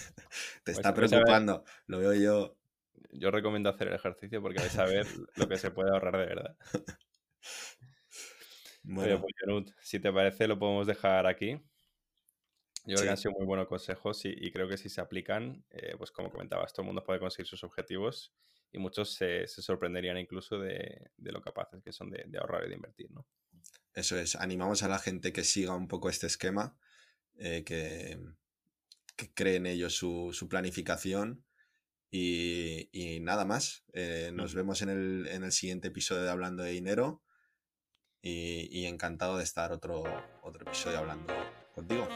Te 0.63 0.73
está 0.73 0.93
preocupando, 0.93 1.63
lo 1.87 1.97
veo 1.97 2.13
yo 2.13 2.55
yo 3.13 3.31
recomiendo 3.31 3.69
hacer 3.69 3.87
el 3.87 3.95
ejercicio 3.95 4.41
porque 4.41 4.59
vais 4.59 4.77
a 4.77 4.85
ver 4.85 5.07
lo 5.35 5.47
que 5.47 5.57
se 5.57 5.71
puede 5.71 5.91
ahorrar 5.91 6.17
de 6.17 6.25
verdad. 6.25 6.57
Bueno. 8.85 9.21
Pues, 9.21 9.73
si 9.81 10.01
te 10.01 10.11
parece, 10.11 10.45
lo 10.45 10.59
podemos 10.59 10.85
dejar 10.85 11.25
aquí. 11.25 11.51
Yo 12.85 12.95
creo 12.95 13.03
que 13.03 13.09
han 13.11 13.17
sido 13.17 13.31
muy 13.31 13.45
buenos 13.45 13.67
consejos 13.67 14.25
y, 14.25 14.51
creo 14.51 14.67
que 14.67 14.77
si 14.77 14.89
se 14.89 14.99
aplican, 14.99 15.63
eh, 15.69 15.95
pues 15.97 16.11
como 16.11 16.29
comentabas, 16.29 16.73
todo 16.73 16.81
el 16.81 16.87
mundo 16.87 17.01
puede 17.01 17.19
conseguir 17.19 17.47
sus 17.47 17.63
objetivos 17.63 18.33
y 18.73 18.79
muchos 18.79 19.13
se, 19.13 19.47
sorprenderían 19.47 20.17
incluso 20.17 20.59
de, 20.59 21.11
lo 21.17 21.41
capaces 21.41 21.81
que 21.81 21.93
son 21.93 22.09
de, 22.09 22.37
ahorrar 22.37 22.65
y 22.65 22.69
de 22.69 22.75
invertir, 22.75 23.09
¿no? 23.11 23.25
Eso 23.93 24.17
es, 24.17 24.35
animamos 24.35 24.83
a 24.83 24.89
la 24.89 24.99
gente 24.99 25.31
que 25.31 25.45
siga 25.45 25.73
un 25.75 25.87
poco 25.87 26.09
este 26.09 26.27
esquema, 26.27 26.77
eh, 27.35 27.63
que, 27.63 28.19
que 29.15 29.33
cree 29.33 29.57
en 29.57 29.67
ello 29.67 29.89
su, 29.89 30.47
planificación 30.49 31.45
y, 32.15 33.19
nada 33.21 33.43
más. 33.43 33.83
Eh, 33.93 34.31
nos 34.33 34.53
vemos 34.53 34.81
en 34.83 34.89
el, 34.89 35.27
en 35.27 35.43
el, 35.43 35.51
siguiente 35.51 35.87
episodio 35.87 36.21
de 36.21 36.29
Hablando 36.29 36.61
de 36.61 36.71
Dinero 36.71 37.23
y, 38.21 38.67
y 38.71 38.85
encantado 38.85 39.37
de 39.37 39.43
estar 39.43 39.71
otro, 39.71 40.03
otro 40.43 40.63
episodio 40.63 40.99
hablando 40.99 41.33
contigo. 41.73 42.07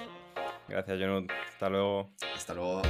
Gracias, 0.67 0.99
Jonut. 0.99 1.31
Hasta 1.31 1.69
luego. 1.69 2.13
Hasta 2.35 2.53
luego. 2.53 2.81